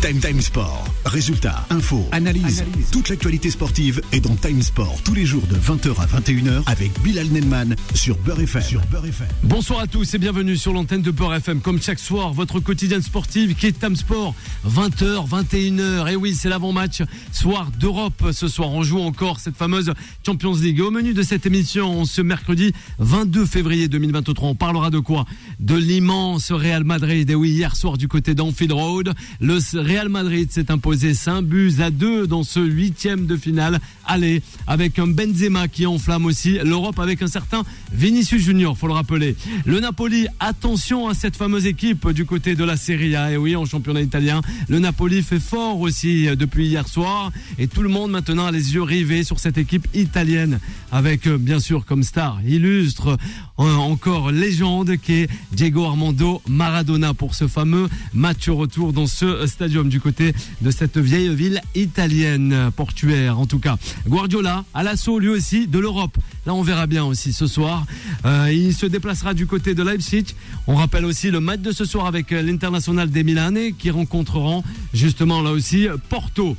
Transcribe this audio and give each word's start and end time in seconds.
Time 0.00 0.20
Time 0.20 0.40
Sport. 0.40 0.84
Résultats, 1.06 1.66
infos, 1.70 2.06
analyse. 2.12 2.64
Toute 2.92 3.08
l'actualité 3.08 3.50
sportive 3.50 4.00
est 4.12 4.20
dans 4.20 4.36
Time 4.36 4.62
Sport 4.62 5.00
tous 5.04 5.14
les 5.14 5.26
jours 5.26 5.42
de 5.48 5.56
20h 5.56 6.00
à 6.00 6.06
21h 6.06 6.62
avec 6.66 6.92
Bilal 7.02 7.26
Nelman 7.28 7.74
sur 7.94 8.16
Beurre 8.18 8.42
FM. 8.42 8.62
Sur 8.62 8.80
Beurre 8.86 9.06
FM. 9.06 9.26
Bonsoir 9.42 9.80
à 9.80 9.86
tous 9.88 10.14
et 10.14 10.18
bienvenue 10.18 10.56
sur 10.56 10.72
l'antenne 10.72 11.02
de 11.02 11.10
Beurre 11.10 11.34
FM. 11.34 11.60
Comme 11.60 11.82
chaque 11.82 11.98
soir, 11.98 12.32
votre 12.32 12.60
quotidienne 12.60 13.02
sportive 13.02 13.56
qui 13.56 13.66
est 13.66 13.80
Time 13.80 13.96
Sport. 13.96 14.34
20h, 14.68 15.28
21h. 15.28 16.12
Et 16.12 16.16
oui, 16.16 16.34
c'est 16.34 16.48
l'avant-match 16.48 17.02
soir 17.32 17.70
d'Europe. 17.80 18.30
Ce 18.32 18.46
soir, 18.46 18.70
on 18.70 18.84
joue 18.84 19.00
encore 19.00 19.40
cette 19.40 19.56
fameuse 19.56 19.92
Champions 20.24 20.54
League. 20.54 20.80
Au 20.80 20.92
menu 20.92 21.12
de 21.12 21.22
cette 21.22 21.44
émission, 21.44 22.04
ce 22.04 22.22
mercredi 22.22 22.72
22 23.00 23.46
février 23.46 23.88
2023, 23.88 24.48
on 24.48 24.54
parlera 24.54 24.90
de 24.90 25.00
quoi? 25.00 25.24
De 25.58 25.74
l'immense 25.74 26.52
Real 26.52 26.84
Madrid. 26.84 27.28
Et 27.30 27.34
oui, 27.34 27.50
hier 27.50 27.74
soir 27.74 27.98
du 27.98 28.06
côté 28.06 28.34
d'Anfield 28.34 28.72
Road, 28.72 29.14
le 29.40 29.58
Real 29.88 30.10
Madrid 30.10 30.52
s'est 30.52 30.70
imposé 30.70 31.14
5 31.14 31.40
buts 31.40 31.72
à 31.78 31.90
2 31.90 32.26
dans 32.26 32.42
ce 32.42 32.60
huitième 32.60 33.24
de 33.24 33.38
finale. 33.38 33.80
Allez, 34.04 34.42
avec 34.66 34.98
un 34.98 35.06
Benzema 35.06 35.66
qui 35.66 35.86
enflamme 35.86 36.26
aussi 36.26 36.58
l'Europe 36.62 36.98
avec 36.98 37.22
un 37.22 37.26
certain 37.26 37.62
Vinicius 37.90 38.42
Junior, 38.42 38.76
faut 38.76 38.86
le 38.86 38.92
rappeler. 38.92 39.34
Le 39.64 39.80
Napoli, 39.80 40.26
attention 40.40 41.08
à 41.08 41.14
cette 41.14 41.36
fameuse 41.36 41.64
équipe 41.64 42.06
du 42.10 42.26
côté 42.26 42.54
de 42.54 42.64
la 42.64 42.76
Serie 42.76 43.16
A. 43.16 43.32
Et 43.32 43.38
oui, 43.38 43.56
en 43.56 43.64
championnat 43.64 44.02
italien, 44.02 44.42
le 44.68 44.78
Napoli 44.78 45.22
fait 45.22 45.40
fort 45.40 45.80
aussi 45.80 46.26
depuis 46.36 46.66
hier 46.66 46.86
soir. 46.86 47.32
Et 47.58 47.66
tout 47.66 47.82
le 47.82 47.88
monde 47.88 48.10
maintenant 48.10 48.44
a 48.44 48.52
les 48.52 48.74
yeux 48.74 48.82
rivés 48.82 49.24
sur 49.24 49.38
cette 49.38 49.56
équipe 49.56 49.88
italienne. 49.94 50.60
Avec 50.92 51.26
euh, 51.26 51.38
bien 51.38 51.60
sûr 51.60 51.86
comme 51.86 52.02
star 52.02 52.40
illustre, 52.46 53.16
euh, 53.58 53.74
encore 53.74 54.32
légende 54.32 54.98
qui 54.98 55.14
est 55.14 55.30
Diego 55.52 55.84
Armando 55.84 56.42
Maradona 56.46 57.14
pour 57.14 57.34
ce 57.34 57.48
fameux 57.48 57.88
match 58.12 58.50
retour 58.50 58.92
dans 58.92 59.06
ce 59.06 59.46
du 59.84 60.00
côté 60.00 60.34
de 60.60 60.70
cette 60.70 60.98
vieille 60.98 61.34
ville 61.34 61.60
italienne 61.74 62.70
portuaire 62.74 63.38
en 63.38 63.46
tout 63.46 63.58
cas. 63.58 63.76
Guardiola 64.06 64.64
à 64.74 64.82
l'assaut 64.82 65.18
lui 65.18 65.28
aussi 65.28 65.66
de 65.66 65.78
l'Europe. 65.78 66.18
Là 66.46 66.54
on 66.54 66.62
verra 66.62 66.86
bien 66.86 67.04
aussi 67.04 67.32
ce 67.32 67.46
soir. 67.46 67.86
Euh, 68.24 68.50
il 68.52 68.74
se 68.74 68.86
déplacera 68.86 69.34
du 69.34 69.46
côté 69.46 69.74
de 69.74 69.82
Leipzig. 69.82 70.34
On 70.66 70.74
rappelle 70.74 71.04
aussi 71.04 71.30
le 71.30 71.40
match 71.40 71.60
de 71.60 71.72
ce 71.72 71.84
soir 71.84 72.06
avec 72.06 72.30
l'international 72.30 73.10
des 73.10 73.22
Milanais 73.22 73.72
qui 73.72 73.90
rencontreront 73.90 74.64
justement 74.92 75.42
là 75.42 75.52
aussi 75.52 75.88
Porto. 76.08 76.56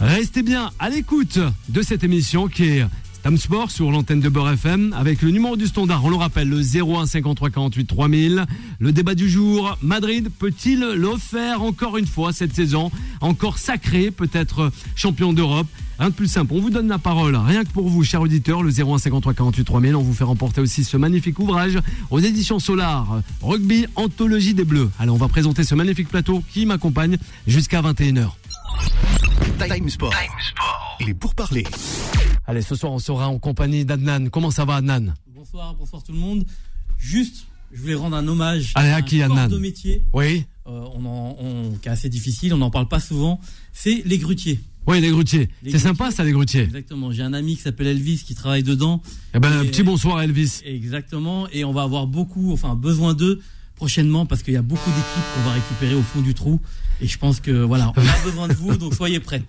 Restez 0.00 0.42
bien 0.42 0.70
à 0.78 0.90
l'écoute 0.90 1.38
de 1.68 1.82
cette 1.82 2.04
émission 2.04 2.48
qui 2.48 2.64
est 2.64 2.86
Tam 3.22 3.36
Sport 3.36 3.70
sur 3.70 3.90
l'antenne 3.90 4.20
de 4.20 4.28
Beurre 4.28 4.50
FM 4.52 4.94
avec 4.96 5.22
le 5.22 5.30
numéro 5.30 5.56
du 5.56 5.66
standard, 5.66 6.04
on 6.04 6.10
le 6.10 6.16
rappelle, 6.16 6.48
le 6.48 6.60
01 6.60 7.06
53 7.06 7.50
48 7.50 7.84
3000. 7.84 8.46
Le 8.78 8.92
débat 8.92 9.14
du 9.14 9.28
jour, 9.28 9.76
Madrid 9.82 10.30
peut-il 10.38 10.80
le 10.80 11.16
faire 11.16 11.62
encore 11.62 11.98
une 11.98 12.06
fois 12.06 12.32
cette 12.32 12.54
saison? 12.54 12.90
Encore 13.20 13.58
sacré, 13.58 14.10
peut-être 14.10 14.70
champion 14.94 15.32
d'Europe 15.32 15.66
Rien 15.98 16.10
de 16.10 16.14
plus 16.14 16.28
simple, 16.28 16.52
on 16.54 16.60
vous 16.60 16.70
donne 16.70 16.86
la 16.86 16.98
parole, 16.98 17.34
rien 17.34 17.64
que 17.64 17.70
pour 17.70 17.88
vous, 17.88 18.04
chers 18.04 18.20
auditeurs, 18.20 18.62
le 18.62 18.70
01 18.70 18.98
53 18.98 19.34
48 19.34 19.64
3000. 19.64 19.96
On 19.96 20.02
vous 20.02 20.14
fait 20.14 20.22
remporter 20.22 20.60
aussi 20.60 20.84
ce 20.84 20.96
magnifique 20.96 21.40
ouvrage 21.40 21.76
aux 22.10 22.20
éditions 22.20 22.60
Solar, 22.60 23.20
Rugby 23.42 23.86
Anthologie 23.96 24.54
des 24.54 24.64
Bleus. 24.64 24.90
Allez, 25.00 25.10
on 25.10 25.16
va 25.16 25.26
présenter 25.26 25.64
ce 25.64 25.74
magnifique 25.74 26.08
plateau 26.08 26.44
qui 26.52 26.66
m'accompagne 26.66 27.18
jusqu'à 27.48 27.82
21h. 27.82 28.30
Time 29.58 29.90
Sport. 29.90 30.14
Il 31.00 31.08
est 31.08 31.14
pour 31.14 31.34
parler. 31.34 31.64
Allez, 32.48 32.62
ce 32.62 32.74
soir, 32.74 32.92
on 32.92 32.98
sera 32.98 33.28
en 33.28 33.38
compagnie 33.38 33.84
d'Adnan. 33.84 34.30
Comment 34.30 34.50
ça 34.50 34.64
va, 34.64 34.76
Adnan? 34.76 35.12
Bonsoir, 35.34 35.74
bonsoir 35.74 36.02
tout 36.02 36.12
le 36.12 36.18
monde. 36.18 36.46
Juste, 36.98 37.46
je 37.72 37.78
voulais 37.82 37.94
rendre 37.94 38.16
un 38.16 38.26
hommage 38.26 38.72
Allez, 38.74 38.88
à 38.88 38.96
un 38.96 39.02
qui, 39.02 39.18
corps 39.18 39.26
Adnan? 39.36 39.48
de 39.48 39.58
métier 39.58 40.02
Oui 40.14 40.46
euh, 40.66 40.80
on 40.94 41.04
en, 41.04 41.36
on- 41.40 41.72
qui 41.80 41.88
est 41.88 41.90
assez 41.90 42.08
difficile, 42.08 42.54
on 42.54 42.56
n'en 42.58 42.70
parle 42.70 42.88
pas 42.88 43.00
souvent. 43.00 43.38
C'est 43.74 44.02
les 44.06 44.16
grutiers. 44.16 44.60
Oui, 44.86 44.98
les 45.02 45.10
grutiers. 45.10 45.50
C'est 45.70 45.78
sympa, 45.78 46.10
ça, 46.10 46.24
les 46.24 46.32
grutiers. 46.32 46.62
Exactement. 46.62 47.12
J'ai 47.12 47.22
un 47.22 47.34
ami 47.34 47.56
qui 47.56 47.62
s'appelle 47.62 47.86
Elvis 47.88 48.22
qui 48.26 48.34
travaille 48.34 48.62
dedans. 48.62 49.02
Eh 49.34 49.38
ben, 49.38 49.52
un 49.52 49.62
Et- 49.62 49.68
petit 49.68 49.82
bonsoir, 49.82 50.22
Elvis. 50.22 50.60
Exactement. 50.64 51.46
Et 51.52 51.64
on 51.66 51.72
va 51.72 51.82
avoir 51.82 52.06
beaucoup, 52.06 52.52
enfin, 52.52 52.74
besoin 52.74 53.12
d'eux 53.12 53.40
prochainement 53.78 54.26
parce 54.26 54.42
qu'il 54.42 54.52
y 54.54 54.58
a 54.58 54.62
beaucoup 54.62 54.90
d'équipes 54.90 55.24
qu'on 55.34 55.48
va 55.48 55.54
récupérer 55.54 55.94
au 55.94 56.02
fond 56.02 56.20
du 56.20 56.34
trou. 56.34 56.60
Et 57.00 57.06
je 57.06 57.16
pense 57.16 57.38
que 57.38 57.52
voilà, 57.52 57.92
on 57.96 58.00
a 58.00 58.24
besoin 58.24 58.48
de 58.48 58.54
vous, 58.54 58.76
donc 58.76 58.92
soyez 58.92 59.20
prêts. 59.20 59.42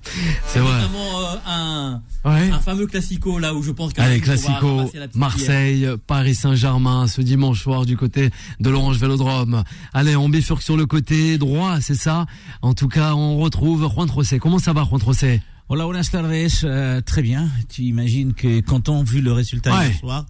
C'est 0.48 0.60
vrai. 0.60 0.72
Notamment 0.82 1.20
euh, 1.22 1.36
un, 1.48 2.02
Ouais. 2.24 2.52
un 2.52 2.60
fameux 2.60 2.86
classico 2.86 3.40
là 3.40 3.56
où 3.56 3.64
je 3.64 3.72
pense 3.72 3.92
que 3.92 4.02
Allez, 4.02 4.18
on 4.18 4.20
va 4.20 4.24
Classico, 4.24 4.92
Marseille, 5.16 5.88
Paris 6.06 6.36
Saint-Germain, 6.36 7.08
ce 7.08 7.22
dimanche 7.22 7.64
soir 7.64 7.86
du 7.88 7.98
côté 7.98 8.30
de 8.60 8.70
l'Orange 8.70 8.98
Vélodrome. 9.00 9.64
Allez, 9.94 10.16
on 10.16 10.30
bifurque 10.30 10.62
sur 10.62 10.78
le 10.78 10.86
côté 10.86 11.40
droit, 11.40 11.82
c'est 11.82 11.96
ça? 11.96 12.28
En 12.62 12.74
tout 12.76 12.88
cas, 12.88 13.16
on 13.16 13.40
retrouve 13.40 13.90
Juan 13.92 14.08
Trocé. 14.08 14.38
Comment 14.38 14.60
ça 14.60 14.72
va, 14.74 14.84
Juan 14.84 15.00
Trocé 15.00 15.42
Hola, 15.70 15.86
buenas 15.86 16.10
tardes. 16.12 16.32
Euh, 16.64 17.02
très 17.02 17.22
bien. 17.24 17.48
Tu 17.70 17.82
imagines 17.84 18.34
que 18.34 18.60
content 18.62 19.02
vu 19.02 19.22
le 19.22 19.32
résultat 19.34 19.76
Ouais. 19.76 19.88
hier 19.88 20.00
soir. 20.00 20.26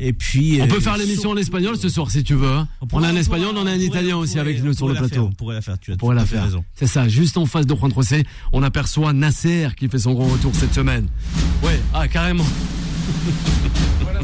Et 0.00 0.12
puis. 0.12 0.58
On 0.60 0.64
euh, 0.64 0.68
peut 0.68 0.80
faire 0.80 0.96
l'émission 0.96 1.30
en 1.30 1.36
espagnol 1.36 1.76
ce 1.76 1.88
soir 1.88 2.10
si 2.10 2.22
tu 2.22 2.34
veux. 2.34 2.48
hein. 2.48 2.68
On, 2.92 3.02
a 3.02 3.08
un 3.08 3.16
espagnol, 3.16 3.54
on 3.56 3.66
a 3.66 3.70
un 3.70 3.74
italien 3.78 4.16
aussi 4.16 4.34
pourrait- 4.34 4.40
avec 4.42 4.62
nous 4.62 4.72
sur 4.72 4.86
le 4.88 4.94
plateau. 4.94 5.08
faire, 5.14 5.24
on 5.24 5.32
pourrait 5.32 5.54
la 5.56 5.60
faire. 5.60 5.78
Tu 5.78 5.90
as 5.90 5.94
On 5.94 5.96
tout 5.96 6.00
pourrait 6.00 6.14
la 6.16 6.24
fait 6.24 6.36
faire. 6.36 6.44
raison. 6.44 6.64
C'est 6.74 6.86
ça, 6.86 7.08
juste 7.08 7.36
en 7.36 7.46
face 7.46 7.66
de 7.66 7.74
Juan 7.74 7.90
Trocé, 7.90 8.24
on 8.52 8.62
aperçoit 8.62 9.12
Nasser 9.12 9.68
qui 9.76 9.88
fait 9.88 9.98
son 9.98 10.12
grand 10.14 10.26
retour 10.28 10.52
cette 10.54 10.72
semaine. 10.74 11.08
Ouais, 11.62 11.80
ah 11.92 12.06
carrément. 12.08 12.44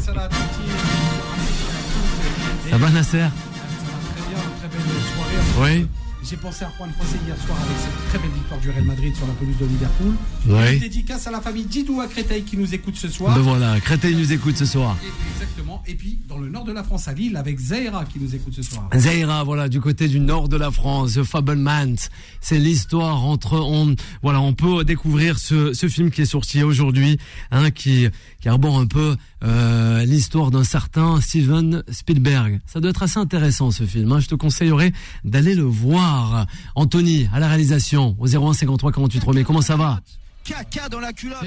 Ça 0.01 0.13
va, 0.13 0.29
Ça 2.69 2.77
va 2.77 2.89
Nasser 2.89 3.17
Très 3.17 4.29
bien, 4.29 4.39
très 4.59 4.67
belle 4.69 4.81
soirée. 5.59 5.79
Oui. 5.81 5.87
J'ai 6.27 6.37
pensé 6.37 6.65
à 6.65 6.71
Juan 6.75 6.89
José 6.99 7.17
hier 7.27 7.37
soir 7.37 7.55
avec 7.61 7.77
cette 7.77 8.09
très 8.09 8.17
belle 8.17 8.35
victoire 8.35 8.59
du 8.59 8.71
Real 8.71 8.83
Madrid 8.83 9.15
sur 9.15 9.27
la 9.27 9.33
pelouse 9.33 9.57
de 9.59 9.65
Liverpool. 9.65 10.13
Oui. 10.47 10.73
Une 10.73 10.79
dédicace 10.79 11.27
à 11.27 11.31
la 11.31 11.39
famille 11.39 11.65
Didou 11.65 12.01
à 12.01 12.07
Créteil 12.07 12.41
qui 12.41 12.57
nous 12.57 12.73
écoute 12.73 12.95
ce 12.95 13.09
soir. 13.09 13.35
Ben 13.35 13.41
voilà, 13.41 13.79
Créteil 13.79 14.15
nous 14.15 14.33
écoute 14.33 14.57
ce 14.57 14.65
soir. 14.65 14.97
Exactement. 15.33 15.83
Et 15.85 15.93
puis 15.93 16.17
dans 16.27 16.39
le 16.39 16.49
nord 16.49 16.63
de 16.63 16.71
la 16.71 16.83
France 16.83 17.07
à 17.07 17.13
Lille 17.13 17.37
avec 17.37 17.59
Zaira 17.59 18.05
qui 18.05 18.19
nous 18.19 18.33
écoute 18.33 18.55
ce 18.55 18.63
soir. 18.63 18.89
Zaira, 18.95 19.43
voilà, 19.43 19.69
du 19.69 19.79
côté 19.79 20.07
du 20.07 20.19
nord 20.19 20.49
de 20.49 20.57
la 20.57 20.71
France, 20.71 21.13
The 21.13 21.23
Fablemans. 21.23 22.09
C'est 22.41 22.57
l'histoire 22.57 23.23
entre, 23.23 23.59
on, 23.59 23.95
voilà, 24.23 24.41
on 24.41 24.53
peut 24.53 24.83
découvrir 24.83 25.37
ce, 25.37 25.73
ce 25.73 25.87
film 25.87 26.09
qui 26.09 26.21
est 26.21 26.25
sorti 26.25 26.63
aujourd'hui, 26.63 27.19
hein, 27.51 27.69
qui, 27.69 28.07
qui 28.41 28.49
arbore 28.49 28.79
un 28.79 28.87
peu 28.87 29.15
euh, 29.43 30.03
l'histoire 30.05 30.49
d'un 30.49 30.63
certain 30.63 31.21
Steven 31.21 31.83
Spielberg. 31.91 32.61
Ça 32.65 32.79
doit 32.79 32.89
être 32.89 33.03
assez 33.03 33.19
intéressant 33.19 33.69
ce 33.69 33.83
film. 33.83 34.11
Hein. 34.11 34.19
Je 34.19 34.27
te 34.27 34.35
conseillerais 34.35 34.91
d'aller 35.23 35.53
le 35.53 35.63
voir. 35.63 36.14
Anthony, 36.75 37.27
à 37.33 37.39
la 37.39 37.47
réalisation, 37.47 38.15
au 38.19 38.27
01 38.27 38.53
53 38.53 38.91
48 38.91 39.19
3 39.19 39.43
Comment 39.43 39.61
ça 39.61 39.75
va 39.75 39.99
Caca 40.43 40.89
dans 40.89 40.99
la 40.99 41.13
culotte. 41.13 41.37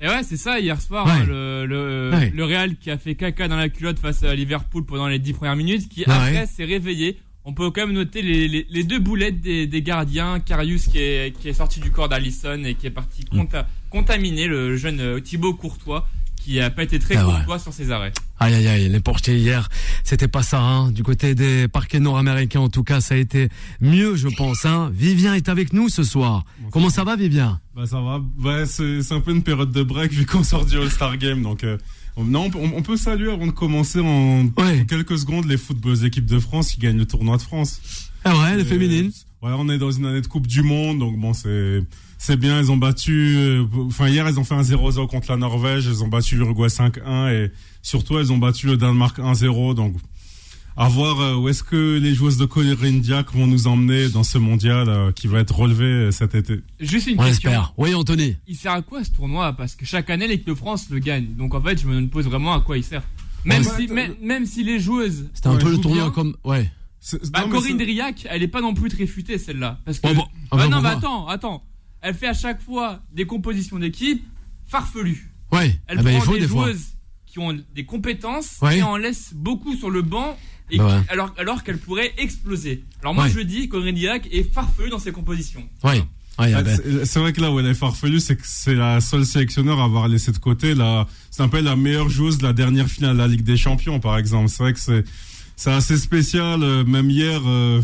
Et 0.00 0.08
ouais, 0.08 0.22
c'est 0.24 0.36
ça, 0.36 0.60
hier 0.60 0.80
soir, 0.80 1.06
Ouais. 1.06 1.12
hein, 1.12 1.24
le, 1.26 1.64
le, 1.66 2.10
Ouais. 2.12 2.30
le 2.34 2.44
Real 2.44 2.76
qui 2.76 2.90
a 2.90 2.98
fait 2.98 3.14
caca 3.14 3.48
dans 3.48 3.56
la 3.56 3.68
culotte 3.70 3.98
face 3.98 4.22
à 4.24 4.34
Liverpool 4.34 4.84
pendant 4.84 5.06
les 5.08 5.18
10 5.18 5.32
premières 5.32 5.56
minutes, 5.56 5.88
qui 5.88 6.00
Ouais. 6.00 6.12
après 6.12 6.46
s'est 6.46 6.64
réveillé. 6.66 7.18
On 7.44 7.54
peut 7.54 7.70
quand 7.70 7.86
même 7.86 7.94
noter 7.94 8.20
les, 8.22 8.48
les, 8.48 8.66
les 8.68 8.84
deux 8.84 8.98
boulettes 8.98 9.40
des, 9.40 9.66
des 9.68 9.80
gardiens, 9.82 10.40
Karius 10.40 10.88
qui 10.88 10.98
est, 10.98 11.32
qui 11.38 11.48
est 11.48 11.52
sorti 11.54 11.78
du 11.80 11.90
corps 11.92 12.08
d'Alisson 12.08 12.62
et 12.64 12.74
qui 12.74 12.88
est 12.88 12.90
parti 12.90 13.22
conta- 13.24 13.66
contaminer 13.88 14.48
le 14.48 14.76
jeune 14.76 15.00
euh, 15.00 15.20
Thibaut 15.20 15.54
Courtois, 15.54 16.06
qui 16.46 16.60
a 16.60 16.70
pas 16.70 16.84
été 16.84 17.00
très 17.00 17.16
Ah 17.16 17.26
ouais. 17.26 17.34
courtois 17.34 17.58
sur 17.58 17.72
ses 17.72 17.90
arrêts. 17.90 18.12
Aïe 18.38 18.54
aïe 18.54 18.68
aïe, 18.68 18.88
les 18.88 19.00
portiers 19.00 19.36
hier, 19.36 19.68
c'était 20.04 20.28
pas 20.28 20.42
ça, 20.44 20.60
hein. 20.60 20.92
Du 20.92 21.02
côté 21.02 21.34
des 21.34 21.66
parquets 21.66 21.98
nord-américains, 21.98 22.60
en 22.60 22.68
tout 22.68 22.84
cas, 22.84 23.00
ça 23.00 23.14
a 23.14 23.18
été 23.18 23.48
mieux, 23.80 24.14
je 24.14 24.28
pense, 24.28 24.64
hein. 24.64 24.90
Vivien 24.94 25.34
est 25.34 25.48
avec 25.48 25.72
nous 25.72 25.88
ce 25.88 26.04
soir. 26.04 26.44
Comment 26.70 26.88
ça 26.88 27.02
va, 27.02 27.16
Vivien? 27.16 27.60
Bah 27.74 27.86
ça 27.86 28.00
va. 28.00 28.20
Ouais, 28.44 28.64
c'est 28.66 29.12
un 29.12 29.20
peu 29.20 29.32
une 29.32 29.42
période 29.42 29.72
de 29.72 29.82
break 29.82 30.12
vu 30.12 30.24
qu'on 30.24 30.44
sort 30.44 30.64
du 30.66 30.76
All-Star 30.78 31.16
Game. 31.18 31.42
Donc, 31.42 31.64
euh, 31.64 31.78
on- 32.16 32.24
non, 32.24 32.44
on, 32.44 32.50
peut- 32.50 32.58
on 32.76 32.82
peut 32.82 32.96
saluer 32.96 33.32
avant 33.32 33.46
de 33.48 33.52
commencer 33.52 33.98
en 34.00 34.44
Ouais. 34.56 34.86
quelques 34.88 35.18
secondes 35.18 35.46
les 35.46 35.56
footballs 35.56 36.04
équipes 36.06 36.26
de 36.26 36.38
France 36.38 36.70
qui 36.72 36.78
gagnent 36.78 36.98
le 36.98 37.06
tournoi 37.06 37.38
de 37.38 37.42
France. 37.42 37.80
Ah 38.24 38.36
ouais, 38.38 38.56
les 38.56 38.64
féminines. 38.64 39.10
Ouais, 39.42 39.50
on 39.56 39.68
est 39.68 39.78
dans 39.78 39.90
une 39.90 40.06
année 40.06 40.20
de 40.20 40.26
Coupe 40.28 40.46
du 40.46 40.62
Monde, 40.62 41.00
donc 41.00 41.18
bon, 41.18 41.32
c'est 41.34 41.82
c'est 42.18 42.36
bien. 42.36 42.60
Ils 42.60 42.70
ont 42.70 42.76
battu. 42.76 43.34
euh, 43.36 43.64
Enfin, 43.86 44.08
hier, 44.08 44.28
ils 44.28 44.38
ont 44.38 44.44
fait 44.44 44.54
un 44.54 44.62
0-0 44.62 45.06
contre 45.08 45.30
la 45.30 45.36
Norvège. 45.36 45.86
Ils 45.86 46.02
ont 46.04 46.08
battu 46.08 46.36
l'Uruguay 46.36 46.68
5-1 46.68 47.32
et 47.32 47.52
surtout, 47.82 48.18
ils 48.18 48.32
ont 48.32 48.38
battu 48.38 48.66
le 48.66 48.76
Danemark 48.76 49.18
1-0. 49.18 49.74
Donc, 49.74 49.94
à 50.78 50.88
voir 50.88 51.20
euh, 51.20 51.34
où 51.36 51.48
est-ce 51.48 51.62
que 51.62 51.98
les 51.98 52.14
joueuses 52.14 52.36
de 52.36 52.44
Corinne 52.44 53.00
Diac 53.00 53.32
vont 53.32 53.46
nous 53.46 53.66
emmener 53.66 54.08
dans 54.10 54.22
ce 54.24 54.36
mondial 54.38 54.88
euh, 54.88 55.10
qui 55.12 55.26
va 55.26 55.38
être 55.40 55.56
relevé 55.58 55.84
euh, 55.86 56.10
cet 56.10 56.34
été. 56.34 56.60
Juste 56.80 57.06
une 57.06 57.18
On 57.18 57.24
question. 57.24 57.50
Oui, 57.78 57.94
Anthony. 57.94 58.36
Il 58.46 58.56
sert 58.56 58.72
à 58.72 58.82
quoi 58.82 59.02
ce 59.02 59.10
tournoi? 59.10 59.54
Parce 59.54 59.74
que 59.74 59.86
chaque 59.86 60.10
année, 60.10 60.26
l'équipe 60.28 60.46
de 60.48 60.54
France 60.54 60.88
le 60.90 60.98
gagne. 60.98 61.28
Donc 61.36 61.54
en 61.54 61.62
fait, 61.62 61.80
je 61.80 61.86
me 61.86 62.06
pose 62.08 62.26
vraiment 62.26 62.54
à 62.54 62.60
quoi 62.60 62.76
il 62.76 62.84
sert. 62.84 63.02
Même, 63.46 63.62
Ouais. 63.62 63.68
si, 63.78 63.86
même, 63.86 64.14
même 64.20 64.44
si 64.44 64.64
les 64.64 64.78
joueuses. 64.80 65.28
C'était 65.32 65.46
un 65.48 65.52
Ouais, 65.54 65.58
peu 65.62 65.70
le 65.70 65.78
tournoi 65.78 66.02
bien. 66.02 66.10
comme, 66.10 66.34
ouais. 66.44 66.70
Bah, 67.30 67.42
non, 67.42 67.50
Corinne 67.50 67.76
Driac, 67.78 68.26
elle 68.28 68.42
est 68.42 68.48
pas 68.48 68.60
non 68.60 68.74
plus 68.74 68.88
très 68.90 69.06
futée 69.06 69.38
celle-là. 69.38 69.78
Parce 69.84 70.00
que. 70.00 70.08
Oh, 70.10 70.14
bon. 70.14 70.24
Ah, 70.26 70.46
Ah 70.50 70.56
bah, 70.56 70.68
non, 70.68 70.78
on 70.78 70.82
mais 70.82 70.88
attends, 70.88 71.28
attends. 71.28 71.62
Elle 72.06 72.14
fait 72.14 72.28
à 72.28 72.34
chaque 72.34 72.62
fois 72.62 73.00
des 73.12 73.26
compositions 73.26 73.78
d'équipe 73.78 74.22
farfelues. 74.66 75.32
Ouais. 75.52 75.78
Elle 75.86 75.98
Ah 75.98 76.02
bah, 76.02 76.12
il 76.12 76.16
prend 76.18 76.26
faut 76.32 76.38
des 76.38 76.46
joueuses 76.46 76.78
qui 77.26 77.32
qui 77.32 77.38
ont 77.40 77.58
des 77.74 77.84
compétences 77.84 78.56
Ouais. 78.62 78.78
et 78.78 78.82
en 78.82 78.96
laissent 78.96 79.34
beaucoup 79.34 79.74
sur 79.76 79.90
le 79.90 80.00
banc 80.02 80.38
et 80.70 80.78
Bah 80.78 81.02
qui- 81.06 81.12
alors, 81.12 81.34
alors 81.36 81.62
qu'elle 81.64 81.78
pourrait 81.78 82.14
exploser. 82.16 82.84
Alors 83.02 83.12
moi 83.14 83.24
Ouais. 83.24 83.30
je 83.30 83.40
dis 83.40 83.68
qu'Aurélien 83.68 83.92
Diac 83.92 84.28
est 84.32 84.44
farfelu 84.54 84.88
dans 84.88 84.98
ses 84.98 85.12
compositions. 85.12 85.62
Ouais. 85.84 86.02
Ouais, 86.38 86.52
Ah, 86.54 86.62
ben, 86.62 86.76
c'est- 86.76 87.04
C'est 87.06 87.18
vrai 87.18 87.32
que 87.32 87.40
là 87.40 87.50
où 87.50 87.58
elle 87.60 87.66
est 87.66 87.74
farfelue, 87.74 88.20
c'est 88.20 88.36
que 88.36 88.42
c'est 88.44 88.74
la 88.74 89.00
seule 89.00 89.24
sélectionneur 89.26 89.80
à 89.80 89.84
avoir 89.84 90.06
laissé 90.08 90.32
de 90.32 90.38
côté 90.38 90.74
la, 90.74 91.06
c'est 91.30 91.42
un 91.42 91.48
peu 91.48 91.60
la 91.60 91.76
meilleure 91.76 92.08
joueuse 92.10 92.38
de 92.38 92.44
la 92.44 92.52
dernière 92.52 92.88
finale 92.88 93.14
de 93.14 93.18
la 93.18 93.26
Ligue 93.26 93.42
des 93.42 93.56
Champions, 93.56 94.00
par 94.00 94.16
exemple. 94.18 94.48
C'est 94.48 94.62
vrai 94.62 94.72
que 94.72 94.80
c'est, 94.80 95.04
c'est 95.56 95.72
assez 95.72 95.96
spécial. 95.98 96.62
euh, 96.62 96.84
Même 96.84 97.10
hier, 97.10 97.40
euh, 97.46 97.82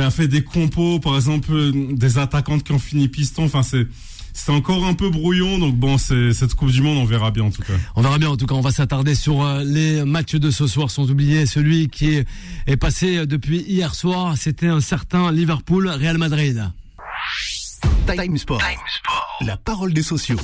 elle 0.00 0.06
a 0.06 0.10
fait 0.10 0.28
des 0.28 0.42
compos, 0.42 1.00
par 1.00 1.16
exemple, 1.16 1.52
euh, 1.52 1.72
des 1.92 2.18
attaquantes 2.18 2.62
qui 2.62 2.72
ont 2.72 2.78
fini 2.78 3.08
piston. 3.08 3.44
Enfin, 3.44 3.62
c'est, 3.62 3.86
c'est 4.32 4.52
encore 4.52 4.84
un 4.84 4.94
peu 4.94 5.10
brouillon. 5.10 5.58
Donc 5.58 5.76
bon, 5.76 5.98
c'est, 5.98 6.32
cette 6.32 6.54
Coupe 6.54 6.70
du 6.70 6.82
Monde, 6.82 6.98
on 6.98 7.04
verra 7.04 7.30
bien 7.30 7.44
en 7.44 7.50
tout 7.50 7.62
cas. 7.62 7.72
On 7.94 8.02
verra 8.02 8.18
bien. 8.18 8.28
En 8.30 8.36
tout 8.36 8.46
cas, 8.46 8.54
on 8.54 8.60
va 8.60 8.72
s'attarder 8.72 9.14
sur 9.14 9.42
euh, 9.42 9.64
les 9.64 10.04
matchs 10.04 10.34
de 10.34 10.50
ce 10.50 10.66
soir, 10.66 10.90
sans 10.90 11.10
oublier 11.10 11.46
celui 11.46 11.88
qui 11.88 12.14
est, 12.14 12.28
est 12.66 12.76
passé 12.76 13.18
euh, 13.18 13.26
depuis 13.26 13.60
hier 13.60 13.94
soir. 13.94 14.36
C'était 14.36 14.68
un 14.68 14.80
certain 14.80 15.32
Liverpool 15.32 15.88
Real 15.88 16.18
Madrid. 16.18 16.70
Time 18.06 18.38
Sport. 18.38 18.62
La 19.40 19.56
parole 19.56 19.92
des 19.92 20.02
sociaux. 20.02 20.38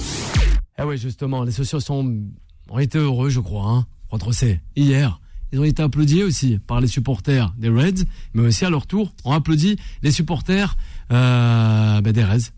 Ah 0.77 0.87
oui, 0.87 0.99
justement, 0.99 1.45
les 1.45 1.53
sociaux 1.53 1.81
sont, 1.81 2.25
ont 2.71 2.79
été 2.79 2.99
heureux, 2.99 3.31
je 3.31 3.41
crois, 3.41 3.69
hein, 3.69 3.87
contre 4.11 4.33
ces 4.33 4.61
hier. 4.75 5.21
Ils 5.53 5.61
ont 5.61 5.65
été 5.65 5.83
applaudis 5.83 6.23
aussi 6.23 6.59
par 6.67 6.81
les 6.81 6.89
supporters 6.89 7.53
des 7.59 7.69
Reds, 7.69 8.05
mais 8.33 8.43
aussi 8.43 8.65
à 8.65 8.71
leur 8.71 8.87
tour, 8.87 9.13
ont 9.25 9.33
applaudi 9.33 9.77
les 10.03 10.11
supporters 10.11 10.77
euh, 11.11 12.01
ben, 12.01 12.13
des 12.13 12.25
Reds. 12.25 12.53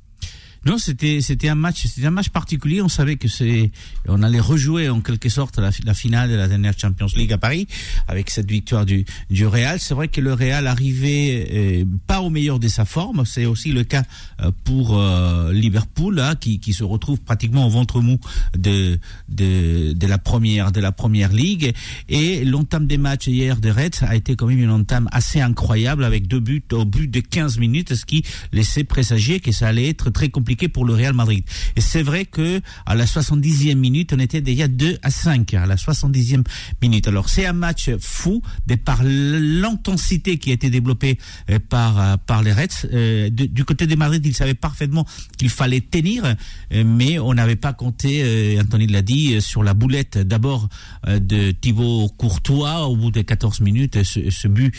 Non, 0.66 0.78
c'était 0.78 1.20
c'était 1.20 1.48
un 1.48 1.54
match 1.54 1.86
c'était 1.86 2.06
un 2.06 2.10
match 2.10 2.30
particulier. 2.30 2.80
On 2.80 2.88
savait 2.88 3.16
que 3.16 3.28
c'est 3.28 3.70
on 4.08 4.22
allait 4.22 4.40
rejouer 4.40 4.88
en 4.88 5.00
quelque 5.00 5.28
sorte 5.28 5.58
la, 5.58 5.94
finale 5.94 6.30
de 6.30 6.36
la 6.36 6.48
dernière 6.48 6.72
Champions 6.78 7.08
League 7.14 7.32
à 7.32 7.38
Paris 7.38 7.66
avec 8.08 8.30
cette 8.30 8.50
victoire 8.50 8.86
du 8.86 9.04
du 9.28 9.46
Real. 9.46 9.78
C'est 9.78 9.92
vrai 9.92 10.08
que 10.08 10.22
le 10.22 10.32
Real 10.32 10.66
arrivait 10.66 11.48
euh, 11.52 11.84
pas 12.06 12.22
au 12.22 12.30
meilleur 12.30 12.58
de 12.58 12.68
sa 12.68 12.86
forme. 12.86 13.26
C'est 13.26 13.44
aussi 13.44 13.72
le 13.72 13.84
cas 13.84 14.04
euh, 14.40 14.50
pour 14.64 14.98
euh, 14.98 15.52
Liverpool 15.52 16.18
hein, 16.18 16.34
qui 16.34 16.60
qui 16.60 16.72
se 16.72 16.84
retrouve 16.84 17.20
pratiquement 17.20 17.66
au 17.66 17.70
ventre 17.70 18.00
mou 18.00 18.18
de 18.56 18.98
de 19.28 19.92
de 19.92 20.06
la 20.06 20.18
première 20.18 20.72
de 20.72 20.80
la 20.80 20.92
première 20.92 21.32
ligue 21.32 21.74
et 22.08 22.44
l'entame 22.44 22.86
des 22.86 22.98
matchs 22.98 23.26
hier 23.26 23.58
des 23.58 23.70
Reds 23.70 24.02
a 24.02 24.16
été 24.16 24.34
quand 24.34 24.46
même 24.46 24.60
une 24.60 24.70
entame 24.70 25.08
assez 25.12 25.42
incroyable 25.42 26.04
avec 26.04 26.26
deux 26.26 26.40
buts 26.40 26.64
au 26.72 26.86
but 26.86 27.10
de 27.10 27.20
15 27.20 27.58
minutes, 27.58 27.94
ce 27.94 28.06
qui 28.06 28.24
laissait 28.52 28.84
présager 28.84 29.40
que 29.40 29.52
ça 29.52 29.68
allait 29.68 29.88
être 29.88 30.08
très 30.10 30.30
compliqué 30.30 30.53
pour 30.68 30.84
le 30.84 30.94
Real 30.94 31.12
Madrid. 31.14 31.44
Et 31.76 31.80
c'est 31.80 32.02
vrai 32.02 32.24
que 32.24 32.60
à 32.86 32.94
la 32.94 33.04
70e 33.06 33.74
minute, 33.74 34.12
on 34.14 34.18
était 34.18 34.40
déjà 34.40 34.68
2 34.68 34.98
à 35.02 35.10
5 35.10 35.54
à 35.54 35.66
la 35.66 35.76
70e 35.76 36.44
minute. 36.82 37.08
Alors 37.08 37.28
c'est 37.28 37.46
un 37.46 37.52
match 37.52 37.90
fou 38.00 38.42
de 38.66 38.74
par 38.76 39.02
l'intensité 39.04 40.38
qui 40.38 40.50
a 40.50 40.54
été 40.54 40.70
développée 40.70 41.18
euh, 41.50 41.58
par 41.68 41.98
euh, 42.00 42.16
par 42.26 42.42
les 42.42 42.52
Reds. 42.52 42.86
Euh, 42.92 43.30
de- 43.30 43.46
du 43.46 43.64
côté 43.64 43.86
des 43.86 43.96
Madrid, 43.96 44.24
ils 44.24 44.34
savaient 44.34 44.54
parfaitement 44.54 45.06
qu'il 45.38 45.48
fallait 45.50 45.80
tenir, 45.80 46.34
mais 46.72 47.18
on 47.18 47.34
n'avait 47.34 47.56
pas 47.56 47.72
compté, 47.72 48.58
Anthony 48.60 48.86
l'a 48.86 49.02
dit, 49.02 49.40
sur 49.40 49.62
la 49.62 49.74
boulette 49.74 50.18
d'abord 50.18 50.68
de 51.06 51.50
Thibaut 51.52 52.08
Courtois 52.16 52.86
au 52.86 52.96
bout 52.96 53.10
de 53.10 53.20
14 53.22 53.60
minutes, 53.60 54.02
ce, 54.02 54.48
but 54.48 54.74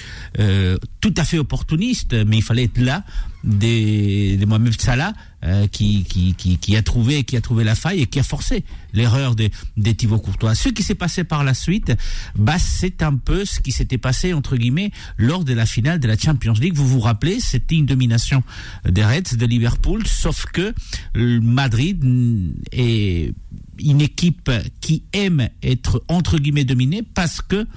tout 1.02 1.14
à 1.18 1.24
fait 1.24 1.38
opportuniste, 1.38 2.14
mais 2.26 2.38
il 2.38 2.44
fallait 2.44 2.64
être 2.64 2.78
là 2.80 3.04
des, 3.46 4.38
des 4.38 4.46
Mohamed 4.46 4.80
Salah 4.82 5.14
euh, 5.44 5.68
qui, 5.68 6.04
qui, 6.04 6.34
qui, 6.34 6.58
qui 6.58 6.76
a 6.76 6.82
trouvé 6.82 7.24
qui 7.24 7.38
a 7.38 7.42
trouvé 7.42 7.64
la 7.64 7.76
faille 7.76 8.02
et 8.02 8.08
qui 8.08 8.20
a 8.20 8.24
forcé 8.24 8.66
l'erreur 8.94 9.36
de, 9.36 9.50
de 9.78 9.92
Thibaut 9.92 10.18
Courtois. 10.18 10.56
Ce 10.56 10.70
qui 10.70 10.82
s'est 10.82 10.96
passé 10.96 11.24
par 11.24 11.44
la 11.44 11.54
suite, 11.54 11.94
bah 12.36 12.58
c'est 12.58 13.04
un 13.04 13.16
peu 13.16 13.46
ce 13.46 13.60
qui 13.60 13.72
s'était 13.72 14.00
passé 14.00 14.34
entre 14.34 14.58
guillemets 14.58 14.92
lors 15.18 15.44
de 15.44 15.54
la 15.54 15.68
finale 15.68 16.00
de 16.00 16.08
la 16.08 16.18
Champions 16.18 16.54
League. 16.54 16.74
Vous 16.74 16.88
vous 16.88 17.00
rappelez, 17.00 17.40
c'était 17.40 17.76
une 17.76 17.86
domination 17.86 18.44
des 18.90 19.06
Reds 19.06 19.38
de 19.38 19.46
Liverpool, 19.46 20.06
sauf 20.08 20.46
que 20.46 20.74
Madrid 21.16 22.04
est 22.72 23.34
une 23.78 24.02
équipe 24.02 24.52
qui 24.82 25.04
aime 25.14 25.50
être 25.62 26.04
entre 26.08 26.40
guillemets 26.40 26.66
dominée 26.66 27.04
parce 27.04 27.42
que 27.42 27.68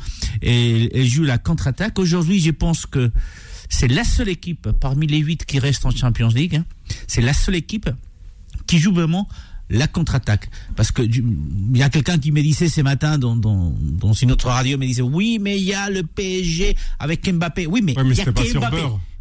elle 0.41 1.07
joue 1.07 1.25
la 1.25 1.37
contre-attaque. 1.37 1.99
Aujourd'hui, 1.99 2.41
je 2.41 2.51
pense 2.51 2.87
que 2.87 3.11
c'est 3.69 3.89
la 3.89 4.05
seule 4.05 4.29
équipe 4.29 4.69
parmi 4.81 5.07
les 5.07 5.19
huit 5.19 5.45
qui 5.45 5.59
restent 5.59 5.87
en 5.87 5.91
Champions 5.91 6.29
League. 6.29 6.57
hein. 6.57 6.65
C'est 7.07 7.21
la 7.23 7.33
seule 7.33 7.57
équipe 7.57 7.91
qui 8.67 8.79
joue 8.79 8.93
vraiment 8.93 9.29
la 9.71 9.87
contre-attaque. 9.87 10.49
Parce 10.77 10.91
que 10.91 11.03
il 11.03 11.77
y 11.77 11.83
a 11.83 11.91
quelqu'un 11.91 12.19
qui 12.19 12.33
me 12.33 12.41
disait 12.41 12.69
ce 12.69 12.81
matin 12.81 13.19
dans, 13.19 13.37
dans, 13.37 13.75
dans 13.81 14.13
une 14.15 14.33
autre 14.33 14.49
radio, 14.49 14.79
me 14.79 14.87
disait 14.87 15.03
oui, 15.03 15.39
mais 15.41 15.59
il 15.59 15.65
y 15.65 15.75
a 15.75 15.91
le 15.91 16.03
PSG 16.03 16.75
avec 16.99 17.31
Mbappé. 17.31 17.67
Oui, 17.67 17.83
mais 17.83 17.97
Ouais, 17.97 18.05
mais 18.05 18.11
il 18.15 18.17
y 18.19 18.21
a 18.21 18.25
c'était 18.25 18.33
pas 18.33 18.43
que 18.45 18.51
sur 18.51 18.61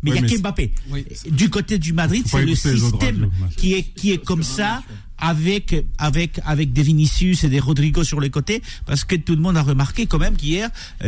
Mais 0.03 0.11
il 0.11 0.13
Ouais, 0.13 0.15
y 0.15 0.19
a 0.19 0.21
mais 0.21 0.27
que 0.27 0.33
c'est- 0.35 0.41
Mbappé. 0.41 0.71
Oui. 0.91 1.05
Du 1.31 1.49
côté 1.49 1.79
du 1.79 1.94
Madrid, 1.94 2.23
c'est 2.27 2.45
le 2.45 2.55
système 2.55 3.29
qui 3.57 3.73
est 3.73 3.83
qui 3.83 4.11
est 4.11 4.23
comme 4.23 4.44
ça 4.44 4.83
avec 5.17 5.75
avec 5.97 6.39
avec 6.45 6.71
des 6.73 6.83
Vinicius 6.83 7.44
et 7.44 7.49
des 7.49 7.59
Rodrigo 7.59 8.03
sur 8.03 8.19
les 8.19 8.29
côtés 8.29 8.61
parce 8.85 9.03
que 9.03 9.15
tout 9.15 9.33
le 9.35 9.41
monde 9.41 9.57
a 9.57 9.63
remarqué 9.63 10.05
quand 10.05 10.19
même 10.19 10.35
qu'hier 10.35 10.69
euh, 11.03 11.07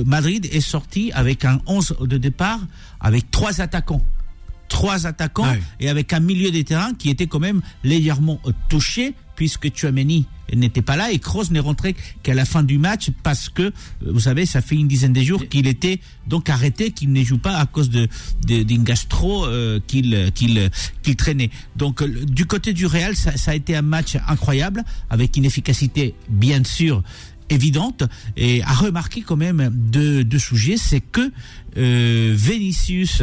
euh, 0.00 0.04
Madrid 0.04 0.46
est 0.52 0.60
sorti 0.60 1.10
avec 1.12 1.46
un 1.46 1.60
11 1.66 1.96
de 2.02 2.18
départ 2.18 2.60
avec 3.00 3.30
trois 3.30 3.62
attaquants 3.62 4.04
trois 4.68 5.06
attaquants 5.06 5.46
et 5.80 5.88
avec 5.88 6.12
un 6.12 6.20
milieu 6.20 6.50
des 6.50 6.64
terrains 6.64 6.94
qui 6.94 7.10
était 7.10 7.26
quand 7.26 7.40
même 7.40 7.60
légèrement 7.84 8.40
touché 8.68 9.14
puisque 9.34 9.74
Chouameni 9.74 10.26
n'était 10.54 10.82
pas 10.82 10.96
là 10.96 11.12
et 11.12 11.18
Kroos 11.18 11.44
n'est 11.50 11.60
rentré 11.60 11.94
qu'à 12.22 12.34
la 12.34 12.44
fin 12.44 12.62
du 12.62 12.76
match 12.78 13.10
parce 13.22 13.48
que 13.48 13.62
euh, 13.62 13.72
vous 14.02 14.20
savez 14.20 14.46
ça 14.46 14.60
fait 14.62 14.74
une 14.74 14.88
dizaine 14.88 15.12
de 15.12 15.20
jours 15.22 15.46
qu'il 15.48 15.66
était 15.66 16.00
donc 16.26 16.48
arrêté 16.50 16.90
qu'il 16.90 17.12
ne 17.12 17.22
joue 17.22 17.38
pas 17.38 17.56
à 17.58 17.66
cause 17.66 17.88
de 17.90 18.08
de- 18.46 18.62
d'une 18.64 18.82
gastro 18.82 19.44
euh, 19.46 19.78
qu'il 19.86 20.30
qu'il 20.34 20.70
qu'il 21.02 21.16
traînait. 21.16 21.50
Donc 21.76 22.02
euh, 22.02 22.24
du 22.26 22.46
côté 22.46 22.72
du 22.72 22.86
Real 22.86 23.14
ça, 23.14 23.36
ça 23.36 23.52
a 23.52 23.54
été 23.54 23.76
un 23.76 23.82
match 23.82 24.16
incroyable 24.26 24.82
avec 25.10 25.36
une 25.36 25.44
efficacité 25.44 26.14
bien 26.28 26.64
sûr 26.64 27.02
évidente. 27.50 28.02
Et 28.36 28.62
à 28.64 28.72
remarquer 28.74 29.20
quand 29.22 29.36
même 29.36 29.70
deux 29.72 30.24
deux 30.24 30.38
sujets 30.40 30.76
c'est 30.78 31.00
que 31.00 31.30
euh, 31.76 32.34
Vinicius 32.36 33.22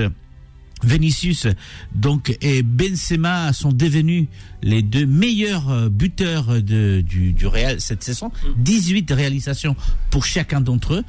Vinicius 0.84 1.48
donc 1.94 2.38
et 2.42 2.62
Benzema 2.64 3.54
sont 3.54 3.72
devenus 3.72 4.28
les 4.62 4.82
deux 4.82 5.06
meilleurs 5.06 5.70
euh, 5.70 5.90
buteurs 5.90 6.62
de, 6.62 7.02
du, 7.02 7.34
du 7.34 7.48
Real 7.48 7.80
cette 7.82 8.04
saison. 8.04 8.32
18 8.58 9.10
réalisations 9.12 9.76
pour 10.12 10.26
chacun 10.26 10.62
d'entre 10.62 10.96
eux. 10.96 11.04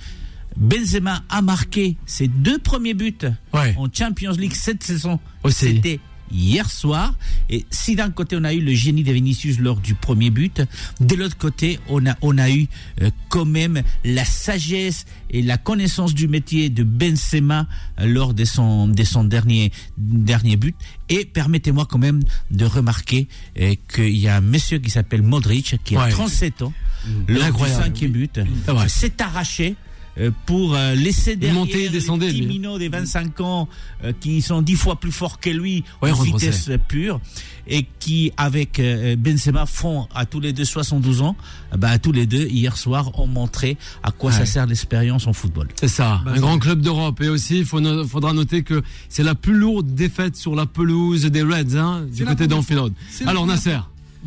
Benzema 0.57 1.23
a 1.29 1.43
marqué 1.43 1.97
ses 2.07 2.29
deux 2.29 2.59
premiers 2.59 2.95
buts 2.95 3.19
Ouais. 3.53 3.75
en 3.77 3.89
Champions 3.93 4.33
League 4.33 4.55
cette 4.55 4.83
saison. 4.83 5.19
C'était 5.51 6.01
hier 6.33 6.71
soir. 6.71 7.15
Et 7.51 7.65
si 7.71 7.95
d'un 7.97 8.11
côté 8.11 8.37
on 8.37 8.45
a 8.45 8.53
eu 8.53 8.61
le 8.61 8.75
génie 8.75 9.03
de 9.05 9.13
Vinicius 9.13 9.59
lors 9.59 9.81
du 9.81 9.95
premier 9.95 10.31
but, 10.31 10.63
de 11.01 11.15
l'autre 11.15 11.37
côté 11.37 11.79
on 11.89 12.07
a 12.07 12.17
on 12.23 12.39
a 12.39 12.51
eu 12.51 12.67
euh, 13.03 13.11
quand 13.29 13.45
même 13.45 13.83
la 14.05 14.25
sagesse 14.25 15.05
et 15.31 15.43
la 15.43 15.59
connaissance 15.59 16.15
du 16.15 16.29
métier 16.29 16.71
de 16.71 16.83
Benzema 16.83 17.67
euh, 18.01 18.07
lors 18.07 18.35
de 18.35 18.45
son 18.45 18.89
de 18.89 19.05
son 19.05 19.25
dernier 19.25 19.71
dernier 19.99 20.57
but. 20.57 20.75
Et 21.09 21.25
permettez-moi 21.25 21.87
quand 21.89 21.99
même 21.99 22.21
de 22.51 22.65
remarquer 22.65 23.29
euh, 23.61 23.75
qu'il 23.95 24.17
y 24.17 24.29
a 24.29 24.37
un 24.37 24.41
monsieur 24.41 24.79
qui 24.79 24.91
s'appelle 24.91 25.23
Modric 25.23 25.77
qui 25.85 25.97
a 25.97 26.05
Ouais. 26.07 26.11
37 26.11 26.63
ans 26.63 26.73
lors 27.29 27.53
du 27.53 27.71
cinquième 27.71 28.11
but 28.13 28.41
vrai. 28.67 28.89
s'est 28.89 29.21
arraché 29.23 29.77
pour 30.47 30.75
euh, 30.75 30.95
laisser 30.95 31.37
derrière 31.37 31.63
et 31.65 31.89
les 31.89 32.01
petits 32.01 32.79
des 32.79 32.89
25 32.89 33.41
ans 33.41 33.69
euh, 34.05 34.13
qui 34.19 34.43
sont 34.43 34.63
dix 34.63 34.75
fois 34.77 34.97
plus 34.97 35.13
forts 35.13 35.41
que 35.41 35.51
lui 35.51 35.85
Ouais, 36.03 36.11
en 36.11 36.23
vitesse 36.23 36.71
pure 36.89 37.21
et 37.69 37.87
qui 37.99 38.33
avec 38.37 38.79
euh, 38.79 39.17
Benzema 39.17 39.67
font 39.67 40.07
à 40.15 40.25
tous 40.25 40.41
les 40.41 40.53
deux 40.53 40.65
72 40.65 41.23
ans 41.23 41.37
bah 41.77 41.91
à 41.91 41.99
tous 41.99 42.13
les 42.13 42.27
deux 42.27 42.47
hier 42.47 42.77
soir 42.77 43.19
ont 43.19 43.27
montré 43.27 43.77
à 44.03 44.11
quoi 44.11 44.31
Ouais. 44.31 44.37
ça 44.37 44.47
sert 44.47 44.67
l'expérience 44.67 45.27
en 45.27 45.33
football. 45.33 45.69
C'est 45.77 45.89
ça, 45.89 46.23
un 46.27 46.41
grand 46.41 46.59
club 46.59 46.81
d'Europe. 46.81 47.21
Et 47.21 47.29
aussi, 47.29 47.59
il 47.61 47.65
faudra 47.65 48.33
noter 48.33 48.63
que 48.63 48.83
c'est 49.09 49.23
la 49.23 49.35
plus 49.35 49.55
lourde 49.55 49.95
défaite 49.95 50.37
sur 50.37 50.57
la 50.57 50.67
pelouse 50.67 51.25
des 51.27 51.43
Reds, 51.43 51.77
hein, 51.77 52.07
du 52.13 52.25
côté 52.25 52.47
d'Anfield. 52.49 52.93
Alors 53.27 53.47
Nasser, 53.47 53.79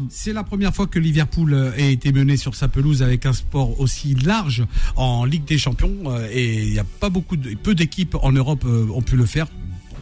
C'est 0.09 0.33
la 0.33 0.43
première 0.43 0.73
fois 0.73 0.87
que 0.87 0.99
Liverpool 0.99 1.53
euh, 1.53 1.71
a 1.71 1.81
été 1.81 2.11
mené 2.11 2.37
sur 2.37 2.55
sa 2.55 2.67
pelouse 2.67 3.03
avec 3.03 3.25
un 3.25 3.33
sport 3.33 3.79
aussi 3.79 4.15
large 4.15 4.65
en 4.95 5.25
Ligue 5.25 5.45
des 5.45 5.57
Champions 5.57 5.95
euh, 6.05 6.27
et 6.31 6.63
il 6.63 6.71
n'y 6.71 6.79
a 6.79 6.85
pas 6.99 7.09
beaucoup 7.09 7.35
de 7.35 7.55
peu 7.55 7.75
d'équipes 7.75 8.15
en 8.21 8.31
Europe 8.31 8.63
euh, 8.65 8.87
ont 8.93 9.01
pu 9.01 9.15
le 9.15 9.25
faire. 9.25 9.47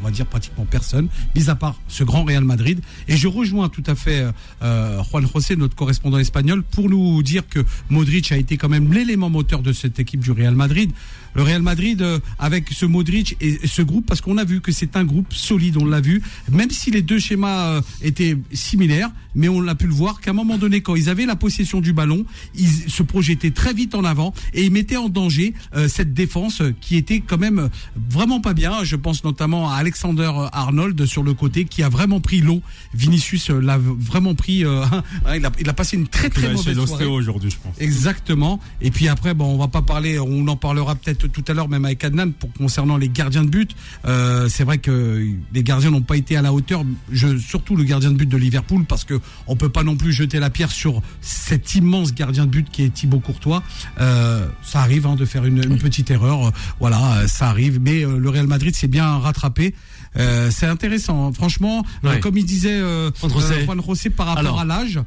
On 0.02 0.06
va 0.06 0.12
dire 0.12 0.26
pratiquement 0.26 0.66
personne, 0.66 1.08
mis 1.36 1.50
à 1.50 1.56
part 1.56 1.80
ce 1.88 2.04
grand 2.04 2.24
Real 2.24 2.44
Madrid. 2.44 2.82
Et 3.08 3.18
je 3.18 3.28
rejoins 3.28 3.70
tout 3.70 3.84
à 3.86 3.96
fait 3.96 4.22
euh, 4.22 4.32
euh, 4.64 5.04
Juan 5.04 5.28
José, 5.28 5.56
notre 5.56 5.76
correspondant 5.76 6.18
espagnol, 6.18 6.64
pour 6.64 6.90
nous 6.90 7.24
dire 7.24 7.48
que 7.48 7.60
Modric 7.90 8.32
a 8.32 8.38
été 8.38 8.58
quand 8.58 8.70
même 8.70 8.94
l'élément 8.94 9.30
moteur 9.30 9.62
de 9.62 9.74
cette 9.74 10.00
équipe 10.00 10.20
du 10.20 10.32
Real 10.32 10.56
Madrid. 10.56 10.92
Le 11.38 11.44
Real 11.44 11.62
Madrid, 11.62 12.02
euh, 12.02 12.20
avec 12.40 12.70
ce 12.72 12.88
Modric 12.88 13.38
et 13.42 13.60
ce 13.68 13.84
groupe, 13.84 14.08
parce 14.08 14.22
qu'on 14.22 14.38
a 14.40 14.44
vu 14.44 14.60
que 14.60 14.72
c'est 14.72 14.98
un 14.98 15.04
groupe 15.04 15.32
solide, 15.32 15.78
on 15.78 15.86
l'a 15.86 16.02
vu, 16.02 16.24
même 16.52 16.72
si 16.72 16.90
les 16.90 17.04
deux 17.04 17.20
schémas 17.20 17.68
euh, 17.68 17.82
étaient 18.02 18.36
similaires, 18.54 19.12
mais 19.36 19.48
on 19.48 19.62
l'a 19.62 19.76
pu 19.76 19.86
le 19.86 19.94
voir 19.94 20.20
qu'à 20.20 20.32
un 20.32 20.34
moment 20.34 20.58
donné, 20.58 20.82
quand 20.82 20.96
ils 20.96 21.10
avaient 21.10 21.28
la 21.28 21.36
possession 21.36 21.80
du 21.80 21.94
ballon, 21.94 22.26
ils 22.56 22.90
se 22.90 23.04
projetaient 23.04 23.52
très 23.52 23.76
vite 23.76 23.94
en 23.94 24.04
avant 24.04 24.34
et 24.56 24.66
ils 24.66 24.72
mettaient 24.72 24.98
en 24.98 25.10
danger 25.10 25.54
euh, 25.76 25.88
cette 25.88 26.16
défense 26.16 26.64
qui 26.82 26.98
était 26.98 27.20
quand 27.20 27.38
même 27.38 27.70
vraiment 28.10 28.42
pas 28.42 28.56
bien. 28.56 28.84
Je 28.84 28.96
pense 28.96 29.24
notamment 29.24 29.70
à 29.70 29.76
Alexander 29.92 30.30
Arnold 30.52 31.06
sur 31.06 31.24
le 31.24 31.34
côté 31.34 31.64
qui 31.64 31.82
a 31.82 31.88
vraiment 31.88 32.20
pris 32.20 32.42
l'eau. 32.42 32.62
Vinicius 32.94 33.50
euh, 33.52 33.62
l'a 33.62 33.78
vraiment 33.78 34.36
pris. 34.36 34.66
euh, 34.66 34.84
il, 35.36 35.46
a, 35.46 35.52
il 35.60 35.70
a 35.70 35.74
passé 35.74 35.96
une 35.96 36.08
très 36.10 36.28
Il 36.28 36.32
très 36.34 36.44
a 36.48 36.50
chez 36.50 36.54
mauvaise 36.56 36.76
soirée. 36.76 37.06
l'ostéo 37.06 37.14
aujourd'hui, 37.14 37.50
je 37.52 37.56
pense. 37.64 37.74
Exactement. 37.80 38.60
Et 38.82 38.92
puis 38.92 39.08
après, 39.08 39.34
bon, 39.34 39.46
on 39.46 39.58
va 39.58 39.70
pas 39.70 39.82
parler, 39.82 40.20
on 40.20 40.46
en 40.50 40.58
parlera 40.58 40.96
peut-être 40.96 41.28
tout 41.28 41.44
à 41.48 41.54
l'heure, 41.54 41.70
même 41.70 41.86
avec 41.86 42.04
Adnan, 42.04 42.34
pour 42.34 42.52
concernant 42.52 42.98
les 42.98 43.08
gardiens 43.08 43.46
de 43.46 43.50
but. 43.50 43.72
Euh, 44.06 44.50
c'est 44.50 44.66
vrai 44.66 44.78
que 44.78 45.26
les 45.54 45.64
gardiens 45.64 45.92
n'ont 45.92 46.02
pas 46.02 46.18
été 46.18 46.36
à 46.36 46.42
la 46.42 46.52
hauteur. 46.52 46.84
Je, 47.10 47.38
surtout 47.38 47.78
le 47.78 47.86
gardien 47.86 48.12
de 48.12 48.16
but 48.18 48.28
de 48.28 48.38
Liverpool, 48.38 48.84
parce 48.84 49.06
que 49.06 49.20
on 49.48 49.56
peut 49.56 49.70
pas 49.70 49.84
non 49.84 49.96
plus 49.96 50.12
jeter 50.12 50.40
la 50.40 50.50
pierre 50.50 50.72
sur 50.72 51.02
cet 51.22 51.76
immense 51.76 52.14
gardien 52.14 52.46
de 52.46 52.52
but 52.52 52.68
qui 52.70 52.84
est 52.84 52.94
Thibaut 52.94 53.20
Courtois. 53.20 53.64
Euh, 54.02 54.48
ça 54.64 54.82
arrive 54.82 55.08
hein, 55.08 55.16
de 55.16 55.24
faire 55.24 55.46
une, 55.46 55.64
une 55.64 55.78
petite 55.78 56.12
erreur. 56.12 56.48
Euh, 56.48 56.52
Voilà, 56.82 57.20
euh, 57.20 57.28
ça 57.28 57.48
arrive. 57.48 57.80
Mais 57.82 58.04
euh, 58.06 58.18
le 58.18 58.30
Real 58.30 58.48
Madrid 58.48 58.76
s'est 58.76 58.88
bien 58.88 59.18
rattrapé. 59.20 59.74
Euh, 60.20 60.50
c'est 60.52 60.66
intéressant, 60.66 61.32
franchement. 61.34 61.84
euh, 62.04 62.10
Ouais. 62.14 62.20
comme 62.20 62.38
il 62.38 62.46
disait 62.46 62.72
euh, 62.72 63.12
Juan 63.20 63.32
José. 63.32 63.54
euh, 63.68 64.10
par 64.16 64.28
rapport 64.28 64.40
Alors. 64.40 64.60
à 64.60 64.66
l'âge. 64.66 65.00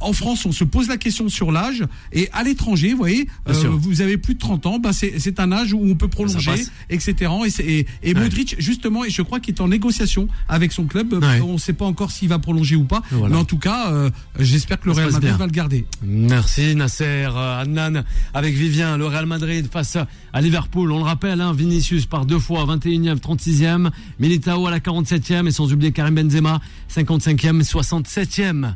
en 0.00 0.12
France, 0.12 0.44
on 0.46 0.52
se 0.52 0.64
pose 0.64 0.88
la 0.88 0.96
question 0.96 1.28
sur 1.28 1.52
l'âge. 1.52 1.84
Et 2.12 2.28
à 2.32 2.42
l'étranger, 2.42 2.92
vous 2.92 2.98
voyez, 2.98 3.28
vous 3.46 4.00
avez 4.00 4.16
plus 4.18 4.34
de 4.34 4.38
30 4.40 4.66
ans, 4.66 4.78
bah 4.78 4.90
c'est 4.92 5.40
un 5.40 5.52
âge 5.52 5.72
où 5.72 5.80
on 5.82 5.94
peut 5.94 6.08
prolonger, 6.08 6.64
etc. 6.90 7.30
Et, 7.58 7.62
et, 7.62 7.86
et 8.02 8.14
Ouais. 8.14 8.24
Modric, 8.24 8.56
justement, 8.58 9.04
et 9.04 9.10
je 9.10 9.22
crois 9.22 9.38
qu'il 9.40 9.54
est 9.54 9.60
en 9.60 9.68
négociation 9.68 10.28
avec 10.48 10.72
son 10.72 10.84
club. 10.86 11.12
Ouais. 11.12 11.40
On 11.40 11.52
ne 11.54 11.58
sait 11.58 11.72
pas 11.72 11.84
encore 11.84 12.10
s'il 12.10 12.28
va 12.28 12.38
prolonger 12.38 12.74
ou 12.76 12.84
pas. 12.84 13.02
Voilà. 13.10 13.34
Mais 13.34 13.40
en 13.40 13.44
tout 13.44 13.58
cas, 13.58 13.92
j'espère 14.38 14.80
que 14.80 14.88
le 14.88 14.94
Ça 14.94 15.00
Real 15.02 15.12
Madrid 15.12 15.28
bien. 15.30 15.36
va 15.38 15.46
le 15.46 15.52
garder. 15.52 15.84
Merci 16.02 16.74
Nasser, 16.74 17.28
Adnan, 17.36 18.02
avec 18.34 18.54
Vivien, 18.54 18.96
le 18.96 19.06
Real 19.06 19.26
Madrid 19.26 19.68
face 19.70 19.96
à 20.32 20.40
Liverpool. 20.40 20.90
On 20.92 20.98
le 20.98 21.04
rappelle, 21.04 21.40
hein, 21.40 21.52
Vinicius 21.52 22.06
par 22.06 22.26
deux 22.26 22.38
fois, 22.38 22.64
21e, 22.66 23.18
36e, 23.18 23.90
Militao 24.18 24.57
à 24.66 24.70
la 24.70 24.80
47e 24.80 25.46
et 25.46 25.50
sans 25.50 25.72
oublier 25.72 25.92
Karim 25.92 26.14
Benzema, 26.14 26.60
55e, 26.94 27.62
67e. 27.62 28.74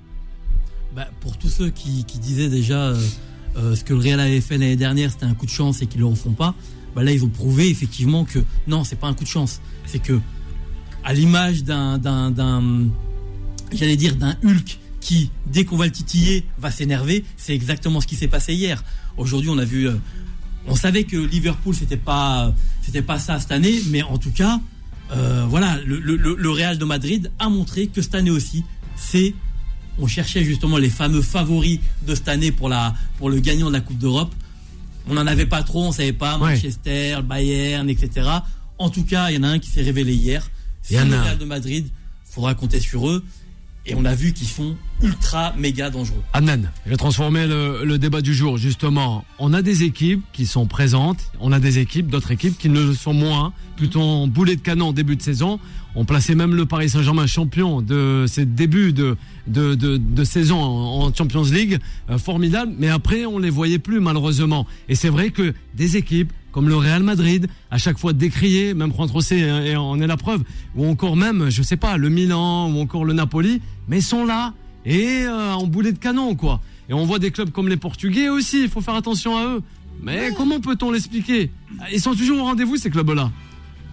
Bah, 0.94 1.08
pour 1.20 1.36
tous 1.38 1.48
ceux 1.48 1.70
qui, 1.70 2.04
qui 2.04 2.18
disaient 2.18 2.48
déjà 2.50 2.88
euh, 2.88 3.00
euh, 3.56 3.74
ce 3.74 3.82
que 3.84 3.94
le 3.94 4.00
Real 4.00 4.20
avait 4.20 4.40
fait 4.40 4.58
l'année 4.58 4.76
dernière, 4.76 5.10
c'était 5.10 5.24
un 5.24 5.34
coup 5.34 5.46
de 5.46 5.50
chance 5.50 5.80
et 5.82 5.86
qu'ils 5.86 6.00
ne 6.00 6.04
le 6.06 6.10
refont 6.10 6.32
pas, 6.32 6.54
bah 6.94 7.02
là 7.02 7.12
ils 7.12 7.24
ont 7.24 7.28
prouvé 7.28 7.68
effectivement 7.70 8.24
que 8.24 8.38
non, 8.66 8.84
c'est 8.84 8.96
pas 8.96 9.06
un 9.06 9.14
coup 9.14 9.24
de 9.24 9.28
chance. 9.28 9.60
C'est 9.86 10.00
que 10.00 10.20
à 11.04 11.14
l'image 11.14 11.64
d'un- 11.64 11.98
j'allais 13.72 13.96
dire 13.96 14.16
d'un 14.16 14.36
Hulk 14.44 14.78
qui, 15.00 15.30
dès 15.46 15.64
qu'on 15.64 15.76
va 15.76 15.86
le 15.86 15.90
titiller, 15.92 16.44
va 16.58 16.70
s'énerver, 16.70 17.24
c'est 17.36 17.54
exactement 17.54 18.00
ce 18.00 18.06
qui 18.06 18.14
s'est 18.16 18.28
passé 18.28 18.54
hier. 18.54 18.84
Aujourd'hui, 19.16 19.48
on 19.50 19.58
a 19.58 19.64
vu, 19.64 19.88
euh, 19.88 19.94
on 20.66 20.76
savait 20.76 21.04
que 21.04 21.16
Liverpool 21.16 21.74
c'était 21.74 21.96
pas, 21.96 22.54
c'était 22.82 23.02
pas 23.02 23.18
ça 23.18 23.40
cette 23.40 23.50
année, 23.52 23.80
mais 23.88 24.02
en 24.02 24.18
tout 24.18 24.30
cas, 24.30 24.60
euh, 25.12 25.45
voilà, 25.49 25.78
le, 25.85 25.99
le, 26.00 26.16
le- 26.16 26.37
le 26.37 26.50
Real 26.50 26.78
de 26.78 26.85
Madrid 26.85 27.31
a 27.38 27.49
montré 27.49 27.87
que 27.88 28.00
cette 28.02 28.14
année 28.14 28.31
aussi, 28.31 28.64
c'est 28.97 29.35
on 29.99 30.07
cherchait 30.07 30.42
justement 30.45 30.78
les 30.78 30.88
fameux 30.88 31.21
favoris 31.23 31.78
de 32.07 32.14
cette 32.14 32.28
année 32.28 32.50
pour, 32.50 32.69
la, 32.71 32.95
pour 33.19 33.28
le 33.28 33.40
gagnant 33.40 33.69
de 33.69 33.73
la 33.75 33.81
Coupe 33.81 33.99
d'Europe. 33.99 34.35
On 35.09 35.14
n'en 35.14 35.26
avait 35.26 35.47
pas 35.47 35.62
trop, 35.62 35.85
on 35.85 35.92
savait 35.92 36.12
pas, 36.14 36.38
Ouais. 36.38 36.54
Manchester, 36.54 37.19
Bayern, 37.25 37.90
etc. 37.90 38.28
En 38.78 38.88
tout 38.88 39.04
cas, 39.04 39.31
il 39.31 39.37
y 39.37 39.38
en 39.38 39.42
a 39.42 39.49
un 39.49 39.59
qui 39.59 39.69
s'est 39.69 39.83
révélé 39.83 40.14
hier. 40.14 40.49
C'est 40.83 40.95
le. 41.04 41.21
Real 41.21 41.38
de 41.38 41.45
Madrid, 41.45 41.87
faudra 42.25 42.54
compter 42.54 42.81
sur 42.81 43.09
eux. 43.09 43.23
Et 43.84 43.94
on 43.96 44.04
a 44.04 44.14
vu 44.14 44.32
qu'ils 44.32 44.46
sont 44.46 44.76
ultra 45.02 45.52
méga 45.58 45.90
dangereux. 45.90 46.22
Adnan, 46.32 46.70
je 46.84 46.90
vais 46.90 46.96
transformer 46.96 47.48
le, 47.48 47.84
le 47.84 47.98
débat 47.98 48.20
du 48.20 48.32
jour, 48.32 48.56
justement. 48.56 49.24
On 49.40 49.52
a 49.52 49.60
des 49.60 49.82
équipes 49.82 50.22
qui 50.32 50.46
sont 50.46 50.66
présentes, 50.66 51.32
on 51.40 51.50
a 51.50 51.58
des 51.58 51.78
équipes, 51.78 52.06
d'autres 52.06 52.30
équipes 52.30 52.56
qui 52.56 52.68
ne 52.68 52.80
le 52.80 52.94
sont 52.94 53.12
moins, 53.12 53.52
plutôt 53.76 54.00
en 54.00 54.28
boulet 54.28 54.54
de 54.54 54.60
canon 54.60 54.88
en 54.88 54.92
début 54.92 55.16
de 55.16 55.22
saison. 55.22 55.58
On 55.96 56.04
plaçait 56.04 56.36
même 56.36 56.54
le 56.54 56.64
Paris 56.64 56.90
Saint-Germain 56.90 57.26
champion 57.26 57.82
de 57.82 58.24
ses 58.28 58.46
débuts 58.46 58.92
de, 58.92 59.16
de, 59.48 59.74
de, 59.74 59.96
de 59.96 60.24
saison 60.24 60.58
en, 60.60 61.06
en 61.06 61.14
Champions 61.14 61.42
League, 61.42 61.80
euh, 62.08 62.18
formidable, 62.18 62.72
mais 62.78 62.88
après 62.88 63.26
on 63.26 63.38
les 63.38 63.50
voyait 63.50 63.80
plus 63.80 64.00
malheureusement. 64.00 64.66
Et 64.88 64.94
c'est 64.94 65.10
vrai 65.10 65.30
que 65.30 65.54
des 65.74 65.96
équipes 65.96 66.32
comme 66.52 66.68
le 66.68 66.76
Real 66.76 67.02
Madrid, 67.02 67.49
à 67.71 67.78
chaque 67.78 67.99
fois 67.99 68.12
décrié, 68.12 68.75
même 68.75 68.92
Juan 68.92 69.09
José 69.12 69.40
et 69.40 69.76
en 69.76 70.00
est 70.00 70.06
la 70.06 70.16
preuve, 70.16 70.42
ou 70.76 70.87
encore 70.87 71.16
même, 71.16 71.50
je 71.50 71.62
sais 71.62 71.76
pas, 71.76 71.97
le 71.97 72.09
Milan 72.09 72.71
ou 72.71 72.80
encore 72.80 73.04
le 73.04 73.14
Napoli, 73.14 73.61
mais 73.88 73.99
ils 73.99 74.02
sont 74.04 74.25
là 74.25 74.54
et 74.85 75.25
euh, 75.25 75.54
en 75.54 75.66
boulet 75.66 75.92
de 75.92 75.99
canon 75.99 76.35
quoi. 76.35 76.61
Et 76.88 76.92
on 76.92 77.04
voit 77.06 77.18
des 77.18 77.30
clubs 77.30 77.50
comme 77.50 77.68
les 77.68 77.76
Portugais 77.76 78.28
aussi, 78.28 78.62
il 78.62 78.68
faut 78.68 78.80
faire 78.80 78.94
attention 78.94 79.37
à 79.37 79.47
eux. 79.47 79.62
Mais 80.02 80.32
comment 80.37 80.61
peut-on 80.61 80.90
l'expliquer? 80.90 81.50
Ils 81.92 82.00
sont 82.00 82.14
toujours 82.14 82.40
au 82.40 82.44
rendez-vous 82.44 82.76
ces 82.76 82.90
clubs-là. 82.90 83.30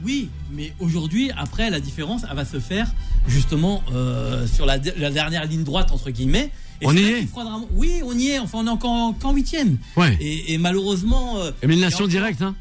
Oui, 0.03 0.29
mais 0.51 0.73
aujourd'hui, 0.79 1.29
après, 1.37 1.69
la 1.69 1.79
différence, 1.79 2.21
elle 2.29 2.35
va 2.35 2.45
se 2.45 2.59
faire 2.59 2.87
justement 3.27 3.83
euh, 3.93 4.47
sur 4.47 4.65
la, 4.65 4.77
la 4.97 5.11
dernière 5.11 5.45
ligne 5.45 5.63
droite, 5.63 5.91
entre 5.91 6.09
guillemets. 6.09 6.51
Et 6.81 6.85
On 6.87 6.93
y 6.95 6.99
est 6.99 7.25
faudra 7.27 7.59
Oui, 7.73 8.01
on 8.03 8.17
y 8.17 8.27
est. 8.29 8.39
Enfin, 8.39 8.59
on 8.61 8.67
est 8.67 8.69
encore 8.69 9.13
qu'en 9.19 9.33
huitième. 9.33 9.77
Ouais. 9.97 10.17
Et, 10.21 10.53
et 10.53 10.57
malheureusement. 10.57 11.37
euh, 11.39 11.51
Élimination 11.61 11.99
a 11.99 12.01
encore- 12.03 12.07
directe, 12.09 12.41
hein 12.41 12.55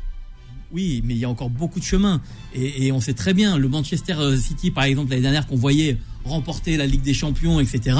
Oui, 0.72 1.02
mais 1.04 1.14
il 1.14 1.20
y 1.20 1.24
a 1.24 1.28
encore 1.30 1.50
beaucoup 1.50 1.78
de 1.80 1.84
chemin. 1.84 2.20
Et, 2.54 2.86
et 2.86 2.92
on 2.92 3.00
sait 3.00 3.14
très 3.14 3.32
bien, 3.34 3.56
le 3.58 3.68
Manchester 3.68 4.14
euh, 4.18 4.36
City, 4.36 4.70
par 4.70 4.84
exemple, 4.84 5.10
l'année 5.10 5.22
dernière, 5.22 5.46
qu'on 5.46 5.56
voyait 5.56 5.98
remporter 6.28 6.76
la 6.76 6.86
Ligue 6.86 7.02
des 7.02 7.14
Champions, 7.14 7.60
etc., 7.60 7.96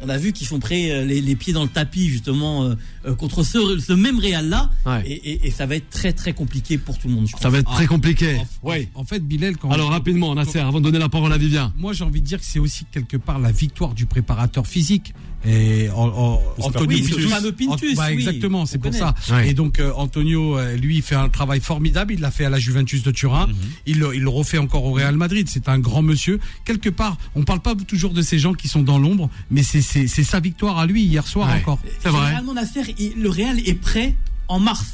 on 0.00 0.08
a 0.08 0.18
vu 0.18 0.32
qu'ils 0.32 0.46
sont 0.46 0.58
prêts 0.58 0.90
euh, 0.90 1.04
les, 1.04 1.20
les 1.22 1.34
pieds 1.36 1.52
dans 1.52 1.62
le 1.62 1.68
tapis, 1.68 2.08
justement, 2.08 2.64
euh, 2.64 2.74
euh, 3.06 3.14
contre 3.14 3.42
ce, 3.42 3.78
ce 3.78 3.92
même 3.92 4.18
Real-là. 4.18 4.70
Ouais. 4.84 5.02
Et, 5.06 5.12
et- 5.32 5.46
et 5.46 5.50
ça 5.50 5.64
va 5.66 5.76
être 5.76 5.88
très, 5.88 6.12
très 6.12 6.32
compliqué 6.34 6.76
pour 6.78 6.98
tout 6.98 7.08
le 7.08 7.14
monde, 7.14 7.26
je 7.26 7.32
pense. 7.32 7.40
Ça 7.42 7.48
va 7.50 7.58
être 7.58 7.70
très 7.72 7.86
compliqué. 7.86 8.36
En, 8.62 8.68
Ouais. 8.68 8.88
en 8.94 9.04
fait, 9.04 9.20
Bilal, 9.26 9.56
quand 9.56 9.70
Alors 9.70 9.90
rapidement, 9.90 10.34
Nasser, 10.34 10.58
avant 10.58 10.78
de 10.80 10.84
donner 10.84 10.98
la 10.98 11.08
parole 11.08 11.32
à 11.32 11.38
Vivien. 11.38 11.72
moi 11.78 11.92
j'ai 11.92 12.04
envie 12.04 12.20
de 12.20 12.26
dire 12.26 12.38
que 12.40 12.44
c'est 12.46 12.58
aussi 12.58 12.84
quelque 12.92 13.16
part 13.16 13.38
la 13.38 13.52
victoire 13.52 13.94
du 13.94 14.04
préparateur 14.06 14.66
physique. 14.66 15.14
Et 15.46 15.90
en, 15.90 16.08
en- 16.08 16.42
Antonio 16.58 16.86
Oui, 16.88 17.04
c'est 17.06 17.40
le 17.42 17.52
Pintus. 17.52 17.96
Bah, 17.96 18.04
oui, 18.08 18.14
exactement, 18.14 18.64
c'est 18.64 18.78
on 18.78 18.80
pour 18.80 18.90
connaît. 18.92 19.02
ça. 19.02 19.14
Ouais. 19.34 19.50
Et 19.50 19.54
donc 19.54 19.78
euh, 19.78 19.92
Antonio, 19.94 20.56
lui, 20.80 20.96
il 20.96 21.02
fait 21.02 21.16
un 21.16 21.28
travail 21.28 21.60
formidable. 21.60 22.14
Il 22.14 22.20
l'a 22.20 22.30
fait 22.30 22.46
à 22.46 22.50
la 22.50 22.58
Juventus 22.58 23.02
de 23.02 23.10
Turin. 23.10 23.48
Mhm. 23.48 23.54
Il, 23.86 23.98
le- 23.98 24.14
il 24.14 24.22
le 24.22 24.28
refait 24.30 24.56
encore 24.56 24.84
au 24.84 24.92
Real 24.92 25.16
Madrid. 25.16 25.46
C'est 25.50 25.68
un 25.68 25.78
grand 25.78 26.00
monsieur. 26.00 26.40
Quelque 26.64 26.88
part, 26.88 27.18
on 27.34 27.42
parle 27.42 27.60
pas 27.64 27.74
toujours 27.74 28.12
de 28.12 28.22
ces 28.22 28.38
gens 28.38 28.54
qui 28.54 28.68
sont 28.68 28.82
dans 28.82 28.98
l'ombre, 28.98 29.28
mais 29.50 29.62
c'est 29.64 29.82
sa 30.06 30.38
victoire 30.38 30.78
à 30.78 30.86
lui 30.86 31.02
hier 31.02 31.26
soir 31.26 31.48
Ouais. 31.48 31.56
encore. 31.60 31.80
C'est 32.00 32.10
vrai. 32.10 32.26
Généralement, 32.26 32.54
il- 32.98 33.20
le 33.20 33.28
Real 33.30 33.58
est 33.58 33.74
prêt 33.74 34.14
en 34.46 34.60
mars. 34.60 34.84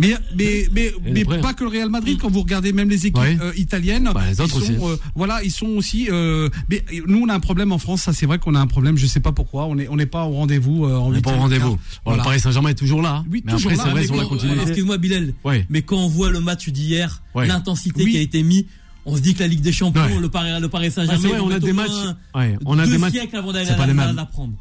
Mais 0.00 0.14
mais 0.36 0.68
mais, 0.70 1.22
après, 1.22 1.40
pas 1.40 1.54
que 1.54 1.64
le 1.64 1.70
Real 1.70 1.90
Madrid. 1.90 2.18
Quand 2.20 2.30
vous 2.30 2.42
regardez 2.42 2.72
même 2.72 2.88
les 2.88 3.06
équipes 3.06 3.18
Ouais. 3.20 3.36
euh, 3.40 3.52
italiennes, 3.56 4.08
Bah, 4.14 4.22
les 4.30 4.40
autres 4.40 4.60
ils 4.60 4.76
sont, 4.76 4.82
aussi. 4.84 4.92
euh, 4.92 4.96
voilà, 5.16 5.42
ils 5.42 5.50
sont 5.50 5.66
aussi. 5.66 6.06
euh, 6.08 6.48
mais 6.70 6.84
nous, 7.08 7.18
on 7.24 7.28
a 7.28 7.34
un 7.34 7.40
problème 7.40 7.72
en 7.72 7.78
France. 7.78 8.02
Ça, 8.02 8.12
c'est 8.12 8.24
vrai 8.26 8.38
qu'on 8.38 8.54
a 8.54 8.60
un 8.60 8.68
problème. 8.68 8.96
Je 8.96 9.06
sais 9.06 9.18
pas 9.18 9.32
pourquoi. 9.32 9.66
On 9.66 9.76
est 9.76 9.88
on 9.88 9.96
n'est 9.96 10.06
pas 10.06 10.22
au 10.24 10.30
rendez-vous. 10.34 10.84
euh, 10.84 10.96
en 10.96 11.08
On 11.08 11.10
n'est 11.10 11.20
pas 11.20 11.32
au 11.32 11.38
rendez-vous. 11.38 11.76
Voilà. 12.04 12.22
Le 12.22 12.24
Paris 12.24 12.38
Saint-Germain 12.38 12.68
est 12.68 12.74
toujours 12.76 13.02
là. 13.02 13.16
hein. 13.16 13.24
Oui, 13.28 13.42
mais 13.44 13.50
toujours 13.52 13.72
après, 13.72 13.92
là. 13.92 14.62
Excuse-moi, 14.62 14.98
Bilal. 14.98 15.34
Ouais. 15.44 15.66
Mais 15.68 15.82
quand 15.82 15.96
on 15.98 16.08
voit 16.08 16.30
le 16.30 16.38
match 16.38 16.68
d'hier, 16.68 17.20
Ouais. 17.34 17.48
l'intensité 17.48 18.04
Oui. 18.04 18.12
qui 18.12 18.18
a 18.18 18.20
été 18.20 18.44
mise, 18.44 18.66
on 19.10 19.16
se 19.16 19.20
dit 19.20 19.34
que 19.34 19.40
la 19.40 19.48
Ligue 19.48 19.60
des 19.62 19.72
Champions, 19.72 20.02
Ouais. 20.02 20.18
le 20.20 20.28
Paris, 20.28 20.50
le 20.60 20.68
Paris 20.68 20.88
Bah, 20.94 21.06
Saint-Germain, 21.06 21.38
vont 21.38 21.46
on 21.46 21.50
a 21.50 21.58
des 21.58 21.72
matchs. 21.72 21.90
Ouais, 22.34 22.56
on 22.66 22.78
a 22.78 22.84
deux 22.84 22.92
des 22.92 22.98
matchs. 22.98 23.12
siècles 23.12 23.36
avant 23.36 23.52
d'aller 23.52 23.68
la, 23.70 23.86
la- 23.86 24.12
la 24.12 24.26
prendre. 24.26 24.52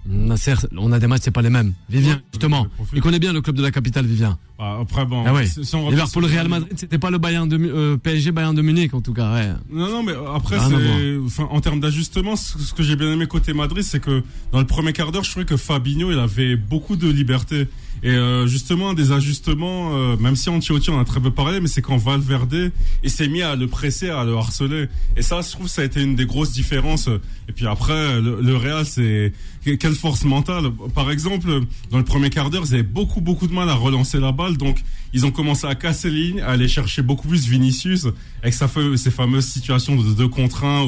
On 0.77 0.91
a 0.91 0.99
des 0.99 1.07
matchs, 1.07 1.21
c'est 1.25 1.31
pas 1.31 1.41
les 1.41 1.49
mêmes. 1.49 1.73
Vivien, 1.89 2.21
justement. 2.33 2.63
le. 2.79 2.85
Il 2.95 3.01
connaît 3.01 3.19
bien 3.19 3.33
le 3.33 3.41
club 3.41 3.55
de 3.55 3.61
la 3.61 3.71
capitale, 3.71 4.05
Vivien. 4.05 4.37
Ah, 4.59 4.79
après, 4.81 5.05
bon. 5.05 5.23
Ah 5.27 5.33
on 5.33 5.89
Liverpool, 5.89 6.23
sur- 6.23 6.31
Real 6.33 6.47
Madrid, 6.47 6.73
c'était 6.75 6.97
pas 6.97 7.11
le 7.11 7.19
Bayern 7.19 7.47
de 7.47 7.57
euh, 7.57 7.97
PSG 7.97 8.31
Bayern 8.31 8.55
de 8.55 8.61
Munich 8.63 8.93
en 8.95 9.01
tout 9.01 9.13
cas. 9.13 9.31
Ouais. 9.33 9.49
Non, 9.71 9.87
non, 9.89 10.01
mais 10.03 10.13
après, 10.33 10.57
c'est, 10.57 11.17
enfin, 11.23 11.47
en 11.51 11.61
termes 11.61 11.79
d'ajustement, 11.79 12.35
ce 12.35 12.57
ce 12.57 12.73
que 12.73 12.81
j'ai 12.81 12.95
bien 12.95 13.11
aimé 13.11 13.27
côté 13.27 13.53
Madrid, 13.53 13.83
c'est 13.83 13.99
que 13.99 14.23
dans 14.51 14.59
le 14.59 14.65
premier 14.65 14.93
quart 14.93 15.11
d'heure, 15.11 15.23
je 15.23 15.29
trouvais 15.31 15.45
que 15.45 15.57
Fabinho, 15.57 16.11
il 16.11 16.17
avait 16.17 16.55
beaucoup 16.55 16.95
de 16.95 17.07
liberté. 17.07 17.67
Et 18.03 18.09
euh, 18.11 18.45
justement, 18.45 18.93
des 18.93 19.11
ajustements, 19.11 19.89
euh, 19.95 20.17
même 20.17 20.35
si 20.35 20.49
Antiotti 20.49 20.91
en 20.91 20.99
a 20.99 21.03
très 21.05 21.19
peu 21.19 21.31
parlé, 21.31 21.59
mais 21.59 21.67
c'est 21.67 21.81
quand 21.81 21.97
Valverde 21.97 22.71
il 23.03 23.09
s'est 23.09 23.27
mis 23.27 23.41
à 23.41 23.55
le 23.55 23.67
presser, 23.67 24.09
à 24.09 24.23
le 24.23 24.37
harceler. 24.38 24.88
Et 25.15 25.22
ça, 25.22 25.41
je 25.41 25.51
trouve, 25.51 25.67
ça 25.67 25.82
a 25.82 25.86
été 25.86 26.01
une 26.01 26.15
des 26.15 26.25
grosses 26.25 26.51
différences. 26.51 27.10
Et 27.50 27.51
puis 27.51 27.67
après, 27.67 28.22
le, 28.22 28.56
Real, 28.56 28.86
c'est 28.86 29.34
quelle 29.79 29.96
force 29.96 30.24
mentale. 30.24 30.72
Par 30.96 31.12
exemple, 31.12 31.48
dans 31.91 31.98
le 31.98 32.03
premier 32.03 32.29
quart 32.29 32.50
d'heure, 32.50 32.63
ils 32.65 32.74
avaient 32.75 32.84
beaucoup, 32.84 33.22
beaucoup 33.22 33.48
de 33.48 33.53
mal 33.53 33.70
à 33.70 33.75
relancer 33.75 34.20
la 34.20 34.32
balle, 34.32 34.58
donc 34.58 34.77
ils 35.13 35.25
ont 35.25 35.32
commencé 35.32 35.67
à 35.67 35.75
casser 35.75 36.10
les 36.10 36.24
lignes, 36.24 36.41
à 36.41 36.50
aller 36.50 36.67
chercher 36.67 37.01
beaucoup 37.01 37.27
plus 37.27 37.48
Vinicius 37.48 38.08
avec 38.41 38.53
sa, 38.53 38.70
ses 38.96 39.12
fameuses 39.12 39.46
situations 39.46 39.96
de 39.96 40.13
2 40.13 40.27
contre 40.27 40.63
1 40.63 40.84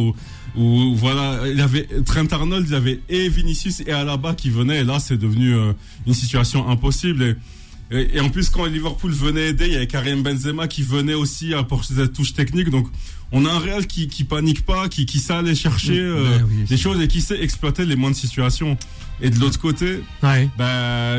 où, 0.56 0.96
voilà, 0.96 1.42
il 1.48 1.58
y 1.58 1.62
avait 1.62 1.88
Trent 2.06 2.26
Arnold, 2.32 2.66
il 2.68 2.74
y 2.74 2.76
avait 2.76 3.00
et 3.10 3.30
Vinicius 3.30 3.82
et 3.86 3.92
Alaba 3.92 4.34
qui 4.34 4.50
venaient 4.50 4.80
et 4.80 4.84
là 4.84 5.00
c'est 5.00 5.18
devenu 5.18 5.54
euh, 5.54 5.74
une 6.08 6.14
situation 6.14 6.68
impossible 6.68 7.38
et 7.92 8.20
en 8.20 8.30
plus 8.30 8.50
quand 8.50 8.66
Liverpool 8.66 9.12
venait 9.12 9.50
aider, 9.50 9.66
il 9.66 9.74
y 9.74 9.76
avait 9.76 9.88
Karim 9.88 10.22
Benzema 10.22 10.68
qui 10.68 10.84
venait 10.84 11.16
aussi 11.16 11.56
apporter 11.56 11.96
cette 11.96 12.14
touche 12.14 12.34
technique 12.34 12.70
donc 12.70 12.88
on 13.32 13.46
a 13.46 13.52
un 13.52 13.60
Real 13.60 13.86
qui, 13.88 14.08
qui 14.08 14.24
panique 14.24 14.66
pas, 14.66 14.88
qui, 14.90 15.06
qui 15.06 15.20
sait 15.20 15.34
aller 15.34 15.56
chercher 15.56 16.00
euh, 16.00 16.24
Ouais, 16.38 16.44
oui, 16.50 16.56
des 16.64 16.68
c'est- 16.68 16.78
choses 16.78 17.02
et 17.02 17.08
qui 17.08 17.22
sait 17.22 17.42
exploiter 17.42 17.86
les 17.86 17.96
moindres 17.96 18.16
situations. 18.16 18.78
Et 19.22 19.30
de 19.30 19.38
l'autre 19.38 19.60
côté, 19.60 20.02
Ouais. 20.24 20.50
bah, 20.58 21.18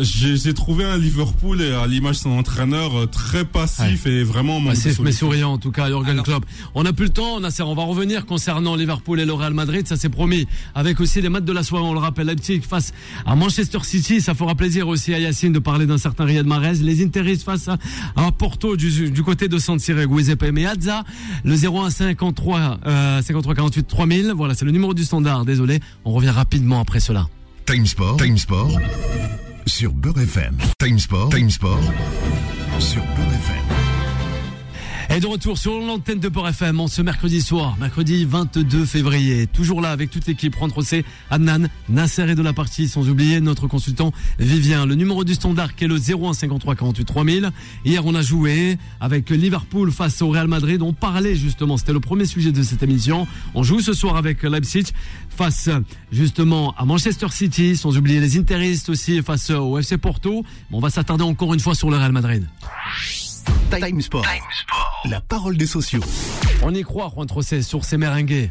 j'ai 0.00 0.36
j'ai 0.38 0.54
trouvé 0.54 0.84
un 0.86 0.96
Liverpool 0.96 1.60
et 1.60 1.72
à 1.74 1.86
l'image 1.86 2.16
de 2.16 2.20
son 2.22 2.30
entraîneur 2.30 2.96
euh, 2.98 3.06
très 3.06 3.44
passif 3.44 4.06
et 4.06 4.22
vraiment 4.22 4.58
Passif 4.62 4.98
mais 5.00 5.12
souriant 5.12 5.52
en 5.52 5.58
tout 5.58 5.70
cas, 5.70 5.88
Jurgen 5.88 6.22
Klopp. 6.22 6.46
On 6.74 6.82
n'a 6.82 6.94
plus 6.94 7.04
le 7.06 7.10
temps, 7.12 7.38
Nasser. 7.40 7.62
On 7.62 7.74
va 7.74 7.82
revenir 7.82 8.24
concernant 8.24 8.74
Liverpool 8.74 9.20
et 9.20 9.26
le 9.26 9.34
Real 9.34 9.52
Madrid, 9.52 9.86
ça 9.86 9.96
c'est 9.96 10.08
promis. 10.08 10.46
Avec 10.74 10.98
aussi 10.98 11.20
les 11.20 11.28
matchs 11.28 11.44
de 11.44 11.52
la 11.52 11.62
soirée, 11.62 11.84
on 11.84 11.92
le 11.92 11.98
rappelle, 11.98 12.26
Leipzig 12.26 12.62
face 12.62 12.92
à 13.26 13.34
Manchester 13.36 13.80
City. 13.82 14.22
Ça 14.22 14.32
fera 14.34 14.54
plaisir 14.54 14.88
aussi 14.88 15.12
à 15.12 15.18
Yacine 15.18 15.52
de 15.52 15.58
parler 15.58 15.84
d'un 15.86 15.98
certain 15.98 16.24
Riyad 16.24 16.46
Mahrez. 16.46 16.76
Les 16.80 17.04
Interistes 17.04 17.44
face 17.44 17.68
à, 17.68 17.76
à 18.16 18.32
Porto 18.32 18.76
du, 18.76 19.10
du 19.10 19.22
côté 19.22 19.48
de 19.48 19.58
San 19.58 19.78
Siro, 19.78 20.00
Giuseppe 20.16 20.44
Meazza. 20.52 21.04
Le 21.44 21.54
01 21.54 21.90
53 21.90 22.78
euh, 22.86 23.22
53 23.22 23.54
48 23.54 23.86
3000. 23.86 24.32
Voilà, 24.36 24.54
c'est 24.54 24.64
le 24.64 24.72
numéro 24.72 24.94
du 24.94 25.04
standard. 25.04 25.44
Désolé. 25.44 25.80
On 26.04 26.12
revient 26.12 26.30
rapidement 26.30 26.80
après 26.80 27.00
cela. 27.00 27.28
Time 27.66 27.86
Sport, 27.86 28.16
Time 28.16 28.36
Sport 28.36 28.78
sur 29.66 29.92
Beurre 29.92 30.20
FM. 30.20 30.56
Time 30.78 30.98
Sport, 30.98 31.28
Time 31.30 31.50
Sport 31.50 31.80
sur 32.78 33.02
Beurre 33.02 33.32
FM. 33.32 33.79
Et 35.12 35.18
de 35.18 35.26
retour 35.26 35.58
sur 35.58 35.76
l'antenne 35.80 36.20
de 36.20 36.28
Port 36.28 36.46
FM 36.46 36.78
en 36.78 36.86
ce 36.86 37.02
mercredi 37.02 37.40
soir, 37.42 37.76
mercredi 37.80 38.24
22 38.24 38.84
février. 38.86 39.48
Toujours 39.48 39.80
là 39.80 39.90
avec 39.90 40.08
toute 40.08 40.24
l'équipe, 40.28 40.54
Juan 40.56 40.70
Trocé, 40.70 41.04
Adnan, 41.30 41.66
Nasser 41.88 42.30
est 42.30 42.36
de 42.36 42.42
la 42.42 42.52
partie, 42.52 42.86
sans 42.86 43.08
oublier 43.08 43.40
notre 43.40 43.66
consultant 43.66 44.12
Vivien. 44.38 44.86
Le 44.86 44.94
numéro 44.94 45.24
du 45.24 45.34
standard 45.34 45.74
qui 45.74 45.86
est 45.86 45.88
le 45.88 45.96
01 45.96 46.32
53 46.32 46.76
48 46.76 47.04
3000. 47.04 47.50
Hier 47.84 48.06
on 48.06 48.14
a 48.14 48.22
joué 48.22 48.78
avec 49.00 49.30
Liverpool 49.30 49.90
face 49.90 50.22
au 50.22 50.28
Real 50.28 50.46
Madrid. 50.46 50.80
On 50.80 50.92
parlait 50.92 51.34
justement, 51.34 51.76
c'était 51.76 51.92
le 51.92 51.98
premier 51.98 52.24
sujet 52.24 52.52
de 52.52 52.62
cette 52.62 52.84
émission. 52.84 53.26
On 53.56 53.64
joue 53.64 53.80
ce 53.80 53.94
soir 53.94 54.16
avec 54.16 54.44
Leipzig 54.44 54.84
face 55.28 55.70
justement 56.12 56.72
à 56.78 56.84
Manchester 56.84 57.26
City, 57.30 57.76
sans 57.76 57.98
oublier 57.98 58.20
les 58.20 58.38
Interistes 58.38 58.88
aussi 58.88 59.20
face 59.22 59.50
au 59.50 59.76
FC 59.76 59.98
Porto. 59.98 60.44
On 60.70 60.78
va 60.78 60.88
s'attarder 60.88 61.24
encore 61.24 61.52
une 61.52 61.60
fois 61.60 61.74
sur 61.74 61.90
le 61.90 61.96
Real 61.96 62.12
Madrid. 62.12 62.46
Time 63.70 64.00
Sport, 64.00 64.26
la 65.04 65.20
parole 65.20 65.56
des 65.56 65.66
sociaux. 65.66 66.02
On 66.62 66.74
y 66.74 66.82
croit, 66.82 67.10
Juan 67.14 67.26
Trocé, 67.26 67.62
sur 67.62 67.84
ces 67.84 67.96
meringues. 67.96 68.50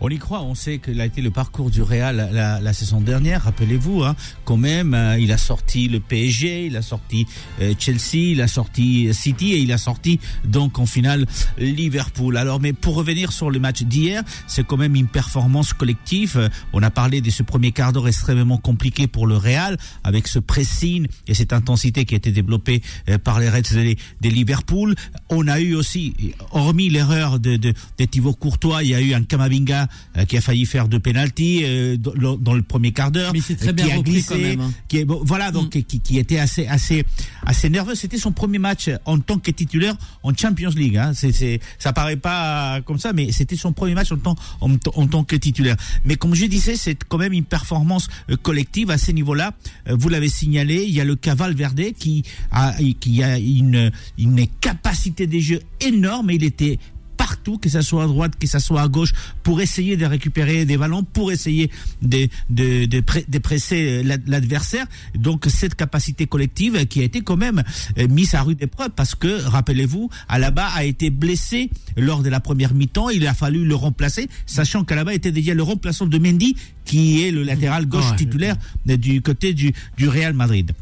On 0.00 0.08
y 0.08 0.18
croit, 0.18 0.42
on 0.42 0.54
sait 0.54 0.78
qu'il 0.78 1.00
a 1.00 1.06
été 1.06 1.20
le 1.20 1.30
parcours 1.30 1.70
du 1.70 1.82
Real 1.82 2.30
la, 2.32 2.72
saison 2.72 3.00
dernière, 3.00 3.42
rappelez-vous, 3.42 4.02
hein, 4.02 4.16
quand 4.44 4.56
même, 4.56 4.94
euh, 4.94 5.18
il 5.18 5.30
a 5.32 5.36
sorti 5.36 5.88
le 5.88 6.00
PSG, 6.00 6.66
il 6.66 6.76
a 6.76 6.82
sorti 6.82 7.26
euh, 7.60 7.74
Chelsea, 7.78 8.32
il 8.32 8.40
a 8.40 8.48
sorti 8.48 9.12
City 9.12 9.52
et 9.52 9.58
il 9.58 9.72
a 9.72 9.78
sorti 9.78 10.20
donc 10.44 10.78
en 10.78 10.86
finale 10.86 11.26
Liverpool. 11.58 12.36
Alors, 12.36 12.60
mais 12.60 12.72
pour 12.72 12.94
revenir 12.94 13.32
sur 13.32 13.50
le 13.50 13.58
match 13.58 13.82
d'hier, 13.82 14.22
c'est 14.46 14.66
quand 14.66 14.76
même 14.76 14.94
une 14.94 15.06
performance 15.06 15.72
collective. 15.72 16.36
Euh, 16.36 16.48
On 16.72 16.82
a 16.82 16.90
parlé 16.90 17.20
de 17.20 17.30
ce 17.30 17.42
premier 17.42 17.72
quart 17.72 17.92
d'heure 17.92 18.08
extrêmement 18.08 18.58
compliqué 18.58 19.06
pour 19.06 19.26
le 19.26 19.36
Real, 19.36 19.76
avec 20.04 20.28
ce 20.28 20.38
pressing 20.38 21.06
et 21.26 21.34
cette 21.34 21.52
intensité 21.52 22.04
qui 22.04 22.14
a 22.14 22.16
été 22.16 22.32
développée 22.32 22.82
euh, 23.08 23.18
par 23.18 23.40
les 23.40 23.48
Reds 23.48 23.74
de, 23.74 23.94
de 24.20 24.28
Liverpool. 24.28 24.94
On 25.28 25.46
a 25.48 25.60
eu 25.60 25.74
aussi, 25.74 26.14
hormis 26.52 26.88
l'erreur 26.88 27.38
de, 27.38 27.56
de, 27.56 27.74
Thibaut 28.10 28.32
Courtois, 28.32 28.82
il 28.82 28.90
y 28.90 28.94
a 28.94 29.00
eu 29.00 29.14
un 29.14 29.22
Kamavinga 29.22 29.82
euh, 29.82 29.86
qui 30.28 30.36
a 30.36 30.40
failli 30.40 30.66
faire 30.66 30.88
deux 30.88 31.00
pénalties 31.00 31.62
euh, 31.64 31.96
dans, 31.96 32.54
le 32.54 32.62
premier 32.62 32.92
quart 32.92 33.10
d'heure, 33.10 33.32
euh, 33.34 33.72
bien 33.72 33.86
qui 33.86 33.92
a 33.92 33.98
glissé, 34.02 34.34
quand 34.34 34.40
même, 34.40 34.60
hein. 34.60 34.72
qui 34.88 34.98
est 34.98 35.04
bon, 35.04 35.20
voilà 35.24 35.50
donc 35.50 35.70
qui, 35.70 36.00
qui 36.00 36.18
était 36.18 36.38
assez 36.38 36.66
assez 36.66 37.04
assez 37.44 37.70
nerveux. 37.70 37.94
C'était 37.94 38.18
son 38.18 38.32
premier 38.32 38.58
match 38.58 38.90
en 39.04 39.18
tant 39.18 39.38
que 39.38 39.50
titulaire 39.50 39.96
en 40.22 40.34
Champions 40.34 40.70
League. 40.70 40.96
Hein. 40.96 41.12
C'est 41.14 41.60
ça 41.78 41.92
paraît 41.92 42.16
pas 42.16 42.80
comme 42.82 42.98
ça, 42.98 43.12
mais 43.12 43.32
c'était 43.32 43.56
son 43.56 43.72
premier 43.72 43.94
match 43.94 44.12
en 44.12 44.16
tant 44.16 44.36
en, 44.60 44.70
en 44.94 45.06
tant 45.06 45.24
que 45.24 45.36
titulaire. 45.36 45.76
Mais 46.04 46.16
comme 46.16 46.34
je 46.34 46.46
disais, 46.46 46.76
c'est 46.76 47.02
quand 47.04 47.18
même 47.18 47.32
une 47.32 47.44
performance 47.44 48.08
euh, 48.30 48.36
collective 48.36 48.90
à 48.90 48.98
ce 48.98 49.12
niveau-là. 49.12 49.52
Euh, 49.88 49.96
vous 49.98 50.08
l'avez 50.08 50.28
signalé, 50.28 50.84
il 50.84 50.94
y 50.94 51.00
a 51.00 51.04
le 51.04 51.16
Caval 51.16 51.54
Verde 51.54 51.82
qui 51.98 52.24
a 52.50 52.74
qui 53.00 53.22
a 53.22 53.38
une 53.38 53.90
une 54.18 54.46
capacité 54.60 55.26
des 55.26 55.40
jeux 55.40 55.60
énorme. 55.80 56.30
Et 56.30 56.34
il 56.34 56.44
était 56.44 56.78
partout, 57.20 57.58
que 57.58 57.68
ça 57.68 57.82
soit 57.82 58.04
à 58.04 58.06
droite, 58.06 58.32
que 58.40 58.46
ça 58.46 58.60
soit 58.60 58.80
à 58.80 58.88
gauche, 58.88 59.12
pour 59.42 59.60
essayer 59.60 59.94
de 59.98 60.06
récupérer 60.06 60.64
des 60.64 60.78
ballons, 60.78 61.04
pour 61.04 61.30
essayer 61.30 61.70
de, 62.00 62.28
de, 62.48 62.86
de, 62.86 63.00
pré- 63.00 63.26
de 63.28 63.38
presser 63.38 64.02
l'ad- 64.02 64.26
l'adversaire. 64.26 64.86
Donc 65.14 65.44
cette 65.48 65.74
capacité 65.74 66.26
collective 66.26 66.86
qui 66.86 67.00
a 67.00 67.04
été 67.04 67.20
quand 67.20 67.36
même 67.36 67.62
euh, 67.98 68.08
mise 68.08 68.34
à 68.34 68.40
rude 68.42 68.62
épreuve 68.62 68.90
parce 68.96 69.14
que, 69.14 69.32
rappelez-vous, 69.56 70.08
Alaba 70.28 70.66
a 70.68 70.84
été 70.84 71.10
blessé 71.10 71.68
lors 71.96 72.22
de 72.22 72.30
la 72.30 72.40
première 72.40 72.72
mi-temps, 72.72 73.10
il 73.10 73.26
a 73.26 73.34
fallu 73.34 73.64
le 73.66 73.74
remplacer, 73.74 74.28
sachant 74.46 74.84
qu'Alaba 74.84 75.12
était 75.12 75.32
déjà 75.32 75.52
le 75.52 75.62
remplaçant 75.62 76.06
de 76.06 76.18
Mendy, 76.18 76.56
qui 76.86 77.22
est 77.26 77.30
le 77.32 77.42
latéral 77.42 77.84
gauche 77.86 78.04
titulaire 78.16 78.56
euh, 78.88 78.96
du 78.96 79.20
côté 79.20 79.52
du, 79.52 79.74
du 79.98 80.08
Real 80.08 80.32
Madrid. 80.32 80.72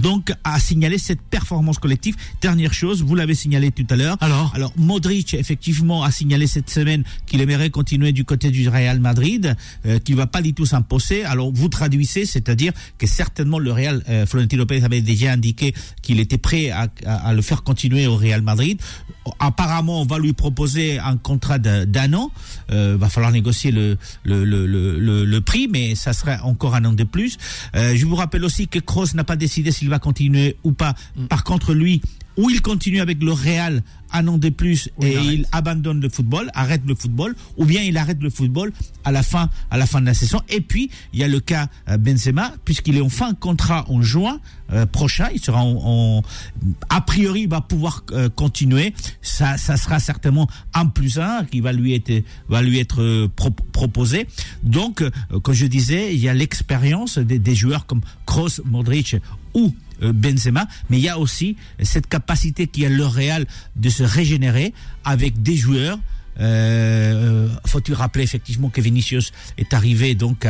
Donc, 0.00 0.32
à 0.44 0.58
signaler 0.60 0.98
cette 0.98 1.20
performance 1.20 1.78
collective. 1.78 2.16
Dernière 2.40 2.72
chose, 2.74 3.02
vous 3.02 3.14
l'avez 3.14 3.34
signalé 3.34 3.70
tout 3.70 3.86
à 3.90 3.96
l'heure. 3.96 4.16
Alors 4.20 4.52
Alors, 4.54 4.72
Modric, 4.76 5.34
effectivement, 5.34 6.02
a 6.02 6.10
signalé 6.10 6.46
cette 6.46 6.70
semaine 6.70 7.04
qu'il 7.26 7.40
aimerait 7.40 7.70
continuer 7.70 8.12
du 8.12 8.24
côté 8.24 8.50
du 8.50 8.68
Real 8.68 9.00
Madrid, 9.00 9.56
euh, 9.86 9.98
qu'il 9.98 10.16
va 10.16 10.26
pas 10.26 10.42
du 10.42 10.54
tout 10.54 10.66
s'imposer. 10.66 11.24
Alors, 11.24 11.50
vous 11.52 11.68
traduisez, 11.68 12.26
c'est-à-dire 12.26 12.72
que 12.98 13.06
certainement 13.06 13.58
le 13.58 13.72
Real, 13.72 14.02
euh, 14.08 14.26
Florentino 14.26 14.62
Lopez 14.62 14.84
avait 14.84 15.00
déjà 15.02 15.32
indiqué 15.32 15.74
qu'il 16.02 16.20
était 16.20 16.38
prêt 16.38 16.70
à, 16.70 16.88
à- 17.04 17.28
à 17.28 17.32
le 17.34 17.42
faire 17.42 17.62
continuer 17.62 18.06
au 18.06 18.16
Real 18.16 18.42
Madrid. 18.42 18.80
Apparemment, 19.38 20.02
on 20.02 20.06
va 20.06 20.18
lui 20.18 20.32
proposer 20.32 20.98
un 20.98 21.16
contrat 21.16 21.58
d'un 21.58 22.12
an. 22.14 22.30
Euh, 22.70 22.96
va 22.98 23.08
falloir 23.08 23.32
négocier 23.32 23.70
le, 23.70 23.96
le, 24.24 24.44
le, 24.44 25.24
le, 25.24 25.40
prix, 25.40 25.68
mais 25.70 25.94
ça 25.94 26.12
serait 26.12 26.38
encore 26.40 26.74
un 26.74 26.84
an 26.84 26.92
de 26.92 27.04
plus. 27.04 27.36
Euh, 27.74 27.94
je 27.96 28.06
vous 28.06 28.14
rappelle 28.16 28.44
aussi 28.44 28.68
que 28.68 28.78
Kroos 28.78 29.14
n'a 29.14 29.24
pas 29.24 29.36
décidé 29.36 29.72
s'il 29.72 29.85
va 29.88 29.98
continuer 29.98 30.56
ou 30.64 30.72
pas. 30.72 30.94
Par 31.28 31.44
contre, 31.44 31.74
lui, 31.74 32.02
ou 32.36 32.50
il 32.50 32.60
continue 32.62 33.00
avec 33.00 33.22
le 33.22 33.32
Real 33.32 33.82
un 34.12 34.28
an 34.28 34.38
de 34.38 34.50
plus 34.50 34.88
il 35.00 35.06
et 35.06 35.14
il 35.34 35.46
abandonne 35.50 36.00
le 36.00 36.08
football, 36.08 36.48
arrête 36.54 36.82
le 36.86 36.94
football, 36.94 37.34
ou 37.56 37.64
bien 37.64 37.82
il 37.82 37.96
arrête 37.98 38.22
le 38.22 38.30
football 38.30 38.72
à 39.04 39.10
la 39.10 39.22
fin, 39.24 39.50
à 39.70 39.76
la 39.76 39.84
fin 39.86 40.00
de 40.00 40.06
la 40.06 40.14
saison. 40.14 40.40
Et 40.48 40.60
puis 40.60 40.90
il 41.12 41.18
y 41.18 41.24
a 41.24 41.28
le 41.28 41.40
cas 41.40 41.66
euh, 41.88 41.96
Benzema, 41.98 42.52
puisqu'il 42.64 42.96
est 42.96 43.00
en 43.00 43.08
fin 43.08 43.32
de 43.32 43.36
contrat 43.36 43.84
en 43.90 44.02
juin 44.02 44.38
euh, 44.72 44.86
prochain, 44.86 45.28
il 45.34 45.40
sera 45.40 45.62
en, 45.62 45.76
en- 46.18 46.22
a 46.88 47.00
priori 47.00 47.42
il 47.42 47.48
va 47.48 47.60
pouvoir 47.60 48.04
euh, 48.12 48.28
continuer. 48.28 48.94
Ça, 49.22 49.58
ça 49.58 49.76
sera 49.76 49.98
certainement 49.98 50.48
un 50.72 50.86
plus 50.86 51.18
un 51.18 51.44
qui 51.44 51.60
va 51.60 51.72
lui 51.72 51.92
être, 51.94 52.22
va 52.48 52.62
lui 52.62 52.78
être 52.78 53.02
euh, 53.02 53.28
pro- 53.34 53.50
proposé. 53.72 54.26
Donc, 54.62 55.02
comme 55.42 55.54
je 55.54 55.66
disais, 55.66 56.14
il 56.14 56.20
y 56.20 56.28
a 56.28 56.34
l'expérience 56.34 57.18
des, 57.18 57.38
des 57.40 57.54
joueurs 57.56 57.86
comme 57.86 58.00
Kroos, 58.24 58.60
Modric 58.64 59.16
ou 59.54 59.74
Benzema, 60.00 60.66
mais 60.90 60.98
il 60.98 61.04
y 61.04 61.08
a 61.08 61.18
aussi 61.18 61.56
cette 61.82 62.06
capacité 62.06 62.66
qui 62.66 62.84
a 62.86 62.88
le 62.88 63.06
Real 63.06 63.46
de 63.76 63.88
se 63.88 64.02
régénérer 64.02 64.72
avec 65.04 65.42
des 65.42 65.56
joueurs. 65.56 65.98
Euh, 66.38 67.48
faut-il 67.66 67.94
rappeler 67.94 68.24
effectivement 68.24 68.68
que 68.68 68.80
Vinicius 68.80 69.32
est 69.56 69.72
arrivé 69.72 70.14
donc 70.14 70.46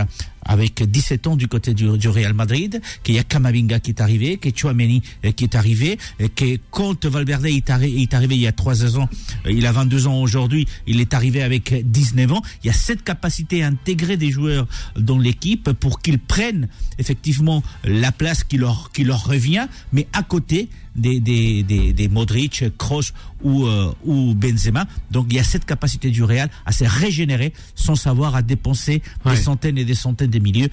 avec 0.47 0.83
17 0.83 1.27
ans 1.27 1.37
du 1.37 1.49
côté 1.49 1.75
du, 1.75 1.99
du 1.99 2.09
Real 2.09 2.33
Madrid, 2.33 2.81
qu'il 3.03 3.15
y 3.15 3.19
a 3.19 3.25
Kamavinga 3.25 3.81
qui 3.81 3.91
est 3.91 4.01
arrivé, 4.01 4.39
que 4.39 4.49
Chouameni 4.55 5.03
euh, 5.25 5.33
qui 5.33 5.45
est 5.45 5.55
arrivé, 5.55 5.99
et 6.19 6.29
que 6.29 6.59
quand 6.71 7.05
Valverde 7.05 7.47
est, 7.47 7.69
arri- 7.69 8.03
est 8.03 8.15
arrivé 8.15 8.37
il 8.37 8.43
y 8.43 8.47
a 8.47 8.53
3 8.53 8.97
ans, 8.99 9.09
euh, 9.47 9.53
il 9.53 9.67
a 9.67 9.73
22 9.73 10.07
ans 10.07 10.21
aujourd'hui, 10.21 10.67
il 10.87 11.01
est 11.01 11.13
arrivé 11.15 11.43
avec 11.43 11.75
19 11.91 12.33
ans. 12.33 12.43
Il 12.63 12.69
y 12.69 12.71
a 12.71 12.73
cette 12.73 13.03
capacité 13.03 13.63
à 13.63 13.67
intégrer 13.69 14.17
des 14.17 14.31
joueurs 14.31 14.67
dans 14.97 15.19
l'équipe 15.19 15.73
pour 15.73 16.01
qu'ils 16.01 16.19
prennent 16.19 16.69
effectivement 16.99 17.63
la 17.85 18.13
place 18.13 18.45
qui 18.45 18.57
leur, 18.57 18.91
qui 18.93 19.05
leur 19.05 19.25
revient, 19.25 19.67
mais 19.93 20.07
à 20.13 20.23
côté 20.23 20.69
des, 20.95 21.21
des, 21.21 21.63
des, 21.63 21.93
des 21.93 22.09
Modric, 22.09 22.65
Kroos 22.79 23.13
ou, 23.43 23.67
euh, 23.67 23.93
ou 24.05 24.35
Benzema. 24.35 24.87
Donc 25.11 25.27
il 25.29 25.37
y 25.37 25.39
a 25.39 25.45
cette 25.45 25.67
capacité 25.67 26.11
du 26.11 26.23
Real 26.25 26.49
à 26.65 26.73
se 26.73 26.85
régénérer 26.85 27.53
sans 27.75 27.97
savoir 27.97 28.35
à 28.35 28.43
dépenser 28.43 29.03
Ouais. 29.25 29.35
des 29.35 29.41
centaines 29.41 29.77
et 29.79 29.85
des 29.85 29.95
centaines 29.95 30.31
de 30.31 30.36
milieux. 30.41 30.69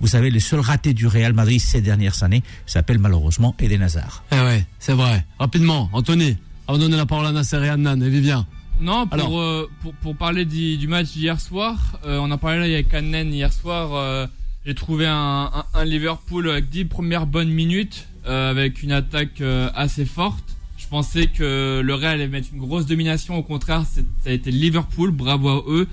Vous 0.00 0.08
savez, 0.08 0.30
le 0.30 0.40
seul 0.40 0.60
raté 0.60 0.92
du 0.92 1.06
Real 1.06 1.32
Madrid 1.32 1.58
ces 1.60 1.80
dernières 1.80 2.22
années 2.22 2.42
s'appelle 2.66 2.98
malheureusement 2.98 3.54
Eden 3.58 3.82
Hazard. 3.82 4.24
Eh 4.32 4.34
ouais, 4.36 4.66
c'est 4.78 4.92
vrai. 4.92 5.24
Rapidement, 5.38 5.88
Anthony, 5.92 6.36
avant 6.68 6.76
de 6.78 6.82
donner 6.84 6.96
la 6.98 7.06
parole 7.06 7.26
à 7.26 7.32
Nasser 7.32 7.56
et 7.64 7.68
Adnan 7.68 8.00
et 8.02 8.10
Vivien. 8.10 8.46
Non, 8.78 9.06
pour, 9.06 9.14
Alors. 9.14 9.40
euh, 9.40 9.70
pour, 9.80 9.94
pour 9.94 10.16
parler 10.16 10.44
du, 10.44 10.76
du 10.76 10.86
match 10.86 11.12
d'hier 11.12 11.40
soir, 11.40 11.98
euh, 12.04 12.18
on 12.20 12.30
a 12.30 12.36
parlé 12.36 12.58
là 12.58 12.64
avec 12.64 12.92
Annen 12.92 13.32
hier 13.32 13.50
soir. 13.50 13.94
euh, 13.94 14.26
J'ai 14.66 14.74
trouvé 14.74 15.06
un, 15.06 15.50
un, 15.54 15.64
un 15.72 15.84
Liverpool 15.86 16.50
avec 16.50 16.68
10 16.68 16.84
premières 16.84 17.26
bonnes 17.26 17.48
minutes, 17.48 18.06
euh, 18.26 18.50
avec 18.50 18.82
une 18.82 18.92
attaque 18.92 19.40
euh, 19.40 19.70
assez 19.74 20.04
forte. 20.04 20.44
Je 20.76 20.86
pensais 20.88 21.28
que 21.28 21.80
le 21.82 21.94
Real 21.94 22.16
allait 22.16 22.28
mettre 22.28 22.48
une 22.52 22.58
grosse 22.60 22.84
domination. 22.84 23.36
Au 23.38 23.42
contraire, 23.42 23.84
ça 23.86 24.02
a 24.28 24.32
été 24.32 24.50
Liverpool. 24.50 25.10
Bravo 25.10 25.48
à 25.48 25.64
eux. 25.68 25.88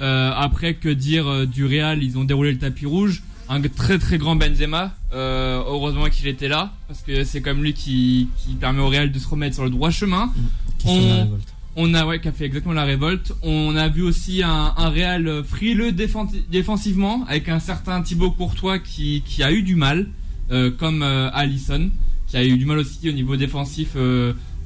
Euh, 0.00 0.30
après, 0.36 0.74
que 0.74 0.88
dire 0.88 1.26
euh, 1.26 1.46
du 1.46 1.64
Real? 1.64 2.02
Ils 2.02 2.18
ont 2.18 2.24
déroulé 2.24 2.52
le 2.52 2.58
tapis 2.58 2.86
rouge. 2.86 3.22
Un 3.48 3.60
très 3.62 3.98
très 3.98 4.18
grand 4.18 4.34
Benzema. 4.36 4.94
Euh, 5.12 5.62
heureusement 5.66 6.06
qu'il 6.10 6.26
était 6.26 6.48
là, 6.48 6.72
parce 6.88 7.00
que 7.02 7.22
c'est 7.24 7.40
comme 7.40 7.62
lui 7.62 7.72
qui, 7.74 8.28
qui 8.38 8.54
permet 8.54 8.80
au 8.80 8.88
Real 8.88 9.10
de 9.12 9.18
se 9.18 9.28
remettre 9.28 9.54
sur 9.54 9.64
le 9.64 9.70
droit 9.70 9.90
chemin. 9.90 10.32
Qui 10.78 10.88
On- 10.88 11.00
sonne 11.00 11.08
la 11.08 11.22
révolte. 11.24 11.48
On 11.78 11.92
a 11.94 12.06
ouais, 12.06 12.20
qui 12.20 12.28
a 12.28 12.32
fait 12.32 12.46
exactement 12.46 12.74
la 12.74 12.84
révolte. 12.84 13.32
On 13.42 13.76
a 13.76 13.88
vu 13.88 14.02
aussi 14.02 14.42
un, 14.42 14.72
un 14.76 14.88
Real 14.88 15.44
frileux 15.44 15.92
défen- 15.92 16.28
défensivement 16.50 17.24
avec 17.28 17.48
un 17.50 17.58
certain 17.60 18.00
Thibaut 18.02 18.30
Courtois 18.30 18.78
qui, 18.78 19.22
qui 19.26 19.42
a 19.42 19.52
eu 19.52 19.62
du 19.62 19.76
mal, 19.76 20.08
euh, 20.50 20.70
comme 20.70 21.02
Alisson, 21.02 21.90
qui 22.28 22.36
a 22.38 22.44
eu 22.44 22.56
du 22.56 22.64
mal 22.64 22.78
aussi 22.78 23.08
au 23.08 23.12
niveau 23.12 23.36
défensif 23.36 23.90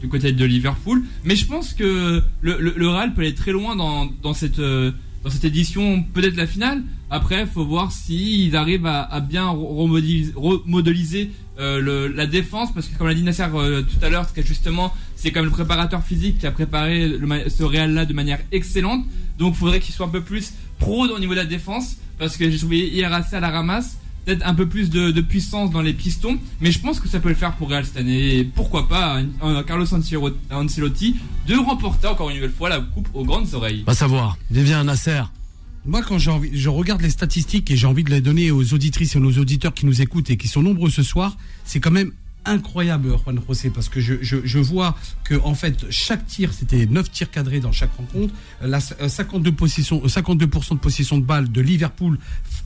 du 0.01 0.09
côté 0.09 0.33
de 0.33 0.45
Liverpool. 0.45 1.03
Mais 1.25 1.35
je 1.37 1.47
pense 1.47 1.75
que 1.75 2.23
le, 2.41 2.57
le, 2.61 2.75
le 2.77 2.89
Real 2.89 3.13
peut 3.13 3.23
aller 3.23 3.35
très 3.35 3.53
loin 3.53 3.75
dans, 3.77 4.07
dans 4.23 4.33
cette 4.33 4.61
dans 5.23 5.31
cette 5.31 5.45
édition, 5.45 6.03
peut-être 6.03 6.37
la 6.37 6.47
finale. 6.47 6.83
Après, 7.11 7.47
faut 7.47 7.65
voir 7.65 7.93
s'ils 7.93 8.57
arrivent 8.57 8.87
à, 8.87 9.21
bien 9.21 9.49
remodéliser, 9.49 11.31
euh, 11.59 12.11
la 12.15 12.27
défense, 12.27 12.73
parce 12.73 12.87
que 12.87 12.97
comme 12.97 13.09
l'a 13.09 13.15
dit 13.15 13.23
Nasser 13.23 13.47
euh, 13.55 13.83
tout 13.83 14.03
à 14.03 14.09
l'heure, 14.09 14.27
justement, 14.37 14.95
c'est 15.15 15.31
comme 15.31 15.45
le 15.45 15.51
préparateur 15.51 16.03
physique 16.03 16.39
qui 16.39 16.47
a 16.47 16.51
préparé 16.53 17.07
le 17.09 17.51
ce 17.51 17.63
Real-là 17.63 18.07
de 18.07 18.15
manière 18.15 18.39
excellente. 18.51 19.05
Donc, 19.39 19.55
faudrait 19.55 19.81
qu'il 19.81 19.95
soit 19.95 20.07
un 20.07 20.11
peu 20.11 20.23
plus 20.23 20.55
pro 20.79 21.05
au 21.05 21.19
niveau 21.19 21.33
de 21.33 21.39
la 21.39 21.45
défense, 21.45 21.97
parce 22.19 22.37
que 22.37 22.51
j'ai 22.51 22.59
trouvé 22.59 22.89
hier 22.89 23.13
assez 23.13 23.37
à 23.37 23.41
la 23.41 23.51
ramasse. 23.51 23.99
Peut-être 24.31 24.47
un 24.47 24.55
peu 24.55 24.69
plus 24.69 24.91
de, 24.91 25.11
de 25.11 25.21
puissance 25.23 25.73
dans 25.73 25.83
les 25.83 25.93
pistons, 25.93 26.39
mais 26.61 26.71
je 26.71 26.79
pense 26.79 27.01
que 27.01 27.09
ça 27.09 27.19
peut 27.19 27.31
le 27.31 27.35
faire 27.35 27.57
pour 27.57 27.69
Real 27.69 27.85
cette 27.85 27.97
année. 27.97 28.37
Et 28.37 28.45
pourquoi 28.45 28.87
pas 28.89 29.19
un, 29.19 29.27
un 29.43 29.65
Carlos 29.65 29.87
Ancelo- 29.87 30.37
Ancelotti 30.53 31.17
de 31.49 31.57
remporter 31.57 32.07
encore 32.07 32.31
une 32.31 32.37
nouvelle 32.37 32.53
fois 32.53 32.69
la 32.69 32.79
coupe 32.81 33.09
aux 33.13 33.25
grandes 33.25 33.53
oreilles. 33.55 33.83
Va 33.85 33.93
savoir. 33.95 34.39
Vivien, 34.49 34.85
Nasser. 34.85 35.23
Moi, 35.85 36.03
quand 36.07 36.19
j'ai 36.19 36.31
envie, 36.31 36.51
je 36.53 36.69
regarde 36.69 37.01
les 37.03 37.11
statistiques 37.11 37.73
et 37.73 37.77
j'ai 37.77 37.89
envie 37.89 38.05
de 38.05 38.11
les 38.11 38.21
donner 38.21 38.53
aux 38.53 38.73
auditrices 38.73 39.17
et 39.17 39.19
aux 39.19 39.39
auditeurs 39.39 39.75
qui 39.75 39.85
nous 39.85 40.01
écoutent 40.01 40.31
et 40.31 40.37
qui 40.37 40.47
sont 40.47 40.63
nombreux 40.63 40.91
ce 40.91 41.03
soir, 41.03 41.37
c'est 41.65 41.81
quand 41.81 41.91
même 41.91 42.13
incroyable, 42.45 43.11
Juan 43.25 43.39
José, 43.47 43.71
parce 43.71 43.89
que 43.89 44.01
je, 44.01 44.15
je, 44.23 44.37
je 44.45 44.59
vois 44.59 44.97
que 45.25 45.35
en 45.43 45.55
fait 45.55 45.87
chaque 45.91 46.27
tir, 46.27 46.53
c'était 46.53 46.87
9 46.87 47.11
tirs 47.11 47.31
cadrés 47.31 47.61
dans 47.61 47.73
chaque 47.73 47.95
rencontre, 47.97 48.33
la 48.63 48.79
euh, 49.01 49.09
52 49.09 49.53
possession, 49.53 50.03
euh, 50.05 50.09
52% 50.09 50.75
de 50.75 50.79
possession 50.79 51.19
de 51.19 51.25
balles 51.25 51.51
de 51.51 51.61
Liverpool 51.61 52.19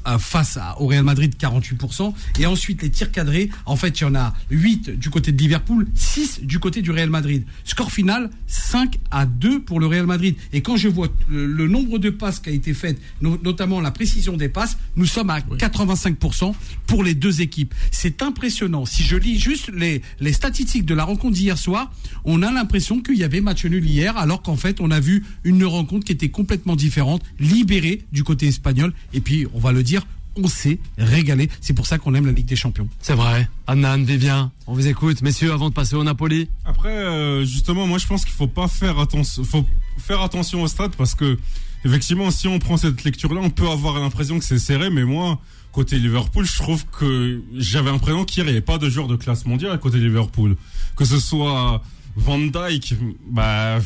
euh, 0.06 0.18
face 0.18 0.56
à, 0.56 0.80
au 0.80 0.86
Real 0.86 1.04
Madrid 1.04 1.34
48%, 1.38 2.12
et 2.38 2.46
ensuite 2.46 2.82
les 2.82 2.90
tirs 2.90 3.10
cadrés, 3.10 3.50
en 3.66 3.76
fait 3.76 4.00
il 4.00 4.04
y 4.04 4.06
en 4.06 4.14
a 4.14 4.34
8 4.50 4.90
du 4.98 5.10
côté 5.10 5.32
de 5.32 5.38
Liverpool, 5.38 5.86
6 5.94 6.40
du 6.42 6.58
côté 6.58 6.80
du 6.82 6.90
Real 6.90 7.10
Madrid. 7.10 7.44
Score 7.64 7.90
final 7.90 8.30
5 8.46 8.98
à 9.10 9.26
2 9.26 9.62
pour 9.62 9.80
le 9.80 9.86
Real 9.86 10.06
Madrid. 10.06 10.36
Et 10.52 10.62
quand 10.62 10.76
je 10.76 10.88
vois 10.88 11.08
le, 11.28 11.46
le 11.46 11.68
nombre 11.68 11.98
de 11.98 12.10
passes 12.10 12.38
qui 12.40 12.50
a 12.50 12.52
été 12.52 12.74
faites, 12.74 13.00
no- 13.20 13.38
notamment 13.42 13.80
la 13.80 13.90
précision 13.90 14.36
des 14.36 14.48
passes, 14.48 14.76
nous 14.96 15.06
sommes 15.06 15.30
à 15.30 15.40
85% 15.40 16.54
pour 16.86 17.02
les 17.02 17.14
deux 17.14 17.40
équipes. 17.40 17.74
C'est 17.90 18.22
impressionnant. 18.22 18.84
Si 18.84 19.02
je 19.02 19.16
lis 19.16 19.38
juste 19.38 19.63
les, 19.68 20.02
les 20.20 20.32
statistiques 20.32 20.84
de 20.84 20.94
la 20.94 21.04
rencontre 21.04 21.34
d'hier 21.34 21.58
soir, 21.58 21.92
on 22.24 22.42
a 22.42 22.50
l'impression 22.50 23.00
qu'il 23.00 23.16
y 23.16 23.24
avait 23.24 23.40
match 23.40 23.64
nul 23.64 23.84
hier, 23.84 24.16
alors 24.16 24.42
qu'en 24.42 24.56
fait, 24.56 24.80
on 24.80 24.90
a 24.90 25.00
vu 25.00 25.24
une 25.44 25.64
rencontre 25.64 26.04
qui 26.04 26.12
était 26.12 26.28
complètement 26.28 26.76
différente, 26.76 27.22
libérée 27.38 28.04
du 28.12 28.24
côté 28.24 28.46
espagnol. 28.46 28.92
Et 29.12 29.20
puis, 29.20 29.46
on 29.54 29.58
va 29.58 29.72
le 29.72 29.82
dire, 29.82 30.06
on 30.36 30.48
s'est 30.48 30.78
régalé. 30.98 31.48
C'est 31.60 31.74
pour 31.74 31.86
ça 31.86 31.98
qu'on 31.98 32.14
aime 32.14 32.26
la 32.26 32.32
Ligue 32.32 32.46
des 32.46 32.56
Champions. 32.56 32.88
C'est 33.00 33.14
vrai. 33.14 33.48
Annan, 33.66 34.02
Vivien, 34.02 34.50
on 34.66 34.74
vous 34.74 34.86
écoute. 34.86 35.22
Messieurs, 35.22 35.52
avant 35.52 35.68
de 35.68 35.74
passer 35.74 35.94
au 35.94 36.04
Napoli. 36.04 36.48
Après, 36.64 36.88
euh, 36.88 37.44
justement, 37.44 37.86
moi 37.86 37.98
je 37.98 38.06
pense 38.06 38.24
qu'il 38.24 38.34
faut 38.34 38.46
pas 38.46 38.68
faire 38.68 38.98
attention, 38.98 39.44
faut 39.44 39.66
faire 39.98 40.22
attention 40.22 40.62
au 40.62 40.68
stade 40.68 40.92
parce 40.96 41.14
que 41.14 41.38
effectivement, 41.84 42.30
si 42.30 42.48
on 42.48 42.58
prend 42.58 42.76
cette 42.76 43.04
lecture-là, 43.04 43.40
on 43.42 43.50
peut 43.50 43.68
avoir 43.68 43.98
l'impression 44.00 44.38
que 44.38 44.44
c'est 44.44 44.58
serré, 44.58 44.90
mais 44.90 45.04
moi, 45.04 45.40
côté 45.74 45.98
Liverpool, 45.98 46.46
je 46.46 46.56
trouve 46.56 46.84
que 46.86 47.42
j'avais 47.56 47.90
l'impression 47.90 48.24
qu'hier 48.24 48.44
il 48.44 48.50
n'y 48.50 48.52
avait 48.52 48.60
pas 48.60 48.78
de 48.78 48.88
joueur 48.88 49.08
de 49.08 49.16
classe 49.16 49.44
mondiale 49.44 49.78
côté 49.80 49.98
Liverpool, 49.98 50.56
que 50.96 51.04
ce 51.04 51.18
soit 51.18 51.82
Van 52.16 52.38
Dijk, 52.38 52.94
bah. 53.28 53.80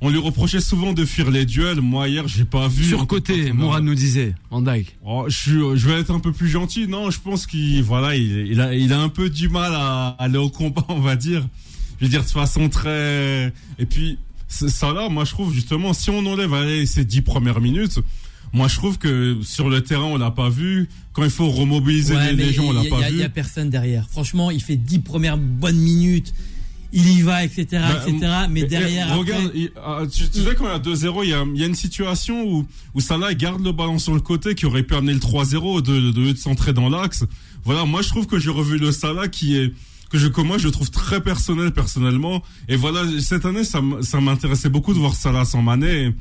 On 0.00 0.10
lui 0.10 0.18
reprochait 0.18 0.60
souvent 0.60 0.92
de 0.92 1.04
fuir 1.06 1.30
les 1.30 1.46
duels. 1.46 1.80
Moi, 1.80 2.08
hier, 2.08 2.28
j'ai 2.28 2.44
pas 2.44 2.68
vu. 2.68 2.84
Surcoté, 2.84 3.52
Mourad 3.52 3.82
nous 3.82 3.94
disait. 3.94 4.34
Van 4.50 4.60
Dijk. 4.60 4.96
Oh, 5.02 5.24
je, 5.28 5.76
je 5.76 5.88
vais 5.88 6.00
être 6.00 6.10
un 6.10 6.20
peu 6.20 6.32
plus 6.32 6.48
gentil. 6.48 6.86
Non, 6.88 7.10
je 7.10 7.18
pense 7.20 7.46
qu'il 7.46 7.82
voilà, 7.82 8.14
il, 8.14 8.48
il 8.48 8.60
a, 8.60 8.74
il 8.74 8.92
a 8.92 9.00
un 9.00 9.08
peu 9.08 9.30
du 9.30 9.48
mal 9.48 9.72
à 9.74 10.08
aller 10.18 10.36
au 10.36 10.50
combat, 10.50 10.84
on 10.88 11.00
va 11.00 11.16
dire. 11.16 11.46
Je 11.98 12.04
veux 12.04 12.10
dire 12.10 12.22
de 12.22 12.28
façon 12.28 12.68
très. 12.68 13.52
Et 13.78 13.86
puis 13.86 14.18
ça 14.48 14.92
là, 14.92 15.08
moi 15.08 15.24
je 15.24 15.30
trouve 15.30 15.54
justement, 15.54 15.94
si 15.94 16.10
on 16.10 16.26
enlève 16.26 16.52
allez, 16.52 16.84
ces 16.86 17.04
dix 17.04 17.22
premières 17.22 17.60
minutes, 17.60 18.00
moi 18.54 18.68
je 18.68 18.76
trouve 18.76 18.96
que 18.98 19.36
sur 19.42 19.68
le 19.68 19.82
terrain 19.82 20.04
on 20.04 20.16
l'a 20.16 20.30
pas 20.30 20.48
vu. 20.48 20.88
Quand 21.12 21.22
il 21.24 21.30
faut 21.30 21.48
remobiliser 21.50 22.14
Ouais, 22.14 22.30
les, 22.30 22.36
mais 22.36 22.44
les 22.46 22.52
gens, 22.52 22.64
on 22.64 22.72
l'a 22.72 22.80
pas 22.84 22.96
il 22.96 23.00
y 23.00 23.04
a- 23.04 23.08
vu. 23.10 23.14
Il 23.16 23.20
y 23.20 23.24
a 23.24 23.28
personne 23.28 23.68
derrière. 23.70 24.08
Franchement, 24.10 24.50
il 24.50 24.60
fait 24.62 24.76
10 24.76 24.98
premières 25.00 25.36
bonnes 25.38 25.76
minutes. 25.78 26.32
Il 26.96 27.08
y 27.08 27.22
va, 27.22 27.42
etc., 27.44 27.66
Bah, 27.72 28.04
etc. 28.06 28.32
Mais 28.50 28.60
et- 28.60 28.62
et 28.62 28.66
derrière, 28.66 29.16
regarde, 29.18 29.46
après- 29.46 29.58
il- 29.58 29.70
ah, 29.84 30.02
tu, 30.10 30.28
tu 30.28 30.42
sais 30.42 30.54
quand 30.56 30.64
il 30.66 30.70
y 30.70 30.74
a 30.74 30.78
2-0, 30.78 31.22
il 31.24 31.30
y 31.30 31.32
a, 31.34 31.44
il 31.54 31.60
y 31.60 31.64
a 31.64 31.66
une 31.66 31.74
situation 31.74 32.44
où, 32.48 32.66
où 32.94 33.00
Salah 33.00 33.34
garde 33.34 33.64
le 33.64 33.72
ballon 33.72 33.98
sur 33.98 34.14
le 34.14 34.20
côté 34.20 34.54
qui 34.54 34.64
aurait 34.66 34.84
pu 34.84 34.94
amener 34.94 35.12
le 35.12 35.18
3-0 35.20 35.80
de, 35.82 36.10
de, 36.12 36.32
de 36.32 36.36
centrer 36.36 36.72
dans 36.72 36.88
l'axe. 36.88 37.24
Voilà, 37.64 37.84
moi 37.84 38.02
je 38.02 38.08
trouve 38.08 38.26
que 38.26 38.38
j'ai 38.38 38.50
revu 38.50 38.78
le 38.78 38.92
Salah 38.92 39.26
qui 39.28 39.56
est 39.56 39.72
que 40.10 40.18
je 40.18 40.28
que 40.28 40.40
moi 40.40 40.58
je 40.58 40.66
le 40.66 40.70
trouve 40.70 40.90
très 40.90 41.20
personnel 41.20 41.72
personnellement 41.72 42.42
et 42.68 42.76
voilà 42.76 43.02
cette 43.20 43.44
année 43.46 43.64
ça 43.64 43.80
m'intéressait 44.20 44.68
beaucoup 44.68 44.94
de 44.94 44.98
voir 44.98 45.14
Salah 45.16 45.44
sans 45.44 45.62
Mané. 45.62 46.12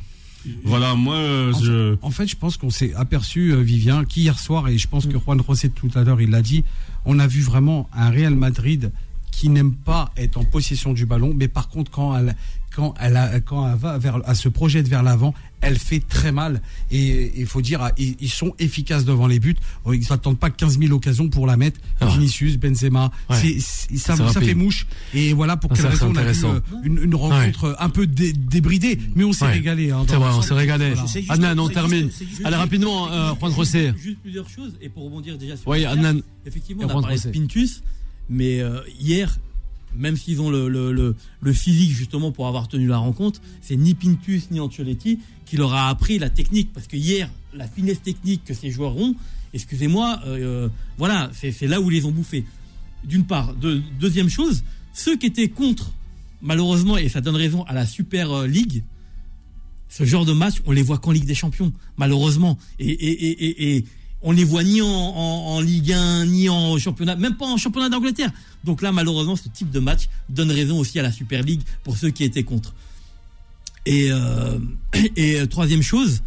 Voilà, 0.64 0.96
moi 0.96 1.16
euh, 1.16 1.52
En 1.54 1.60
je 1.60 1.96
En 2.02 2.12
fait, 2.12 2.28
je 2.28 2.36
pense 2.36 2.58
qu'on 2.58 2.70
s'est 2.70 2.94
aperçu, 2.96 3.52
euh, 3.52 3.62
Vivien, 3.62 4.06
qu'hier 4.06 4.40
soir, 4.40 4.68
et 4.68 4.78
je 4.78 4.88
pense 4.88 5.06
que 5.06 5.18
Juan 5.18 5.42
José 5.46 5.70
tout 5.70 5.90
à 5.96 6.04
l'heure, 6.04 6.22
il 6.22 6.30
l'a 6.30 6.42
dit, 6.42 6.64
on 7.06 7.20
a 7.20 7.28
vu 7.28 7.42
vraiment 7.42 7.90
un 7.94 8.10
Real 8.10 8.36
Madrid 8.36 8.92
qui 9.32 9.50
n'aime 9.50 9.74
pas 9.74 10.12
être 10.16 10.38
en 10.38 10.44
possession 10.44 10.94
du 10.94 11.06
ballon, 11.06 11.34
mais 11.36 11.48
par 11.48 11.70
contre, 11.70 11.90
quand 11.90 12.16
elle, 12.16 12.36
quand 12.76 12.94
elle, 13.00 13.18
a- 13.18 13.40
quand 13.40 13.70
elle 13.72 13.78
va 13.78 13.98
vers, 13.98 14.20
elle 14.28 14.36
se 14.36 14.50
projette 14.50 14.88
vers 14.88 15.04
l'avant, 15.04 15.34
elle 15.62 15.78
fait 15.80 16.00
très 16.00 16.32
mal. 16.32 16.62
Et 16.92 17.32
il 17.40 17.46
faut 17.46 17.62
dire, 17.62 17.92
ils, 17.98 18.16
ils 18.20 18.30
sont 18.30 18.54
efficaces 18.60 19.06
devant 19.06 19.28
les 19.28 19.40
buts. 19.40 19.56
Ils 19.92 20.00
ne 20.00 20.04
s'attendent 20.04 20.38
pas 20.40 20.50
15 20.50 20.80
000 20.80 20.92
occasions 20.94 21.30
pour 21.30 21.48
la 21.48 21.56
mettre. 21.56 21.80
Ah. 22.02 22.08
Vinicius, 22.08 22.58
Benzema, 22.58 23.12
Ouais. 23.30 23.60
ça, 23.98 24.16
fait 24.42 24.54
mouche. 24.56 24.88
Et 25.14 25.34
voilà 25.34 25.56
pour 25.56 25.72
Ah, 25.72 25.76
quelle 25.76 25.86
raison 25.88 26.12
on 26.12 26.16
a 26.16 26.22
euh, 26.24 26.60
une, 26.84 26.98
une 27.04 27.16
rencontre 27.16 27.76
un 27.80 27.90
peu 27.90 28.08
dé- 28.08 28.34
débridée. 28.34 29.00
Mais 29.16 29.24
on 29.24 29.34
s'est 29.34 29.46
Ouais. 29.46 29.52
régalé. 29.54 29.92
hein, 29.92 30.04
C'est 30.08 30.16
vrai, 30.16 30.30
on 30.34 30.42
s'est 30.42 30.54
régalé. 30.54 30.94
Voilà. 30.96 31.50
Adnan, 31.50 31.60
on 31.64 31.70
termine. 31.70 32.06
juste- 32.08 32.18
c'est 32.20 32.26
juste- 32.28 32.42
Allez, 32.46 32.56
rapidement, 32.58 33.12
euh, 33.12 33.34
Juan 33.40 33.54
José. 33.56 33.94
Juste 33.98 34.18
plusieurs 34.22 34.50
choses, 34.50 34.74
et 34.82 34.90
pour 34.90 35.04
rebondir 35.06 35.38
déjà 35.38 35.56
sur 35.56 35.68
Oui, 35.68 35.86
Adnan. 35.86 36.20
effectivement, 36.46 36.84
on 36.84 36.88
a 36.88 36.92
Juan 36.92 37.02
parlé 37.04 37.20
de 37.20 37.30
Pintus, 37.30 37.84
mais 38.30 38.60
euh, 38.62 38.80
hier, 39.00 39.38
même 39.96 40.18
s'ils 40.18 40.42
ont 40.42 40.50
le, 40.50 41.16
physique 41.54 41.92
justement 41.92 42.32
pour 42.32 42.48
avoir 42.48 42.68
tenu 42.68 42.88
la 42.88 42.98
rencontre, 42.98 43.42
c'est 43.62 43.76
ni 43.76 43.94
Pintus 43.94 44.50
ni 44.52 44.60
Ancelotti 44.60 45.20
qui 45.46 45.58
leur 45.58 45.74
a 45.74 45.90
appris 45.90 46.20
la 46.20 46.30
technique, 46.30 46.72
parce 46.74 46.88
que 46.88 46.96
hier, 46.96 47.30
la 47.54 47.68
finesse 47.68 48.02
technique 48.02 48.44
que 48.44 48.54
ces 48.54 48.72
joueurs 48.72 48.98
ont, 48.98 49.16
excusez-moi, 49.54 50.20
euh, 50.26 50.70
voilà, 50.98 51.30
c'est 51.34 51.68
là 51.68 51.80
où 51.80 51.92
ils 51.92 51.96
les 51.96 52.06
ont 52.06 52.12
bouffés. 52.12 52.46
D'une 53.04 53.26
part. 53.26 53.54
De- 53.54 53.82
deuxième 54.00 54.30
chose, 54.30 54.64
ceux 54.94 55.18
qui 55.18 55.28
étaient 55.28 55.50
contre, 55.50 55.92
malheureusement, 56.42 56.98
et 56.98 57.10
ça 57.10 57.22
donne 57.22 57.36
raison 57.36 57.64
à 57.64 57.74
la 57.74 57.86
Super 57.86 58.32
euh, 58.32 58.48
League, 58.48 58.84
ce 59.90 60.06
genre 60.06 60.26
de 60.26 60.34
match, 60.34 60.56
on 60.66 60.72
les 60.72 60.82
voit 60.82 60.98
qu'en 60.98 61.12
Ligue 61.12 61.26
des 61.26 61.36
Champions, 61.36 61.72
malheureusement. 61.98 62.58
Et 62.80 63.86
on 64.24 64.32
les 64.32 64.44
voit 64.44 64.64
ni 64.64 64.82
en, 64.82 64.88
en, 64.88 65.56
en 65.56 65.60
Ligue 65.62 65.92
1, 65.92 66.26
ni 66.28 66.50
en 66.50 66.78
championnat, 66.78 67.16
même 67.16 67.36
pas 67.36 67.46
en 67.46 67.58
championnat 67.58 67.90
d'Angleterre. 67.90 68.32
Donc 68.64 68.82
là, 68.82 68.92
malheureusement, 68.92 69.36
ce 69.36 69.50
type 69.50 69.70
de 69.70 69.80
match 69.80 70.08
donne 70.30 70.50
raison 70.52 70.80
aussi 70.80 70.98
à 71.00 71.04
la 71.04 71.12
Super 71.12 71.44
League 71.44 71.62
pour 71.84 71.98
ceux 71.98 72.10
qui 72.10 72.24
étaient 72.24 72.44
contre. 72.44 72.74
Et, 73.86 74.12
euh, 74.12 74.58
et 75.18 75.40
euh, 75.42 75.46
troisième 75.46 75.82
chose, 75.82 76.22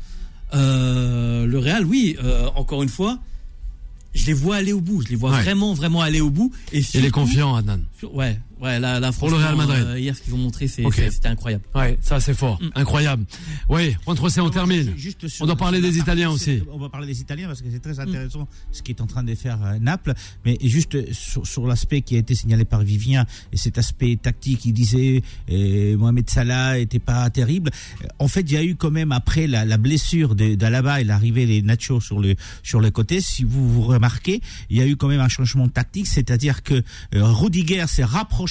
euh, 0.55 1.47
le 1.47 1.59
Real, 1.59 1.85
oui, 1.85 2.17
euh, 2.23 2.49
encore 2.55 2.83
une 2.83 2.89
fois, 2.89 3.19
je 4.15 4.27
les 4.27 4.33
vois 4.35 4.57
aller 4.57 4.73
au 4.73 4.81
bout. 4.81 5.03
Je 5.03 5.09
les 5.09 5.17
vois 5.17 5.31
Ouais. 5.31 5.43
vraiment, 5.43 5.75
vraiment 5.75 6.01
aller 6.03 6.21
au 6.21 6.31
bout. 6.31 6.53
Et 6.73 6.79
Il 6.79 6.81
est 6.81 6.83
surtout- 6.83 7.11
confiant, 7.13 7.55
Adnan. 7.55 7.81
sur- 7.99 8.15
Ouais, 8.15 8.39
ouais, 8.61 8.79
là, 8.81 9.01
là 9.01 9.13
Pour 9.13 9.31
le 9.31 9.37
Real 9.37 9.57
Madrid. 9.57 9.85
euh, 9.87 9.99
hier, 9.99 10.17
ce 10.17 10.23
qu'ils 10.23 10.35
ont 10.35 10.39
montré, 10.39 10.69
c'était 10.69 11.29
incroyable. 11.29 11.65
Ouais, 11.75 11.99
ça 12.01 12.21
c'est 12.21 12.35
fort. 12.35 12.61
Mm. 12.63 12.69
Incroyable. 12.75 13.25
Oui, 13.69 13.97
Juan 14.05 14.17
José, 14.17 14.41
on 14.41 14.51
termine. 14.51 14.93
Juste 14.97 15.29
sur- 15.29 15.43
On 15.45 15.47
doit 15.47 15.57
parler 15.57 15.81
des 15.81 15.99
Italiens 15.99 16.31
aussi. 16.31 16.63
On 16.73 16.79
va 16.79 16.89
parler 16.89 17.07
des 17.07 17.21
Italiens 17.21 17.47
parce 17.49 17.63
que 17.63 17.69
c'est 17.71 17.81
très 17.81 17.99
intéressant 18.01 18.49
ce 18.73 18.83
qui 18.83 18.93
est 18.93 19.01
en 19.01 19.07
train 19.07 19.23
de 19.25 19.35
faire 19.35 19.59
euh, 19.65 19.79
Naples. 19.79 20.15
Mais 20.45 20.57
juste 20.63 21.13
sur, 21.13 21.47
sur 21.47 21.67
l'aspect 21.67 22.01
qui 22.03 22.17
a 22.17 22.19
été 22.19 22.35
signalé 22.35 22.65
par 22.65 22.83
Vivien 22.83 23.27
et 23.53 23.57
cet 23.57 23.79
aspect 23.79 24.17
tactique, 24.17 24.65
il 24.65 24.73
disait 24.73 25.23
euh, 25.51 25.97
Mohamed 25.97 26.29
Salah 26.31 26.79
était 26.79 26.99
pas 26.99 27.29
terrible. 27.31 27.71
Euh, 28.03 28.09
En 28.19 28.29
fait, 28.29 28.41
il 28.43 28.53
y 28.53 28.57
a 28.57 28.65
eu 28.65 28.77
quand 28.77 28.91
même 28.91 29.13
après 29.13 29.47
la, 29.47 29.65
la 29.65 29.77
blessure 29.77 30.35
de- 30.35 30.55
d'Alaba 30.55 31.01
et 31.01 31.05
l'arrivée 31.05 31.47
des 31.47 31.63
Nacho 31.63 32.01
sur 32.01 32.21
le 32.21 32.35
sur 32.63 32.81
le 32.81 32.91
côté. 32.91 33.21
Si 33.21 33.45
vous 33.45 33.69
vous 33.71 33.83
remarquez, 33.83 34.41
il 34.71 34.77
y 34.79 34.81
a 34.81 34.87
eu 34.87 34.97
quand 34.97 35.09
même 35.09 35.21
un 35.21 35.29
changement 35.29 35.69
tactique, 35.69 36.07
c'est-à-dire 36.07 36.63
que 36.63 36.75
euh, 36.75 36.83
Rudiger 37.25 37.87
s'est 37.87 38.05
rapproché 38.05 38.46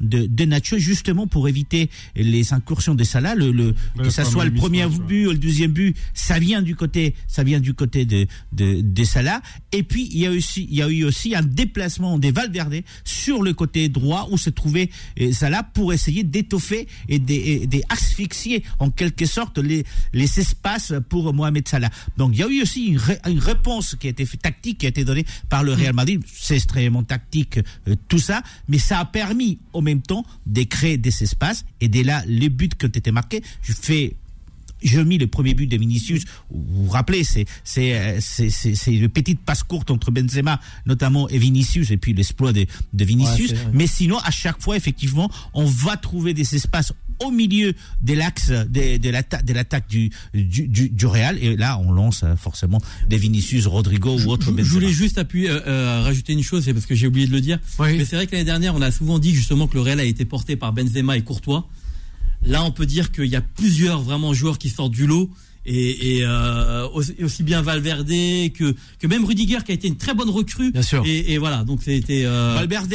de, 0.00 0.26
de 0.26 0.44
Nacho 0.44 0.78
justement 0.78 1.26
pour 1.26 1.48
éviter 1.48 1.90
les 2.16 2.52
incursions 2.52 2.94
de 2.94 3.04
Salah. 3.04 3.34
Le, 3.34 3.52
le 3.52 3.74
Ouais, 3.96 4.04
que 4.04 4.10
ça 4.10 4.24
soit 4.24 4.44
le 4.44 4.52
premier 4.54 4.84
ouais. 4.84 4.98
but 5.06 5.26
ou 5.26 5.30
le 5.32 5.38
deuxième 5.38 5.72
but, 5.72 5.96
ça 6.14 6.38
vient 6.38 6.62
du 6.62 6.76
côté, 6.76 7.14
ça 7.28 7.42
vient 7.44 7.60
du 7.60 7.74
côté 7.74 8.04
de 8.04 8.26
de, 8.52 8.80
de 8.80 9.04
Salah. 9.04 9.42
Et 9.72 9.82
puis 9.82 10.08
il 10.12 10.18
y 10.18 10.26
a 10.26 10.30
aussi, 10.30 10.66
il 10.70 10.76
y 10.76 10.82
a 10.82 10.88
eu 10.88 11.04
aussi 11.04 11.34
un 11.34 11.42
déplacement 11.42 12.18
des 12.18 12.32
Valverde 12.32 12.82
sur 13.04 13.42
le 13.42 13.52
côté 13.54 13.88
droit 13.88 14.28
où 14.30 14.38
se 14.38 14.50
trouvait 14.50 14.90
euh, 15.20 15.32
Salah 15.32 15.62
pour 15.62 15.92
essayer 15.92 16.22
d'étoffer 16.24 16.86
et 17.08 17.18
d'asphyxier 17.18 18.62
en 18.78 18.90
quelque 18.90 19.26
sorte 19.26 19.58
les 19.58 19.84
les 20.12 20.40
espaces 20.40 20.92
pour 21.08 21.32
Mohamed 21.32 21.66
Salah. 21.68 21.90
Donc 22.16 22.32
il 22.34 22.40
y 22.40 22.42
a 22.42 22.48
eu 22.48 22.62
aussi 22.62 22.86
une, 22.86 22.98
ré- 22.98 23.18
une 23.26 23.38
réponse 23.38 23.96
qui 23.98 24.06
a 24.06 24.10
été 24.10 24.26
tactique 24.26 24.78
qui 24.78 24.86
a 24.86 24.88
été 24.88 25.04
donnée 25.04 25.24
par 25.48 25.62
le 25.62 25.72
Real 25.72 25.94
Madrid. 25.94 26.22
C'est 26.32 26.56
extrêmement 26.56 27.02
tactique 27.02 27.58
euh, 27.88 27.94
tout 28.08 28.18
ça, 28.18 28.42
mais 28.68 28.78
ça 28.78 28.98
a 29.00 29.04
permis 29.04 29.29
en 29.72 29.82
même 29.82 30.02
temps 30.02 30.24
de 30.46 30.62
créer 30.62 30.96
des 30.96 31.22
espaces 31.22 31.64
et 31.80 31.88
dès 31.88 32.02
là 32.02 32.22
les 32.26 32.48
buts 32.48 32.68
qui 32.68 32.86
ont 32.86 32.88
été 32.88 33.10
marqués. 33.12 33.42
Je 33.62 33.72
fais 33.72 34.16
je 34.82 35.00
mis 35.00 35.18
le 35.18 35.26
premier 35.26 35.54
but 35.54 35.66
de 35.66 35.76
Vinicius. 35.76 36.24
Vous 36.50 36.84
vous 36.84 36.90
rappelez, 36.90 37.24
c'est 37.24 37.46
c'est 37.64 38.20
c'est 38.20 38.94
une 38.94 39.08
petite 39.08 39.40
passe 39.40 39.62
courte 39.62 39.90
entre 39.90 40.10
Benzema 40.10 40.60
notamment 40.86 41.28
et 41.28 41.38
Vinicius 41.38 41.90
et 41.90 41.96
puis 41.96 42.14
l'exploit 42.14 42.52
de 42.52 42.66
de 42.92 43.04
Vinicius. 43.04 43.52
Ouais. 43.52 43.58
Mais 43.72 43.86
sinon, 43.86 44.18
à 44.18 44.30
chaque 44.30 44.60
fois, 44.60 44.76
effectivement, 44.76 45.30
on 45.54 45.64
va 45.64 45.96
trouver 45.96 46.34
des 46.34 46.54
espaces 46.54 46.92
au 47.24 47.30
milieu 47.30 47.74
de 48.02 48.14
l'axe 48.14 48.50
de, 48.50 48.96
de 48.96 49.10
l'attaque 49.10 49.44
de 49.44 49.52
l'attaque 49.52 49.88
du, 49.88 50.10
du 50.34 50.68
du 50.68 50.88
du 50.88 51.06
Real 51.06 51.38
et 51.40 51.56
là 51.56 51.78
on 51.78 51.92
lance 51.92 52.22
euh, 52.24 52.36
forcément 52.36 52.80
des 53.08 53.16
Vinicius, 53.16 53.66
Rodrigo 53.66 54.18
ou 54.18 54.30
autre 54.30 54.52
Je, 54.56 54.62
je 54.62 54.70
voulais 54.70 54.88
juste 54.88 55.18
appuyer, 55.18 55.50
euh, 55.50 55.60
euh, 55.66 56.02
rajouter 56.02 56.32
une 56.32 56.42
chose, 56.42 56.64
c'est 56.64 56.74
parce 56.74 56.86
que 56.86 56.94
j'ai 56.94 57.06
oublié 57.06 57.26
de 57.26 57.32
le 57.32 57.40
dire. 57.40 57.58
Oui. 57.78 57.96
Mais 57.96 58.04
c'est 58.04 58.16
vrai 58.16 58.26
que 58.26 58.32
l'année 58.32 58.44
dernière, 58.44 58.74
on 58.74 58.82
a 58.82 58.90
souvent 58.90 59.18
dit 59.18 59.34
justement 59.34 59.66
que 59.66 59.74
le 59.74 59.80
Real 59.80 60.00
a 60.00 60.04
été 60.04 60.24
porté 60.24 60.56
par 60.56 60.72
Benzema 60.72 61.16
et 61.16 61.22
Courtois. 61.22 61.68
Là, 62.44 62.64
on 62.64 62.70
peut 62.70 62.86
dire 62.86 63.12
qu'il 63.12 63.26
y 63.26 63.36
a 63.36 63.42
plusieurs 63.42 64.00
vraiment 64.00 64.32
joueurs 64.32 64.58
qui 64.58 64.70
sortent 64.70 64.92
du 64.92 65.06
lot. 65.06 65.30
Et, 65.66 66.16
et, 66.16 66.24
euh, 66.24 66.88
aussi, 66.88 67.14
aussi 67.22 67.42
bien 67.42 67.60
Valverde 67.60 68.08
que, 68.08 68.74
que 68.98 69.06
même 69.06 69.26
Rudiger 69.26 69.58
qui 69.64 69.72
a 69.72 69.74
été 69.74 69.88
une 69.88 69.98
très 69.98 70.14
bonne 70.14 70.30
recrue. 70.30 70.72
Bien 70.72 70.82
sûr. 70.82 71.02
Et, 71.06 71.34
et 71.34 71.38
voilà, 71.38 71.64
donc 71.64 71.82
c'était. 71.82 72.24
Euh, 72.24 72.54
Valverde 72.56 72.94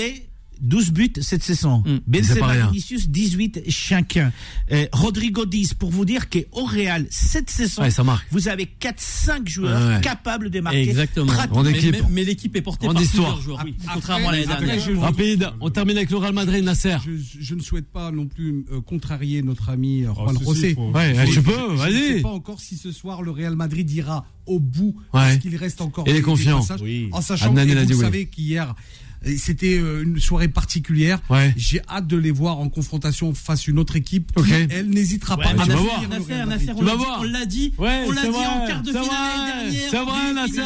12 0.62 0.91
buts 0.91 1.13
cette 1.22 1.44
saison. 1.44 1.80
Mm. 1.86 1.98
Pas 1.98 2.02
Benzema, 2.08 2.48
rien. 2.48 2.68
Vinicius 2.68 3.10
18 3.10 3.63
chacun. 3.70 4.32
Euh, 4.72 4.86
Rodrigo 4.91 5.46
10 5.46 5.74
pour 5.76 5.89
vous 5.91 6.06
dire 6.06 6.30
qu'au 6.30 6.65
Real 6.65 7.06
cette 7.10 7.50
saison 7.50 7.82
Ouais, 7.84 7.91
ça 7.91 8.04
marque. 8.04 8.26
vous 8.32 8.48
avez 8.48 8.65
4 8.65 9.00
5 9.00 9.48
joueurs 9.48 9.80
Ouais, 9.89 9.96
ouais. 9.96 10.02
capables 10.02 10.50
de 10.50 10.60
marquer. 10.60 10.82
Exactement. 10.89 11.32
mais, 11.63 11.72
équipe. 11.72 11.91
mais- 11.91 12.02
mais 12.10 12.24
l'équipe 12.24 12.56
est 12.56 12.62
portée 12.62 12.86
Grande 12.86 12.96
par 12.96 13.04
histoire. 13.04 13.34
plusieurs 13.36 13.41
joueurs, 13.44 13.62
oui, 13.65 13.76
Après- 13.84 13.94
contrairement 13.96 14.30
à 14.30 14.32
l'année 14.34 14.44
après, 14.50 14.65
dernière. 14.65 14.86
je- 14.86 14.91
Rapide, 15.00 15.50
on 15.62 15.70
termine 15.70 15.98
avec 15.98 16.10
le 16.12 16.18
Real 16.18 16.34
Madrid, 16.34 16.63
Nasser. 16.63 16.98
Je, 17.06 17.12
je 17.41 17.56
ne 17.56 17.62
souhaite 17.62 17.88
pas 17.91 18.12
non 18.12 18.28
plus 18.28 18.65
euh, 18.72 18.82
contrarier 18.82 19.41
notre 19.41 19.70
ami 19.70 20.04
euh, 20.04 20.10
Oh, 20.15 20.24
Juan 20.26 20.38
si, 20.38 20.44
José. 20.46 20.76
faut- 20.76 20.91
Ouais, 20.91 21.13
Je- 21.28 21.32
tu 21.34 21.41
peux, 21.44 21.52
je- 21.52 21.58
Je 21.58 21.72
ne 21.72 21.78
vas-y. 21.78 22.13
sais 22.15 22.22
pas 22.22 22.30
encore 22.30 22.60
si 22.62 22.78
ce 22.78 22.91
soir 22.91 23.22
le 23.22 23.32
Real 23.32 23.56
Madrid 23.56 23.89
ira 23.91 24.26
au 24.46 24.60
bout 24.60 24.96
Ouais. 24.98 25.02
parce 25.12 25.38
qu'il 25.38 25.56
reste 25.56 25.82
encore 25.82 26.04
Il 26.08 26.12
est 26.12 26.13
des- 26.13 26.20
des 26.20 26.24
confiant. 26.26 26.60
passages. 26.60 26.82
Oui. 26.82 27.10
En 27.12 27.22
sachant 27.22 27.56
Adnan, 27.56 27.65
que 27.88 27.94
vous 27.94 28.02
savez 28.02 28.28
qu'hier 28.28 28.76
c'était 29.38 29.78
euh, 29.78 30.04
une 30.04 30.20
soirée 30.20 30.48
particulière. 30.48 31.20
Ouais. 31.30 31.54
J'ai 31.58 31.82
hâte 31.90 32.08
de 32.08 32.18
les 32.18 32.32
voir 32.32 32.60
en 32.60 32.70
confrontation 32.70 33.34
face 33.34 33.68
à 33.68 33.72
une 33.72 33.80
autre 33.80 33.96
équipe 33.96 34.32
elle, 34.70 34.90
n'hésitera 34.90 35.38
pas 35.38 35.44
Ouais, 35.46 35.50
à 35.50 35.52
tu 35.54 35.58
vas 35.58 35.66
fuir 35.66 35.82
voir. 35.84 36.02
le 36.02 36.46
Nasser, 36.46 36.72
on 36.76 36.82
l'a 36.82 36.92
dit- 36.92 36.98
voir. 36.98 37.18
on 37.20 37.24
l'a 37.24 37.46
dit, 37.46 37.74
Ouais, 37.78 38.04
on 38.08 38.12
l'a 38.12 38.22
c'est 38.22 38.28
dit 38.28 38.34
vrai, 38.34 38.46
en 38.46 38.68
quart 38.68 38.82
de 38.82 38.90
finale 38.90 39.06
l'année 39.06 39.72
dernière. 39.72 39.90
c'est 39.92 39.98
vrai, 40.04 40.34
Nasser. 40.34 40.62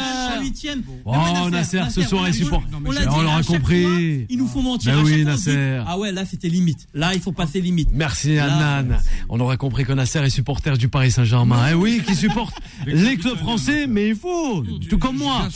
Oh, 1.04 1.50
Nasser, 1.50 1.80
ce 1.90 2.02
soir, 2.02 2.22
on 2.22 2.24
il 2.24 2.26
l'a 2.26 2.32
dit, 2.32 2.38
supporte. 2.38 2.64
On 2.74 3.22
l'aura 3.22 3.42
compris. 3.42 4.26
Ils 4.28 4.36
nous 4.38 4.46
font 4.46 4.62
mentir. 4.62 4.92
Ben 4.94 5.00
à 5.00 5.02
oui, 5.04 5.24
Nasser. 5.24 5.80
Ah 5.86 5.98
ouais, 5.98 6.12
là 6.12 6.24
c'était 6.24 6.48
limite. 6.48 6.86
Là, 6.94 7.14
il 7.14 7.20
faut 7.20 7.32
passer 7.32 7.60
limite. 7.60 7.88
Merci 7.92 8.34
Là, 8.36 8.76
Adnan. 8.78 8.96
On 9.28 9.40
aura 9.40 9.56
compris 9.56 9.84
que 9.84 9.92
Nasser 9.92 10.18
est 10.20 10.30
supporter 10.30 10.76
du 10.76 10.88
Paris 10.88 11.10
Saint-Germain. 11.10 11.66
Eh 11.70 11.74
oui, 11.74 12.02
qui 12.06 12.14
supporte 12.14 12.54
les 12.86 13.16
clubs 13.16 13.38
français, 13.38 13.86
mais 13.86 14.08
il 14.08 14.16
faut, 14.16 14.64
tout 14.88 14.98
comme 14.98 15.16
moi. 15.16 15.48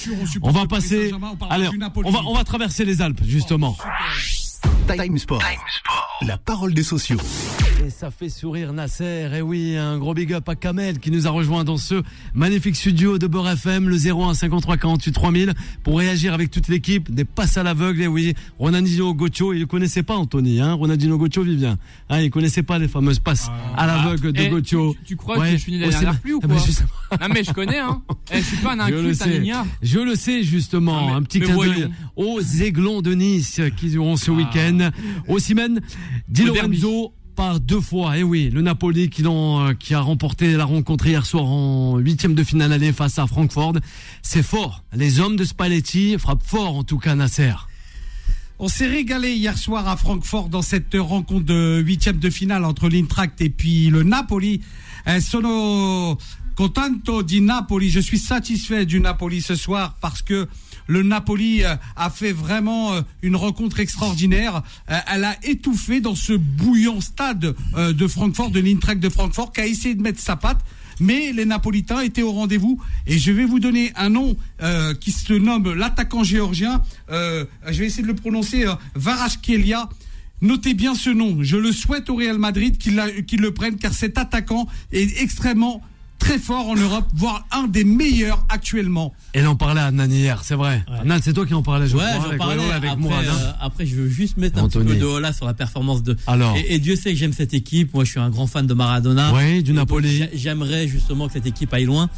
On 0.42 0.50
va 0.50 0.66
passer. 0.66 1.10
Va, 1.10 1.36
on 2.26 2.34
va 2.34 2.44
traverser 2.44 2.84
les 2.84 2.93
Alpes, 3.00 3.22
justement. 3.24 3.76
Time 4.96 5.18
Sport. 5.18 5.42
La 6.26 6.38
parole 6.38 6.72
des 6.74 6.82
sociaux. 6.82 7.18
Et 7.84 7.90
ça 7.90 8.10
fait 8.10 8.28
sourire 8.28 8.72
Nasser. 8.72 9.28
Et 9.34 9.42
oui, 9.42 9.76
un 9.76 9.98
gros 9.98 10.14
big 10.14 10.32
up 10.32 10.48
à 10.48 10.54
Kamel 10.54 10.98
qui 11.00 11.10
nous 11.10 11.26
a 11.26 11.30
rejoint 11.30 11.64
dans 11.64 11.76
ce 11.76 12.02
magnifique 12.34 12.76
studio 12.76 13.18
de 13.18 13.26
Beurre 13.26 13.50
FM, 13.50 13.88
le 13.88 13.96
01 13.96 14.34
53 14.34 14.76
48 14.76 15.12
3000, 15.12 15.54
pour 15.82 15.98
réagir 15.98 16.32
avec 16.32 16.50
toute 16.50 16.68
l'équipe. 16.68 17.12
Des 17.12 17.24
passes 17.24 17.56
à 17.56 17.62
l'aveugle. 17.62 18.02
Et 18.02 18.06
oui, 18.06 18.34
Ronaldinho 18.58 19.12
Gocho, 19.14 19.52
il 19.52 19.60
ne 19.60 19.64
connaissait 19.64 20.02
pas 20.02 20.14
Anthony, 20.16 20.60
hein. 20.60 20.74
Ronaldinho 20.74 21.18
Gocho, 21.18 21.42
Vivien. 21.42 21.76
Hein, 22.08 22.20
il 22.20 22.30
connaissait 22.30 22.62
pas 22.62 22.78
les 22.78 22.88
fameuses 22.88 23.18
passes 23.18 23.50
à 23.76 23.86
l'aveugle 23.86 24.32
de 24.32 24.40
Eh, 24.42 24.48
Gocho. 24.48 24.94
tu- 25.00 25.04
tu 25.04 25.16
crois 25.16 25.38
que 25.38 25.50
je 25.52 25.56
finis 25.56 25.78
la 25.78 25.88
dernière 25.88 26.20
pluie 26.20 26.34
ou 26.34 26.40
Ah, 26.42 26.46
mais 26.46 26.54
quoi 26.56 26.64
je 26.66 26.72
sais 26.72 26.84
pas. 26.84 27.28
Non 27.28 27.32
mais 27.34 27.44
je 27.44 27.52
connais 27.52 27.78
hein. 27.78 28.02
Eh, 28.32 28.38
je 28.38 28.42
suis 28.44 28.56
pas 28.58 28.72
un 28.74 28.88
Je 28.88 29.12
sais. 29.12 29.36
ignare. 29.38 29.66
Je 29.82 29.98
le 29.98 30.14
sais 30.14 30.42
justement. 30.42 31.00
Non, 31.00 31.06
mais- 31.08 31.12
un 31.14 31.22
petit 31.22 31.40
mais 31.40 31.46
clin 31.46 31.56
d'œil 31.56 31.88
aux 32.16 32.40
Aiglons 32.40 33.02
de 33.02 33.14
Nice 33.14 33.60
qui 33.76 33.96
auront 33.98 34.16
ce 34.16 34.30
week-end. 34.30 34.53
Au 35.28 35.38
Simen, 35.38 35.80
Di. 36.28 36.44
Lorenzo 36.44 37.14
par 37.34 37.60
deux 37.60 37.80
fois. 37.80 38.16
Et 38.16 38.22
oui, 38.22 38.50
le 38.50 38.62
Napoli 38.62 39.10
qui, 39.10 39.22
euh, 39.26 39.74
qui 39.74 39.94
a 39.94 40.00
remporté 40.00 40.56
la 40.56 40.64
rencontre 40.64 41.06
hier 41.06 41.26
soir 41.26 41.44
en 41.44 41.98
huitième 41.98 42.34
de 42.34 42.44
finale 42.44 42.72
aller 42.72 42.92
face 42.92 43.18
à 43.18 43.26
Francfort. 43.26 43.74
C'est 44.22 44.42
fort. 44.42 44.84
Les 44.92 45.20
hommes 45.20 45.36
de 45.36 45.44
Spalletti 45.44 46.16
frappent 46.18 46.46
fort 46.46 46.76
en 46.76 46.84
tout 46.84 46.98
cas 46.98 47.14
Nasser. 47.14 47.54
On 48.60 48.68
s'est 48.68 48.86
régalé 48.86 49.34
hier 49.34 49.58
soir 49.58 49.88
à 49.88 49.96
Francfort 49.96 50.48
dans 50.48 50.62
cette 50.62 50.94
rencontre 50.94 51.44
de 51.44 51.82
huitième 51.84 52.18
de 52.18 52.30
finale 52.30 52.64
entre 52.64 52.88
l'Intract 52.88 53.40
et 53.40 53.50
puis 53.50 53.90
le 53.90 54.04
Napoli. 54.04 54.60
Eh, 55.06 55.20
sono 55.20 56.16
contento 56.54 57.22
di 57.22 57.40
Napoli. 57.40 57.90
Je 57.90 58.00
suis 58.00 58.18
satisfait 58.18 58.86
du 58.86 59.00
Napoli 59.00 59.42
ce 59.42 59.56
soir 59.56 59.96
parce 60.00 60.22
que 60.22 60.48
le 60.86 61.02
Napoli 61.02 61.64
euh, 61.64 61.76
a 61.96 62.10
fait 62.10 62.32
vraiment 62.32 62.94
euh, 62.94 63.02
une 63.22 63.36
rencontre 63.36 63.80
extraordinaire. 63.80 64.62
Euh, 64.90 64.98
Elle 65.12 65.24
a 65.24 65.36
étouffé 65.42 66.00
dans 66.00 66.14
ce 66.14 66.32
bouillant 66.32 67.00
stade 67.00 67.54
de 67.76 68.06
Francfort, 68.06 68.50
de 68.50 68.60
l'Intract 68.60 69.00
de 69.00 69.08
Francfort, 69.08 69.52
qui 69.52 69.60
a 69.60 69.66
essayé 69.66 69.94
de 69.94 70.02
mettre 70.02 70.20
sa 70.20 70.36
patte. 70.36 70.60
Mais 71.00 71.32
les 71.32 71.44
Napolitains 71.44 72.00
étaient 72.00 72.22
au 72.22 72.30
rendez-vous 72.30 72.80
et 73.06 73.18
je 73.18 73.32
vais 73.32 73.44
vous 73.44 73.58
donner 73.58 73.92
un 73.96 74.10
nom 74.10 74.36
qui 75.00 75.10
se 75.10 75.32
nomme 75.32 75.74
l'attaquant 75.74 76.22
géorgien. 76.22 76.82
Je 77.10 77.46
vais 77.66 77.86
essayer 77.86 78.04
de 78.04 78.08
le 78.08 78.14
prononcer. 78.14 78.64
Euh, 78.64 78.74
Varashkelia. 78.94 79.88
Notez 80.40 80.74
bien 80.74 80.94
ce 80.94 81.10
nom. 81.10 81.38
Je 81.42 81.56
le 81.56 81.72
souhaite 81.72 82.10
au 82.10 82.16
Real 82.16 82.38
Madrid 82.38 82.76
qu'il 82.78 83.40
le 83.40 83.50
prenne 83.54 83.76
car 83.76 83.92
cet 83.92 84.18
attaquant 84.18 84.68
est 84.92 85.22
extrêmement 85.22 85.82
très 86.24 86.38
fort 86.38 86.68
en 86.68 86.74
Europe, 86.74 87.04
voire 87.14 87.46
un 87.52 87.68
des 87.68 87.84
meilleurs 87.84 88.44
actuellement. 88.48 89.12
Et 89.34 89.42
l'en 89.42 89.56
parlait 89.56 89.82
à 89.82 89.90
Nan 89.90 90.10
hier, 90.10 90.40
c'est 90.42 90.54
vrai. 90.54 90.82
Nan, 91.04 91.20
c'est 91.22 91.34
toi 91.34 91.44
qui 91.44 91.52
en 91.52 91.62
parlais, 91.62 91.86
je 91.86 91.96
Ouais, 91.96 92.02
crois, 92.02 92.14
j'en 92.20 92.24
avec, 92.28 92.38
parlais. 92.38 92.56
ouais, 92.64 92.70
avec 92.72 92.90
après, 92.90 93.02
Mourad, 93.02 93.24
hein. 93.28 93.32
euh, 93.38 93.50
après, 93.60 93.84
je 93.84 93.94
veux 93.96 94.08
juste 94.08 94.38
mettre 94.38 94.58
un 94.58 94.68
petit 94.68 94.78
peu 94.78 94.96
de 94.96 95.04
hola 95.04 95.32
sur 95.34 95.44
la 95.44 95.52
performance 95.54 96.02
de. 96.02 96.16
Alors. 96.26 96.56
Et, 96.56 96.74
et 96.74 96.78
Dieu 96.78 96.96
sait 96.96 97.10
que 97.12 97.18
j'aime 97.18 97.34
cette 97.34 97.52
équipe. 97.52 97.92
Moi, 97.92 98.04
je 98.04 98.10
suis 98.12 98.20
un 98.20 98.30
grand 98.30 98.46
fan 98.46 98.66
de 98.66 98.72
Maradona. 98.74 99.34
Oui, 99.34 99.62
du 99.62 99.72
Napoli. 99.74 100.16
j'a- 100.16 100.28
J'aimerais 100.34 100.88
justement 100.88 101.26
que 101.26 101.34
cette 101.34 101.46
équipe 101.46 101.72
aille 101.74 101.84
loin. 101.84 102.08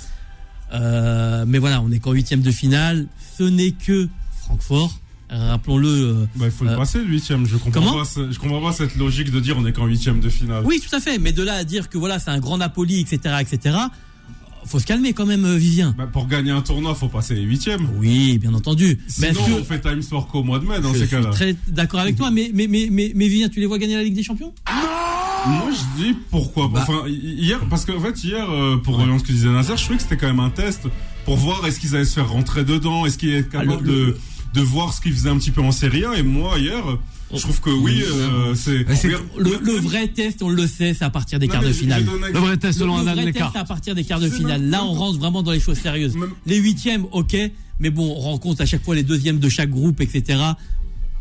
Euh, 0.73 1.45
mais 1.47 1.59
voilà, 1.59 1.81
on 1.83 1.91
est 1.91 1.99
qu'en 1.99 2.13
huitième 2.13 2.41
de 2.43 2.51
finale. 2.53 3.07
Ce 3.39 3.43
n'est 3.43 3.73
que 3.73 4.09
Francfort. 4.41 5.01
Rappelons-le. 5.31 5.89
euh, 5.89 6.25
Bah, 6.37 6.47
il 6.47 6.51
faut 6.53 6.65
le 6.65 6.71
Euh, 6.71 6.77
passer, 6.77 6.99
le 6.99 7.05
huitième. 7.07 7.47
Je 7.47 7.57
comprends 7.57 7.81
pas, 8.05 8.05
je 8.31 8.39
comprends 8.39 8.61
pas 8.63 8.73
cette 8.73 8.97
logique 8.97 9.31
de 9.33 9.41
dire 9.41 9.57
on 9.59 9.67
est 9.67 9.73
qu'en 9.73 9.87
huitième 9.87 10.21
de 10.21 10.29
finale. 10.29 10.63
Oui, 10.65 10.81
tout 10.81 10.95
à 10.95 11.01
fait. 11.01 11.19
Mais 11.19 11.33
de 11.33 11.43
là 11.43 11.55
à 11.55 11.65
dire 11.65 11.89
que 11.89 11.99
voilà, 11.99 12.19
c'est 12.19 12.31
un 12.31 12.39
grand 12.39 12.59
Napoli, 12.59 13.01
etc., 13.01 13.35
etc. 13.41 13.77
Faut 14.67 14.81
se 14.81 14.85
calmer 14.87 15.13
quand 15.13 15.27
même, 15.27 15.45
euh, 15.45 15.57
Vivien. 15.57 15.95
Bah, 15.97 16.09
pour 16.13 16.27
gagner 16.27 16.51
un 16.51 16.61
tournoi, 16.61 16.95
faut 16.95 17.09
passer 17.09 17.35
les 17.37 17.43
huitièmes. 17.43 17.89
Oui, 17.99 18.39
bien 18.39 18.53
entendu. 18.55 18.99
Mais 19.21 19.33
Sinon, 19.33 19.47
que- 19.47 19.61
on 19.61 19.65
fait 19.65 19.81
time 19.81 20.03
sport 20.03 20.27
qu'au 20.27 20.43
mois 20.43 20.59
de 20.59 20.65
mai 20.67 20.81
dans 20.81 20.93
je 20.93 20.99
ces 20.99 21.07
suis 21.07 21.17
cas-là. 21.17 21.31
très 21.31 21.55
d'accord 21.69 22.01
avec 22.01 22.17
toi, 22.17 22.31
mais, 22.33 22.51
mais, 22.53 22.67
mais, 22.67 22.89
mais, 22.91 23.13
mais 23.15 23.29
Vivien, 23.29 23.49
tu 23.49 23.61
les 23.61 23.67
vois 23.67 23.79
gagner 23.79 23.95
la 23.97 24.03
Ligue 24.03 24.15
des 24.15 24.25
Champions? 24.25 24.53
Moi, 25.49 25.71
je 25.71 26.03
dis 26.03 26.17
pourquoi. 26.31 26.73
pas. 26.73 26.83
Enfin, 26.83 27.07
hi- 27.09 27.37
hier, 27.39 27.61
parce 27.71 27.85
qu'en 27.85 28.01
fait, 28.01 28.25
hier, 28.25 28.45
pour 28.83 28.97
revenir 28.97 29.15
à 29.15 29.19
ce 29.21 29.25
que 29.25 29.31
disait 29.33 29.49
Nazar, 29.49 29.77
je 29.77 29.85
trouvais 29.85 29.97
que 29.99 30.03
c'était 30.03 30.17
quand 30.17 30.27
même 30.27 30.41
un 30.41 30.51
test 30.51 30.89
pour 31.25 31.37
voir 31.37 31.65
est-ce 31.67 31.79
qu'ils 31.79 31.95
allaient 31.95 32.05
se 32.05 32.15
faire 32.15 32.29
rentrer 32.29 32.65
dedans, 32.65 33.07
est-ce 33.07 33.19
qu'ils 33.19 33.35
étaient 33.35 33.49
capables 33.51 33.73
Ah, 33.79 33.93
le- 33.93 34.17
de, 34.57 34.61
voir 34.63 34.93
ce 34.93 35.01
qu'ils 35.01 35.13
faisaient 35.13 35.29
un 35.31 35.39
petit 35.39 35.51
peu 35.51 35.61
en 35.61 35.73
Série 35.73 36.05
A. 36.05 36.15
Et 36.17 36.23
moi, 36.23 36.59
hier, 36.59 36.83
je 37.33 37.41
trouve 37.41 37.61
que 37.61 37.71
oui, 37.71 38.03
euh, 38.03 38.55
c'est. 38.55 38.79
le, 39.39 39.59
le 39.63 39.73
vrai 39.79 40.09
test, 40.09 40.43
on 40.43 40.49
le 40.49 40.67
sait, 40.67 40.95
c'est 40.95 41.05
à 41.05 41.11
partir 41.11 41.39
des 41.39 41.47
Non, 41.47 41.53
quarts 41.55 41.63
de 41.63 41.73
finale. 41.73 42.05
Le 42.33 42.39
vrai 42.39 42.57
test 42.57 42.79
Le, 42.79 42.85
selon 42.85 42.99
le 42.99 43.05
Nan 43.05 43.15
vrai 43.21 43.33
test, 43.33 43.45
c'est 43.53 43.59
à 43.59 43.65
partir 43.65 43.95
des 43.95 44.05
quarts 44.05 44.21
de 44.21 44.29
finale. 44.31 44.61
même- 44.63 44.71
Là, 44.71 44.85
on 44.85 44.93
rentre 44.93 45.19
vraiment 45.19 45.43
dans 45.43 45.53
les 45.53 45.61
choses 45.61 45.79
sérieuses. 45.79 46.15
Même- 46.17 46.31
Les 46.47 46.57
huitièmes, 46.59 47.07
ok, 47.13 47.37
mais 47.81 47.91
bon, 47.91 48.11
on 48.17 48.21
rencontre 48.21 48.61
à 48.63 48.67
chaque 48.67 48.85
fois 48.85 48.95
les 48.95 49.03
deuxièmes 49.03 49.39
de 49.39 49.49
chaque 49.49 49.71
groupe, 49.71 50.01
etc. 50.01 50.39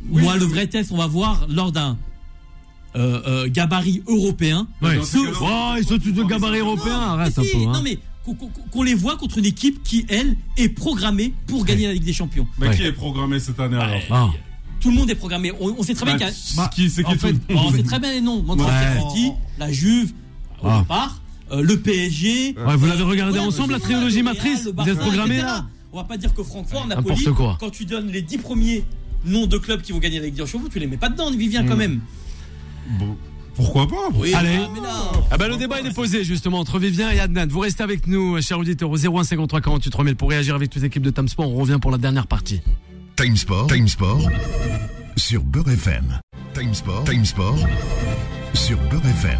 Oui, 0.09 0.21
Moi, 0.21 0.37
le 0.37 0.45
vrai 0.45 0.67
test, 0.67 0.91
on 0.91 0.97
va 0.97 1.07
voir 1.07 1.47
lors 1.49 1.71
d'un 1.71 1.97
euh, 2.95 3.21
euh, 3.27 3.49
gabarit 3.49 4.01
européen. 4.07 4.67
Ouais. 4.81 4.97
Oh, 4.97 5.73
ils 5.77 5.83
sont 5.85 5.97
tous 5.97 6.11
de 6.11 6.23
gabarit 6.23 6.59
européen, 6.59 6.97
arrête 6.97 7.37
un 7.37 7.41
peu. 7.41 7.57
hein. 7.57 7.71
Non, 7.73 7.81
mais 7.83 7.97
qu'on- 8.33 8.83
les 8.83 8.93
voit 8.95 9.17
contre 9.17 9.37
une 9.37 9.45
équipe 9.45 9.83
qui, 9.83 10.05
elle, 10.09 10.35
est 10.57 10.69
programmée 10.69 11.33
pour 11.47 11.63
gagner 11.65 11.87
la 11.87 11.93
Ligue 11.93 12.03
des 12.05 12.13
Champions. 12.13 12.47
Bah, 12.57 12.67
Ouais. 12.67 12.75
qui 12.75 12.83
est 12.83 12.91
programmé 12.91 13.39
cette 13.39 13.59
année 13.59 13.77
alors 13.77 14.01
Ah. 14.09 14.29
tout 14.79 14.89
le 14.89 14.95
monde 14.95 15.09
est 15.09 15.15
programmé. 15.15 15.51
On, 15.59 15.75
on 15.77 15.83
sait 15.83 15.93
très 15.93 16.05
bien 16.05 16.17
Bah, 16.17 16.25
qu'il 16.25 16.27
y 16.27 16.59
a. 16.59 16.63
Bah, 16.63 16.69
qui 16.73 16.89
c'est 16.89 17.03
qui 17.03 17.09
en 17.09 17.13
tout 17.13 17.19
fait, 17.19 17.31
le 17.33 17.55
Bon, 17.55 17.61
on 17.67 17.71
sait 17.71 17.83
très 17.83 17.99
bien 17.99 18.11
les 18.11 18.21
noms. 18.21 18.41
Manchester 18.43 18.71
Ouais. 18.71 19.09
City, 19.15 19.31
la 19.59 19.71
Juve, 19.71 20.13
au 20.63 20.67
Ah. 20.67 20.79
départ, 20.81 21.21
euh, 21.51 21.61
le 21.61 21.79
PSG. 21.79 22.55
Ouais, 22.57 22.75
vous 22.75 22.85
l'avez 22.87 23.03
regardé 23.03 23.39
Ouais, 23.39 23.45
ensemble, 23.45 23.73
la 23.73 23.79
trilogie 23.79 24.23
matrice 24.23 24.67
Vous 24.75 24.89
êtes 24.89 24.97
programmé 24.97 25.41
On 25.93 25.97
va 25.97 26.03
pas 26.03 26.17
dire 26.17 26.33
que 26.33 26.43
Francfort, 26.43 26.87
Napoli, 26.87 27.23
quoi. 27.35 27.55
quand 27.59 27.69
tu 27.69 27.85
donnes 27.85 28.07
les 28.11 28.21
10 28.21 28.37
premiers 28.39 28.83
noms 29.23 29.47
de 29.47 29.57
clubs 29.57 29.81
qui 29.81 29.91
vont 29.93 29.99
gagner 29.99 30.19
la 30.19 30.25
Ligue 30.25 30.35
des 30.35 30.45
Champions, 30.45 30.67
tu 30.71 30.77
les 30.79 30.87
mets 30.87 30.97
pas 30.97 31.07
dedans, 31.09 31.31
Vivien, 31.31 31.63
Hmm. 31.63 31.67
quand 31.69 31.77
même. 31.77 32.01
Bon, 32.99 33.15
pourquoi 33.55 33.87
pas 33.87 34.09
Oui, 34.15 34.33
Allez. 34.33 34.59
ah, 34.63 34.69
mais 34.73 34.79
non. 34.81 35.23
Ah 35.31 35.37
bah 35.37 35.47
le 35.47 35.57
débat 35.57 35.79
il 35.81 35.87
est 35.87 35.93
posé 35.95 36.23
justement 36.23 36.59
entre 36.59 36.77
Vivien 36.79 37.09
et 37.11 37.19
Adnan. 37.19 37.47
Vous 37.49 37.59
restez 37.59 37.83
avec 37.83 38.07
nous, 38.07 38.41
chers 38.41 38.59
auditeurs, 38.59 38.89
au 38.89 38.97
01 38.97 39.23
53 39.23 39.61
48 39.61 39.89
3000 39.89 40.15
pour 40.15 40.29
réagir 40.29 40.55
avec 40.55 40.69
toutes 40.69 40.81
les 40.81 40.87
équipes 40.87 41.03
de 41.03 41.09
Tam 41.09 41.27
Sport. 41.27 41.49
On 41.49 41.55
revient 41.55 41.79
pour 41.81 41.91
la 41.91 41.97
dernière 41.97 42.27
partie. 42.27 42.61
Time 43.15 43.35
Sport, 43.37 43.67
Time 43.67 43.87
Sport 43.87 44.29
sur 45.17 45.41
Beurre 45.43 45.69
FM. 45.71 46.19
Time 46.53 46.73
Sport, 46.73 47.03
Time 47.05 47.25
Sport 47.25 47.57
sur 48.53 48.77
Beurre 48.89 49.05
FM. 49.07 49.39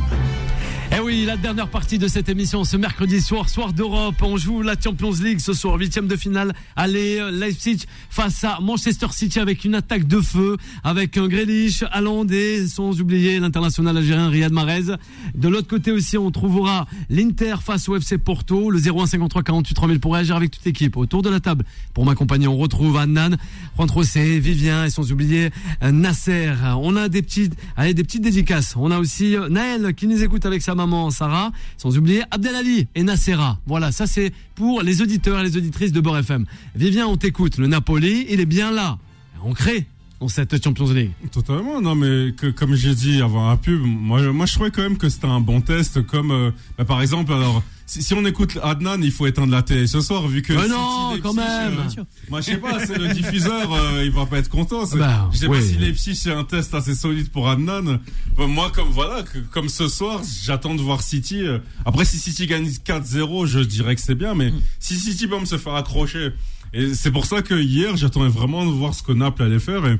Eh 0.92 1.00
oui, 1.00 1.26
la 1.26 1.36
dernière 1.36 1.68
partie 1.68 1.98
de 1.98 2.08
cette 2.08 2.30
émission 2.30 2.64
ce 2.64 2.78
mercredi 2.78 3.20
soir, 3.20 3.50
soir 3.50 3.74
d'Europe. 3.74 4.16
On 4.22 4.38
joue 4.38 4.62
la 4.62 4.76
Champions 4.82 5.12
League 5.12 5.40
ce 5.40 5.52
soir, 5.52 5.76
huitième 5.78 6.08
de 6.08 6.16
finale. 6.16 6.54
Allez, 6.76 7.20
euh, 7.20 7.32
Leipzig 7.32 7.86
face 8.10 8.44
à 8.44 8.60
Manchester 8.62 9.08
City 9.12 9.40
avec 9.40 9.66
une 9.66 9.76
attaque 9.76 10.08
de 10.08 10.22
feu, 10.22 10.58
avec 10.84 11.18
un 11.18 11.28
Grealish, 11.28 11.84
Haaland 11.92 12.28
et 12.30 12.68
sans 12.68 13.02
oublier 13.02 13.40
l'international 13.40 13.98
algérien 13.98 14.30
Riyad 14.30 14.54
Mahrez. 14.54 14.96
De 15.34 15.50
l'autre 15.50 15.68
côté 15.68 15.92
aussi, 15.92 16.18
on 16.18 16.32
trouvera 16.32 16.86
l'Inter 17.10 17.56
face 17.62 17.90
au 17.90 17.96
FC 17.98 18.18
Porto, 18.18 18.70
le 18.70 18.80
01 18.80 19.08
53 19.08 19.44
48 19.44 19.74
3000 19.74 20.00
pour 20.00 20.14
réagir 20.14 20.36
avec 20.36 20.52
toute 20.52 20.64
l'équipe. 20.66 20.96
Autour 20.96 21.24
de 21.24 21.30
la 21.30 21.40
table, 21.40 21.66
pour 21.94 22.06
m'accompagner, 22.06 22.48
on 22.48 22.58
retrouve 22.58 22.96
Annan, 22.98 23.36
Juan 23.76 23.90
Rossé, 23.90 24.40
Vivien 24.40 24.86
et 24.86 24.90
sans 24.92 25.12
oublier 25.12 25.50
euh, 25.84 25.92
Nasser. 25.92 26.54
On 26.80 26.96
a 26.96 27.10
des 27.10 27.24
petites, 27.24 27.56
des 27.78 28.04
petites 28.04 28.24
dédicaces. 28.24 28.76
On 28.78 28.92
a 28.92 29.00
aussi 29.00 29.36
euh, 29.36 29.50
Naël 29.50 29.94
qui 29.96 30.08
nous 30.08 30.24
écoute 30.24 30.46
avec 30.46 30.62
sa 30.62 30.75
maman 30.76 31.10
Sarah, 31.10 31.52
sans 31.78 31.98
oublier 31.98 32.24
Abdelali 32.32 32.88
et 32.96 33.04
Nassera. 33.04 33.58
Voilà, 33.66 33.92
ça 33.92 34.08
c'est 34.08 34.32
pour 34.56 34.82
les 34.82 35.02
auditeurs 35.02 35.40
et 35.40 35.44
les 35.44 35.58
auditrices 35.58 35.92
de 35.92 36.02
Beurre 36.02 36.20
FM. 36.20 36.46
Vivien, 36.76 37.08
on 37.08 37.18
t'écoute. 37.18 37.58
Le 37.58 37.68
Napoli, 37.68 38.28
il 38.30 38.40
est 38.40 38.46
bien 38.46 38.72
là. 38.72 38.98
Ancré 39.42 39.88
dans 40.20 40.28
cette 40.28 40.64
Champions 40.64 40.92
League. 40.92 41.12
Totalement, 41.32 41.82
non, 41.82 41.96
mais 41.96 42.34
que, 42.34 42.48
comme 42.48 42.76
j'ai 42.76 42.96
dit 42.96 43.22
avant 43.22 43.50
la 43.50 43.58
pub, 43.58 43.82
moi, 43.82 44.22
moi 44.32 44.46
je 44.46 44.54
trouvais 44.54 44.72
quand 44.72 44.82
même 44.82 44.98
que 44.98 45.10
c'était 45.10 45.28
un 45.28 45.42
bon 45.42 45.62
test. 45.62 46.02
Comme 46.06 46.32
euh, 46.32 46.52
bah, 46.78 46.86
par 46.86 47.02
exemple, 47.02 47.34
alors 47.34 47.62
si, 47.86 48.02
si 48.02 48.14
on 48.14 48.26
écoute 48.26 48.58
Adnan, 48.64 49.02
il 49.04 49.12
faut 49.12 49.28
éteindre 49.28 49.52
la 49.52 49.62
télé 49.62 49.86
ce 49.88 50.02
soir 50.02 50.28
vu 50.28 50.42
que. 50.42 50.54
Mais 50.54 50.68
non, 50.68 51.18
quand 51.22 51.34
même. 51.34 51.74
euh, 51.98 52.04
moi 52.30 52.42
je 52.42 52.46
sais 52.46 52.58
pas, 52.58 52.86
c'est 52.86 52.98
le 52.98 53.14
diffuseur, 53.14 53.72
euh, 53.74 54.04
il 54.04 54.12
va 54.12 54.26
pas 54.26 54.40
être 54.40 54.50
content. 54.50 54.84
Bah, 54.96 55.30
je 55.32 55.38
sais 55.40 55.48
oui. 55.48 55.60
pas 55.60 55.66
si 55.66 55.76
Leipzig 55.78 56.16
c'est 56.16 56.32
un 56.32 56.44
test 56.44 56.74
assez 56.74 56.96
solide 56.96 57.30
pour 57.30 57.48
Adnan. 57.50 58.00
Bah, 58.38 58.48
moi 58.48 58.72
comme 58.74 58.90
voilà, 58.90 59.24
que- 59.24 59.38
comme 59.52 59.70
ce 59.70 59.88
soir, 59.88 60.22
j'attends 60.44 60.76
de 60.76 60.82
voir 60.82 61.02
City. 61.02 61.42
euh. 61.44 61.60
Après 61.86 62.06
si 62.06 62.18
City 62.18 62.48
gagne 62.48 62.68
4-0, 62.68 63.46
je 63.46 63.60
dirais 63.60 63.96
que 63.96 64.02
c'est 64.02 64.16
bien, 64.16 64.34
mais 64.36 64.52
si 64.80 64.96
City 64.98 65.28
peut 65.28 65.40
me 65.40 65.46
se 65.46 65.58
faire 65.58 65.76
accrocher, 65.76 66.32
et 66.74 66.94
c'est 66.94 67.12
pour 67.12 67.26
ça 67.26 67.42
que 67.42 67.54
hier 67.56 67.96
j'attendais 67.98 68.30
vraiment 68.30 68.66
de 68.66 68.72
voir 68.72 68.94
ce 68.96 69.04
que 69.04 69.12
Naples 69.12 69.44
allait 69.44 69.60
faire. 69.60 69.86
Et, 69.86 70.00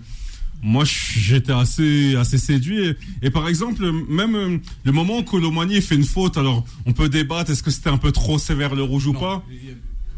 moi, 0.62 0.84
j'étais 0.86 1.52
assez, 1.52 2.16
assez 2.16 2.38
séduit. 2.38 2.86
Et, 2.86 2.96
et 3.28 3.30
par 3.30 3.48
exemple, 3.48 3.84
même 4.10 4.36
euh, 4.36 4.58
le 4.84 4.92
moment 4.92 5.20
où 5.20 5.24
Colomani 5.24 5.82
fait 5.82 5.96
une 5.96 6.04
faute, 6.06 6.38
alors 6.38 6.66
on 6.86 6.92
peut 6.94 7.10
débattre, 7.10 7.52
est-ce 7.52 7.62
que 7.64 7.72
c'était 7.72 7.90
un 7.90 7.98
peu 7.98 8.12
trop 8.12 8.38
sévère 8.40 8.74
le 8.76 8.84
rouge 8.84 9.08
ou 9.08 9.14
pas? 9.14 9.44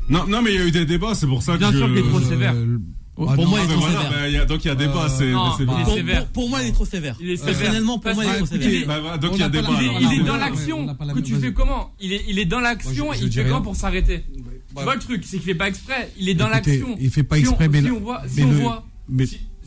Non, 0.09 0.25
non, 0.27 0.41
mais 0.41 0.53
il 0.53 0.59
y 0.59 0.63
a 0.63 0.65
eu 0.65 0.71
des 0.71 0.85
débats, 0.85 1.15
c'est 1.15 1.27
pour 1.27 1.43
ça 1.43 1.57
Bien 1.57 1.71
que 1.71 1.77
sûr 1.77 1.87
je... 1.89 1.93
qu'il 1.95 2.05
est 2.05 2.07
trop 2.09 2.19
Euh, 2.19 2.29
sévère. 2.29 2.55
ah 2.55 3.33
Pour 3.35 3.35
non, 3.35 3.47
moi, 3.49 3.59
Ah, 3.61 3.65
il 3.65 3.69
est 3.69 3.73
trop 3.73 3.81
voilà, 3.81 4.01
sévère. 4.03 4.27
y 4.29 4.37
a- 4.37 4.45
donc 4.45 4.63
il 4.63 4.67
y 4.67 4.71
a 4.71 4.75
débat, 4.75 5.09
c'est 5.09 5.31
non, 5.31 5.43
bien. 5.57 5.65
est 5.81 5.83
Pour, 5.83 5.93
sévère. 5.95 6.23
pour- 6.25 6.31
pour 6.33 6.49
moi, 6.49 6.63
il 6.63 6.69
est 6.69 6.71
trop 6.71 6.85
sévère. 6.85 7.15
Il 7.19 7.29
est 7.29 7.35
sévère. 7.37 7.57
Personnellement, 7.57 7.99
pour 7.99 8.13
moi, 8.15 8.23
il 8.25 8.29
est 8.31 8.37
trop 8.37 8.45
sévère. 8.45 8.87
Bah, 8.87 8.99
bah, 9.03 9.17
donc 9.17 9.31
On 9.31 9.35
il 9.35 9.39
y 9.39 9.43
a 9.43 9.49
n'a 9.49 9.61
pas 9.61 9.61
débat. 9.67 9.81
Il, 9.81 9.89
alors, 9.89 10.01
il 10.01 10.05
là, 10.07 10.13
est 10.13 10.17
dans 10.19 10.23
bien. 10.23 10.37
l'action. 10.37 10.79
on 10.79 10.85
n'a 10.85 10.95
pas 10.95 11.05
la 11.05 11.13
Que 11.13 11.19
tu 11.19 11.35
fais 11.35 11.51
comment? 11.51 11.93
Il 11.99 12.13
est, 12.13 12.21
il 12.29 12.39
est 12.39 12.45
dans 12.45 12.59
l'action 12.61 13.11
il 13.13 13.29
fait 13.31 13.43
comment 13.43 13.61
pour 13.61 13.75
s'arrêter? 13.75 14.23
Tu 14.33 14.43
Bah, 14.75 14.83
vois 14.83 14.93
le 14.95 15.01
truc, 15.01 15.23
c'est 15.25 15.37
qu'il 15.37 15.45
fait 15.45 15.55
pas 15.55 15.67
exprès. 15.67 16.09
Il 16.17 16.29
est 16.29 16.35
dans 16.35 16.47
l'action. 16.47 16.95
il 17.01 17.09
fait 17.09 17.23
pas 17.23 17.37
exprès, 17.39 17.67
mais 17.67 17.83
on 17.91 17.99
voit, 17.99 18.21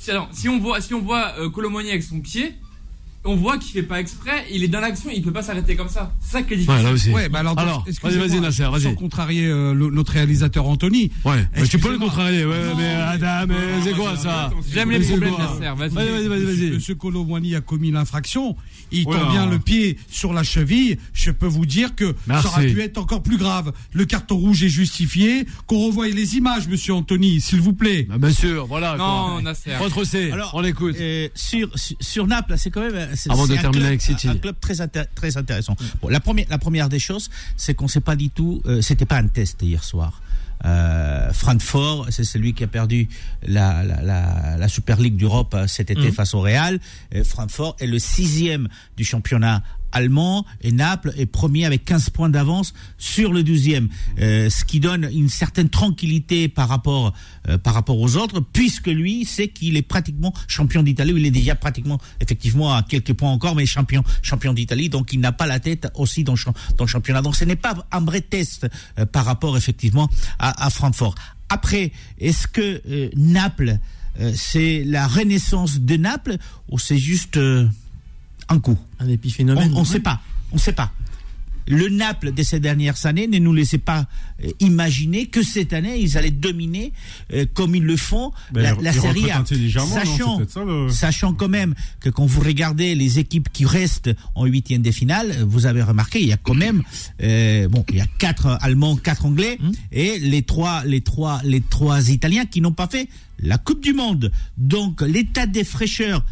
si 0.00 0.10
alors, 0.10 0.28
si 0.32 0.48
on 0.48 0.58
voit, 0.58 0.80
si 0.80 0.94
on 0.94 1.02
voit 1.02 1.34
euh, 1.38 1.50
Colomoni 1.50 1.90
avec 1.90 2.02
son 2.02 2.20
pied, 2.20 2.54
on 3.24 3.36
voit 3.36 3.58
qu'il 3.58 3.72
fait 3.72 3.82
pas 3.82 4.00
exprès. 4.00 4.46
Il 4.50 4.64
est 4.64 4.68
dans 4.68 4.80
l'action, 4.80 5.10
il 5.14 5.22
peut 5.22 5.32
pas 5.32 5.42
s'arrêter 5.42 5.76
comme 5.76 5.88
ça. 5.90 6.12
C'est 6.20 6.32
ça 6.32 6.42
qui 6.42 6.54
est 6.54 6.56
difficile. 6.56 6.74
Ouais, 6.74 6.82
là. 6.82 7.14
Ouais, 7.14 7.28
bah 7.28 7.40
alors, 7.40 7.58
Alors, 7.58 7.80
vas-y, 7.80 7.90
excusez-moi, 7.90 8.26
vas-y, 8.28 8.40
Nasser, 8.40 8.64
vas-y. 8.70 8.82
Sans 8.82 8.94
contrarier 8.94 9.46
euh, 9.46 9.74
le- 9.74 9.90
notre 9.90 10.12
réalisateur 10.12 10.66
Anthony. 10.66 11.10
Ouais, 11.24 11.46
mais 11.54 11.66
tu 11.68 11.78
peux 11.78 11.92
le 11.92 11.98
contrarier. 11.98 12.44
Ouais, 12.46 12.64
Non, 12.66 12.76
mais 12.76 12.92
Adam, 12.94 13.46
mais 13.48 13.54
c'est 13.84 13.92
quoi 13.92 14.16
ça 14.16 14.50
J'aime 14.72 14.90
les 14.90 15.02
c'est 15.02 15.10
problèmes, 15.18 15.34
Nasser. 15.38 15.74
Vas-y. 15.76 15.90
Vas-y, 15.90 16.28
vas-y, 16.28 16.44
vas-y. 16.44 16.70
Monsieur 16.72 16.94
Colomboigny 16.94 17.54
a 17.54 17.60
commis 17.60 17.90
l'infraction. 17.90 18.56
Il 18.92 19.04
Voilà. 19.04 19.20
tend 19.24 19.30
bien 19.32 19.46
le 19.46 19.58
pied 19.58 19.98
sur 20.10 20.32
la 20.32 20.42
cheville. 20.42 20.98
Je 21.12 21.30
peux 21.30 21.46
vous 21.46 21.66
dire 21.66 21.94
que 21.94 22.14
Merci. 22.26 22.48
ça 22.48 22.54
aurait 22.54 22.66
pu 22.68 22.80
être 22.80 22.98
encore 22.98 23.22
plus 23.22 23.36
grave. 23.36 23.72
Le 23.92 24.04
carton 24.06 24.36
rouge 24.36 24.62
est 24.64 24.68
justifié. 24.68 25.46
Qu'on 25.66 25.86
revoie 25.86 26.08
les 26.08 26.36
images, 26.36 26.66
monsieur 26.68 26.94
Anthony, 26.94 27.40
s'il 27.40 27.60
vous 27.60 27.72
plaît. 27.74 28.06
Bah, 28.08 28.18
bien 28.18 28.32
sûr, 28.32 28.66
voilà. 28.66 28.96
Non, 28.96 29.32
quoi. 29.34 29.42
Nasser. 29.42 29.76
Retrocé, 29.76 30.32
Alors, 30.32 30.52
on 30.54 30.60
l'écoute. 30.60 30.96
Euh, 30.98 31.28
sur, 31.34 32.26
Naples, 32.26 32.54
c'est 32.56 32.70
quand 32.70 32.80
même 32.80 33.08
c'est- 33.09 33.09
Avant 33.30 33.46
de 33.46 33.52
c'est 33.52 33.58
un 33.58 33.60
terminer 33.62 33.80
club- 33.80 33.86
avec 33.88 34.02
City. 34.02 34.28
Un 34.28 34.36
club 34.36 34.56
très 34.60 34.74
intér- 34.80 35.06
très 35.14 35.36
intéressant. 35.36 35.76
Bon, 36.02 36.08
la 36.08 36.20
première 36.20 36.46
la 36.48 36.58
première 36.58 36.88
des 36.88 36.98
choses, 36.98 37.30
c'est 37.56 37.74
qu'on 37.74 37.88
sait 37.88 38.00
pas 38.00 38.16
du 38.16 38.30
tout. 38.30 38.62
euh, 38.66 38.80
C'était 38.82 39.06
pas 39.06 39.16
un 39.18 39.26
test 39.28 39.60
hier 39.62 39.82
soir. 39.84 40.22
Euh, 40.66 41.32
Francfort, 41.32 42.08
c'est 42.10 42.24
celui 42.24 42.52
qui 42.52 42.62
a 42.64 42.66
perdu 42.66 43.08
la, 43.46 43.82
la, 43.82 44.02
la, 44.02 44.56
la 44.58 44.68
Super 44.68 45.00
League 45.00 45.16
d'Europe 45.16 45.54
euh, 45.54 45.66
cet 45.66 45.90
été 45.90 46.12
face 46.12 46.34
au 46.34 46.40
Real. 46.42 46.78
Francfort 47.24 47.76
est 47.80 47.86
le 47.86 47.98
sixième 47.98 48.68
du 48.96 49.04
championnat 49.04 49.62
allemand 49.92 50.44
et 50.60 50.72
Naples 50.72 51.12
est 51.16 51.26
premier 51.26 51.64
avec 51.64 51.84
15 51.84 52.10
points 52.10 52.28
d'avance 52.28 52.72
sur 52.98 53.32
le 53.32 53.42
12e, 53.42 53.88
euh, 54.18 54.50
ce 54.50 54.64
qui 54.64 54.80
donne 54.80 55.08
une 55.12 55.28
certaine 55.28 55.68
tranquillité 55.68 56.48
par 56.48 56.68
rapport 56.68 57.12
euh, 57.48 57.58
par 57.58 57.74
rapport 57.74 57.98
aux 57.98 58.16
autres, 58.16 58.40
puisque 58.40 58.88
lui 58.88 59.24
sait 59.24 59.48
qu'il 59.48 59.76
est 59.76 59.82
pratiquement 59.82 60.32
champion 60.46 60.82
d'Italie, 60.82 61.12
il 61.16 61.26
est 61.26 61.30
déjà 61.30 61.54
pratiquement 61.54 61.98
effectivement 62.20 62.74
à 62.74 62.82
quelques 62.82 63.14
points 63.14 63.30
encore, 63.30 63.54
mais 63.54 63.66
champion 63.66 64.02
champion 64.22 64.52
d'Italie, 64.52 64.88
donc 64.88 65.12
il 65.12 65.20
n'a 65.20 65.32
pas 65.32 65.46
la 65.46 65.60
tête 65.60 65.88
aussi 65.94 66.24
dans 66.24 66.34
dans 66.76 66.84
le 66.84 66.88
championnat. 66.88 67.22
Donc 67.22 67.36
ce 67.36 67.44
n'est 67.44 67.56
pas 67.56 67.74
un 67.92 68.00
vrai 68.00 68.20
test 68.20 68.68
euh, 68.98 69.06
par 69.06 69.24
rapport 69.24 69.56
effectivement 69.56 70.08
à, 70.38 70.66
à 70.66 70.70
Francfort. 70.70 71.14
Après, 71.48 71.92
est-ce 72.18 72.46
que 72.46 72.80
euh, 72.88 73.10
Naples 73.16 73.78
euh, 74.20 74.32
c'est 74.34 74.82
la 74.84 75.06
renaissance 75.06 75.78
de 75.80 75.96
Naples 75.96 76.36
ou 76.68 76.78
c'est 76.78 76.98
juste 76.98 77.38
un 78.50 78.58
coup 78.58 78.78
Un 78.98 79.08
épiphénomène. 79.08 79.72
on 79.74 79.80
ne 79.80 79.84
sait 79.86 80.00
pas. 80.00 80.20
On 80.52 80.58
sait 80.58 80.72
pas. 80.72 80.92
Le 81.68 81.88
Naples 81.88 82.32
de 82.32 82.42
ces 82.42 82.58
dernières 82.58 83.06
années 83.06 83.28
ne 83.28 83.38
nous 83.38 83.52
laissait 83.52 83.78
pas 83.78 84.06
euh, 84.44 84.48
imaginer 84.58 85.26
que 85.26 85.40
cette 85.42 85.72
année 85.72 86.00
ils 86.00 86.18
allaient 86.18 86.32
dominer 86.32 86.92
euh, 87.32 87.44
comme 87.54 87.76
ils 87.76 87.84
le 87.84 87.96
font 87.96 88.32
Ben, 88.50 88.62
la, 88.62 88.74
la 88.82 88.92
Serie 88.92 89.30
A. 89.30 89.44
Sachant, 89.86 90.38
peut-être 90.38 90.50
ça, 90.50 90.64
le- 90.64 90.88
sachant 90.88 91.32
quand 91.32 91.48
même 91.50 91.74
que 92.00 92.08
quand 92.10 92.26
vous 92.26 92.40
regardez 92.40 92.96
les 92.96 93.20
équipes 93.20 93.50
qui 93.52 93.66
restent 93.66 94.10
en 94.34 94.46
huitième 94.46 94.82
de 94.82 94.90
finale, 94.90 95.30
euh, 95.30 95.44
vous 95.46 95.66
avez 95.66 95.82
remarqué 95.82 96.20
il 96.20 96.26
y 96.28 96.32
a 96.32 96.36
quand 96.38 96.54
même 96.54 96.82
euh, 97.22 97.68
bon 97.68 97.84
il 97.90 97.96
y 97.96 98.00
a 98.00 98.06
quatre 98.18 98.58
Allemands, 98.62 98.96
quatre 98.96 99.26
Anglais 99.26 99.58
Hum. 99.62 99.70
et 99.92 100.18
les 100.18 100.42
trois 100.42 100.82
les 100.84 101.02
trois 101.02 101.40
les 101.44 101.60
trois 101.60 102.08
Italiens 102.10 102.46
qui 102.46 102.60
n'ont 102.62 102.72
pas 102.72 102.88
fait 102.88 103.08
la 103.38 103.58
Coupe 103.58 103.82
du 103.82 103.92
Monde. 103.92 104.32
Donc 104.56 105.02
l'état 105.02 105.46
des 105.46 105.62
fraîcheurs 105.64 106.24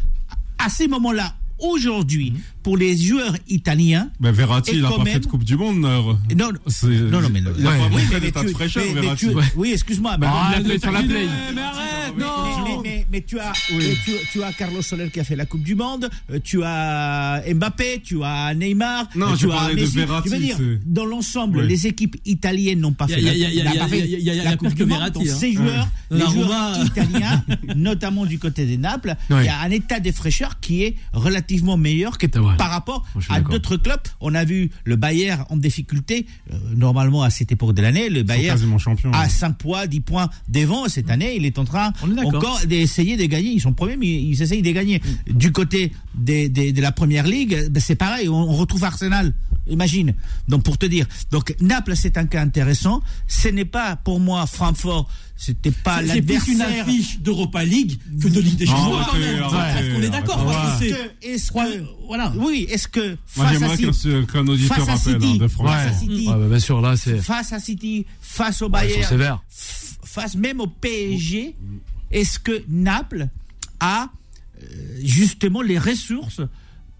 à 0.57 0.69
ces 0.69 0.89
moments-là 0.89 1.35
aujourd'hui 1.59 2.33
Hum. 2.35 2.41
Pour 2.63 2.77
les 2.77 2.95
joueurs 2.97 3.35
italiens 3.47 4.09
Ben, 4.19 4.31
Verratti, 4.31 4.71
il 4.75 4.85
a 4.85 4.89
quand 4.89 4.97
pas 4.97 5.03
même- 5.05 5.13
fait 5.13 5.19
de 5.21 5.25
Coupe 5.27 5.43
du 5.43 5.55
Monde. 5.55 5.79
non, 5.79 6.17
C'est- 6.67 6.87
non, 6.87 7.21
non, 7.21 7.29
mais 7.31 7.41
le- 7.41 7.53
il 7.57 7.65
a 7.65 7.69
ouais, 7.71 7.77
pas 7.77 7.83
mais- 7.83 7.89
montré 7.89 8.05
mais 8.15 8.19
d'état 8.19 8.43
de 8.43 8.49
fraîcheur, 8.49 8.83
mais- 8.87 8.93
mais 8.95 9.01
Verratti. 9.01 9.27
tu- 9.27 9.35
oui, 9.55 9.71
excuse-moi. 9.71 10.17
mais- 10.17 10.27
Ah, 10.29 10.55
Il 10.59 10.65
a 10.65 10.69
fait 10.69 10.79
sur 10.79 10.91
la 10.91 11.01
play. 11.03 11.25
Mais 11.55 11.61
arrête, 11.61 12.13
mais, 12.17 12.23
non 12.23 12.63
mais- 12.83 12.89
mais- 12.89 13.05
mais 13.11 13.21
tu 13.21 13.39
as, 13.39 13.51
euh, 13.71 13.93
tu, 14.05 14.11
tu 14.31 14.43
as 14.43 14.51
Carlos 14.53 14.81
Soler 14.81 15.09
qui 15.09 15.19
a 15.19 15.23
fait 15.23 15.35
la 15.35 15.45
Coupe 15.45 15.63
du 15.63 15.75
Monde, 15.75 16.09
euh, 16.31 16.39
tu 16.43 16.61
as 16.63 17.41
Mbappé, 17.53 18.01
tu 18.03 18.23
as 18.23 18.53
Neymar, 18.53 19.07
Non, 19.15 19.27
euh, 19.27 19.35
je 19.35 19.47
tu 19.47 19.51
as 19.51 19.55
parlais 19.55 19.75
de. 19.81 19.85
Verratti, 19.87 20.29
Je 20.29 20.35
veux 20.35 20.41
dire, 20.41 20.57
dans 20.85 21.05
l'ensemble, 21.05 21.59
Oui. 21.59 21.67
les 21.67 21.87
équipes 21.87 22.17
italiennes 22.25 22.79
n'ont 22.79 22.91
pas 22.93 23.05
Il 23.07 23.11
y 23.11 23.13
a- 23.13 23.15
fait 23.17 23.21
il 23.21 23.25
y 23.25 23.29
a- 23.29 23.31
la- 23.31 23.37
il 23.37 23.41
y 23.41 23.45
a- 23.45 23.49
il 23.49 23.55
y 23.55 23.59
a- 23.59 23.63
n'a 23.63 23.71
il 23.71 23.75
y 23.77 24.01
a- 24.01 24.05
il 24.05 24.09
y 24.11 24.15
a- 24.15 24.19
il 24.19 24.23
y 24.25 24.29
a- 24.29 24.33
il 24.33 24.43
y 24.43 24.47
a 24.47 24.57
Coupe 24.57 24.73
du 24.73 24.83
Monde. 24.83 24.89
Verratti, 24.97 25.19
Donc, 25.19 25.27
hein. 25.27 25.35
ces 25.39 25.53
joueurs, 25.53 25.87
les 26.11 26.19
joueurs 26.21 26.85
italiens, 26.85 27.43
notamment 27.75 28.25
du 28.25 28.39
côté 28.39 28.65
des 28.65 28.77
Naples, 28.77 29.15
il 29.29 29.45
y 29.45 29.47
a 29.49 29.59
un 29.61 29.69
état 29.71 29.99
de 29.99 30.11
fraîcheur 30.11 30.59
qui 30.59 30.83
est 30.83 30.95
relativement 31.13 31.77
meilleur 31.77 32.17
que 32.17 32.27
vrai. 32.39 32.48
Ouais. 32.51 32.57
par 32.57 32.69
rapport 32.71 33.05
à 33.29 33.41
d'autres 33.51 33.77
clubs. 33.77 33.99
On 34.21 34.33
a 34.35 34.43
vu 34.45 34.71
le 34.83 34.95
Bayern 34.95 35.45
en 35.49 35.57
difficulté, 35.57 36.25
euh, 36.51 36.57
normalement 36.75 37.23
à 37.23 37.29
cette 37.29 37.51
époque 37.51 37.73
de 37.75 37.81
l'année, 37.81 38.09
le 38.09 38.23
Bayern 38.23 38.57
champions. 38.79 39.11
à 39.13 39.27
5 39.29 39.57
points, 39.57 39.87
10 39.87 39.99
points 40.01 40.29
devant. 40.47 40.87
Cette 40.87 41.09
année, 41.09 41.35
il 41.35 41.45
est 41.45 41.57
en 41.59 41.65
train 41.65 41.91
est 42.17 42.25
encore 42.37 42.59
d'essayer 42.65 43.17
de 43.17 43.25
gagner. 43.25 43.51
Ils 43.51 43.61
sont 43.61 43.73
premiers, 43.73 43.97
mais 43.97 44.07
ils 44.07 44.41
essayent 44.41 44.61
de 44.61 44.71
gagner. 44.71 45.01
Du 45.29 45.51
côté 45.51 45.91
des, 46.15 46.49
des- 46.49 46.71
de 46.73 46.81
la 46.81 46.91
première 46.91 47.25
ligue, 47.27 47.69
ben, 47.69 47.79
c'est 47.79 47.95
pareil. 47.95 48.29
On, 48.29 48.33
on 48.35 48.53
retrouve 48.55 48.83
Arsenal. 48.83 49.33
Imagine. 49.67 50.13
Donc, 50.47 50.63
pour 50.63 50.77
te 50.77 50.85
dire. 50.85 51.05
Donc, 51.31 51.55
Naples, 51.61 51.95
c'est 51.95 52.17
un 52.17 52.25
cas 52.25 52.41
intéressant. 52.41 53.01
Ce 53.27 53.47
n'est 53.49 53.65
pas, 53.65 53.95
pour 53.97 54.19
moi, 54.19 54.45
Francfort, 54.47 55.07
c'était 55.41 55.71
pas 55.71 56.01
C'est 56.05 56.21
plus 56.21 56.51
une 56.51 56.57
l'adversaire. 56.59 56.85
affiche 56.85 57.19
d'Europa 57.19 57.63
League 57.63 57.97
que 58.21 58.27
de 58.27 58.41
Ligue 58.41 58.57
des 58.57 58.65
Champions. 58.65 58.99
qu'on 59.95 60.01
est 60.01 60.09
d'accord? 60.09 60.51
Est-ce 61.21 61.51
que- 61.53 61.83
Voilà. 62.07 62.33
oui, 62.37 62.67
est-ce 62.69 62.87
que 62.89 63.17
Moi, 63.37 63.47
face 63.47 63.61
à 63.63 63.77
City, 63.77 64.09
qu'un 64.09 64.25
qu'un 64.25 64.47
auditeur 64.47 64.77
face 64.77 64.89
à 64.89 64.91
rappelle 64.95 65.21
City. 65.21 65.33
hein, 65.35 65.37
de 65.43 65.47
France. 65.47 65.69
Face 65.71 65.85
à 65.87 65.89
Ouais. 65.91 65.97
City. 65.97 66.27
Ouais, 66.27 66.35
bah, 66.39 66.47
bien 66.49 66.59
sûr, 66.59 66.81
là, 66.81 66.97
c'est. 66.97 67.17
face 67.19 67.53
à 67.53 67.59
City, 67.59 68.05
face 68.21 68.61
au 68.61 68.67
Bayern, 68.69 69.03
sévères. 69.07 69.41
face 70.03 70.35
même 70.35 70.59
au 70.59 70.67
PSG, 70.67 71.55
est-ce 72.11 72.37
que 72.39 72.63
Naples 72.67 73.29
a 73.79 74.09
euh, 74.61 74.65
justement 75.01 75.61
les 75.61 75.79
ressources 75.79 76.41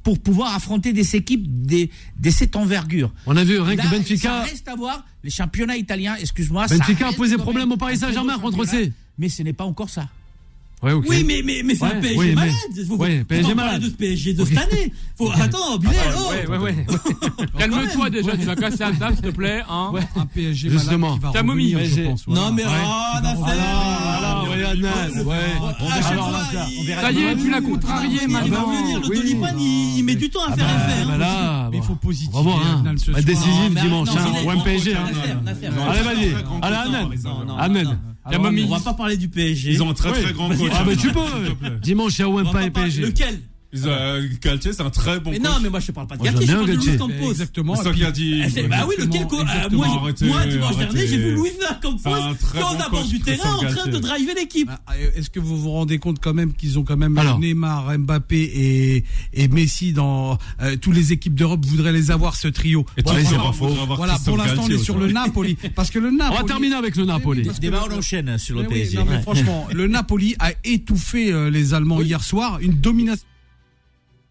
pour 0.03 0.19
pouvoir 0.19 0.55
affronter 0.55 0.93
des 0.93 1.15
équipes 1.15 1.65
de, 1.65 1.87
de 2.19 2.29
cette 2.29 2.55
envergure 2.55 3.11
On 3.25 3.35
a 3.35 3.43
vu 3.43 3.59
rien 3.59 3.75
que 3.75 3.87
Benfica. 3.89 4.29
Ça 4.29 4.43
reste 4.43 4.67
à 4.67 4.75
voir. 4.75 5.05
Les 5.23 5.29
championnats 5.29 5.77
italiens, 5.77 6.15
excuse-moi. 6.15 6.67
ça 6.67 6.77
Benfica 6.77 7.09
a 7.09 7.13
posé 7.13 7.37
problème 7.37 7.71
au 7.71 7.77
Paris 7.77 7.97
Saint-Germain 7.97 8.39
contre 8.39 8.65
C. 8.65 8.91
Mais 9.17 9.29
ce 9.29 9.43
n'est 9.43 9.53
pas 9.53 9.65
encore 9.65 9.89
ça. 9.89 10.07
Ouais, 10.81 10.93
ok. 10.93 11.05
Oui, 11.09 11.25
mais, 11.27 11.41
mais, 11.43 11.61
mais 11.65 11.75
c'est 11.75 11.83
Ouais, 11.83 11.91
un 11.93 11.99
PSG 11.99 12.17
oui, 12.17 12.27
mais- 12.29 12.35
malade. 12.35 12.53
Faut, 12.87 12.95
ouais, 12.95 13.17
faut 13.19 13.25
PSG 13.25 13.53
malade. 13.53 13.81
de 13.81 13.85
ce 13.87 13.91
PSG 13.95 14.33
de 14.33 14.45
cette 14.45 14.57
année. 14.57 14.93
Faut, 15.17 15.29
attends, 15.29 15.77
Bilal, 15.77 15.95
oh. 16.17 16.31
Ouais, 16.31 16.47
ouais, 16.47 16.57
ouais. 16.57 16.85
Calme-toi 17.57 18.09
déjà, 18.09 18.37
tu 18.37 18.45
vas 18.45 18.55
casser 18.55 18.77
la 18.79 18.91
table, 18.93 19.15
s'il 19.15 19.25
te 19.25 19.35
plaît. 19.35 19.61
Hein. 19.69 19.91
Un 20.15 20.25
PSG 20.25 20.69
Justement. 20.69 21.17
malade 21.17 21.33
Ta 21.33 21.43
momie, 21.43 21.71
je 21.83 22.01
pense. 22.03 22.25
Non, 22.27 22.53
mais 22.53 22.63
faire. 22.63 22.69
Il- 26.69 26.95
Ça 27.01 27.11
y 27.11 27.23
est, 27.23 27.35
tu 27.35 27.49
l'as 27.49 27.61
contrarié 27.61 28.19
Il 28.25 28.31
va 28.33 28.39
maintenant. 28.41 28.65
revenir, 28.67 28.99
le 29.01 29.07
Oui. 29.09 29.17
Dolipan, 29.17 29.47
il, 29.59 29.97
il 29.97 30.03
met 30.03 30.15
du 30.15 30.29
temps 30.29 30.45
à 30.47 30.55
faire 30.55 30.65
Ah, 30.67 30.89
effet. 30.91 31.05
bah 31.05 31.13
hein. 31.13 31.17
là, 31.17 31.67
Mais 31.71 31.77
il 31.77 31.79
bon. 31.81 31.85
faut 31.87 31.95
positiver. 31.95 32.31
On 32.37 32.41
va 32.41 32.51
voir, 32.51 32.65
hein. 32.67 32.83
Bah, 33.11 33.21
décisif 33.21 33.81
dimanche, 33.81 34.09
hein. 34.15 34.25
Ou 34.45 34.49
hein. 34.49 34.55
Nasser, 34.55 34.93
Nasser. 35.43 35.67
Allez, 35.89 36.01
vas-y. 36.01 36.33
Allez, 36.61 37.17
coach, 37.17 37.51
Ahmed. 37.59 37.87
Mommy. 38.37 38.65
On 38.65 38.75
va 38.75 38.79
pas 38.79 38.93
parler 38.93 39.17
du 39.17 39.29
PSG. 39.29 39.71
Ils 39.71 39.83
ont 39.83 39.89
un 39.89 39.93
très 39.93 40.11
très 40.11 40.33
grand 40.33 40.49
coach. 40.49 40.71
Ah, 40.73 40.83
bah, 40.83 40.95
tu 40.95 41.11
peux. 41.11 41.69
Dimanche, 41.81 42.17
il 42.19 42.21
y 42.21 42.23
a 42.23 42.29
Wempa 42.29 42.63
et 42.63 42.69
PSG. 42.69 43.01
Lequel? 43.01 43.39
Euh, 43.85 44.27
Galtier, 44.41 44.73
c'est 44.73 44.81
un 44.81 44.89
très 44.89 45.19
bon 45.19 45.29
Mais 45.31 45.37
coach. 45.39 45.47
non, 45.47 45.59
mais 45.61 45.69
moi 45.69 45.79
je 45.79 45.87
te 45.87 45.91
parle 45.91 46.07
pas 46.07 46.17
de 46.17 46.23
Galtier, 46.23 46.47
je 46.47 46.53
parle 46.53 46.65
de 46.67 46.71
Luis. 46.73 46.97
Campos. 46.97 47.31
Exactement. 47.31 47.75
C'est 47.75 47.83
ça 47.83 47.91
qu'il 47.91 48.05
a 48.05 48.11
dit. 48.11 48.41
Bah 48.69 48.85
oui, 48.87 48.95
lequel 48.97 49.27
co- 49.27 49.41
Exactement, 49.41 49.83
euh, 49.83 49.87
Moi, 49.87 49.99
Arrêtez, 50.01 50.25
dimanche 50.49 50.77
dernier, 50.77 51.07
j'ai 51.07 51.17
vu. 51.17 51.35
Luis 51.35 51.49
Campos 51.81 51.99
bon 52.03 52.15
la 52.15 52.59
bord 52.61 52.89
coach, 52.89 53.07
du 53.09 53.19
terrain 53.19 53.53
en 53.55 53.63
train 53.65 53.87
de 53.87 53.97
driver 53.99 54.33
l'équipe. 54.35 54.69
Ah, 54.87 54.93
Est-ce 55.15 55.29
que 55.29 55.39
vous 55.39 55.57
vous 55.57 55.69
rendez 55.71 55.99
compte 55.99 56.19
quand 56.19 56.33
même 56.33 56.53
qu'ils 56.53 56.79
ont 56.79 56.83
quand 56.83 56.97
même 56.97 57.17
Alors. 57.17 57.39
Neymar, 57.39 57.97
Mbappé 57.99 58.37
et, 58.41 59.03
et 59.33 59.47
Messi 59.47 59.93
dans 59.93 60.37
euh, 60.61 60.75
toutes 60.77 60.95
les 60.95 61.13
équipes 61.13 61.35
d'Europe 61.35 61.63
voudraient 61.65 61.91
les 61.93 62.11
avoir 62.11 62.35
ce 62.35 62.47
trio? 62.47 62.85
Et 62.97 63.03
tu 63.03 63.13
c'est 63.25 63.35
pas 63.35 63.51
faux. 63.53 63.67
Voilà, 63.95 64.17
pour 64.25 64.37
l'instant 64.37 64.63
on 64.65 64.69
est 64.69 64.77
sur 64.77 64.97
le 64.99 65.11
Napoli 65.11 65.57
parce 65.75 65.89
que 65.91 65.99
le 65.99 66.11
Napoli. 66.11 66.37
On 66.39 66.41
va 66.41 66.47
terminer 66.47 66.75
avec 66.75 66.95
le 66.95 67.05
Napoli. 67.05 67.47
Débat, 67.61 67.83
le- 67.87 67.95
on 67.95 67.97
enchaîne 67.99 68.37
sur 68.37 68.57
le 68.59 68.67
PSG. 68.67 68.97
non, 68.97 69.05
mais 69.07 69.17
Ouais. 69.17 69.21
franchement, 69.21 69.67
le 69.73 69.87
Napoli 69.87 70.35
a 70.39 70.51
étouffé 70.63 71.31
euh, 71.31 71.49
les 71.49 71.73
Allemands 71.73 72.01
hier 72.01 72.23
soir, 72.23 72.59
une 72.61 72.73
domination. 72.73 73.23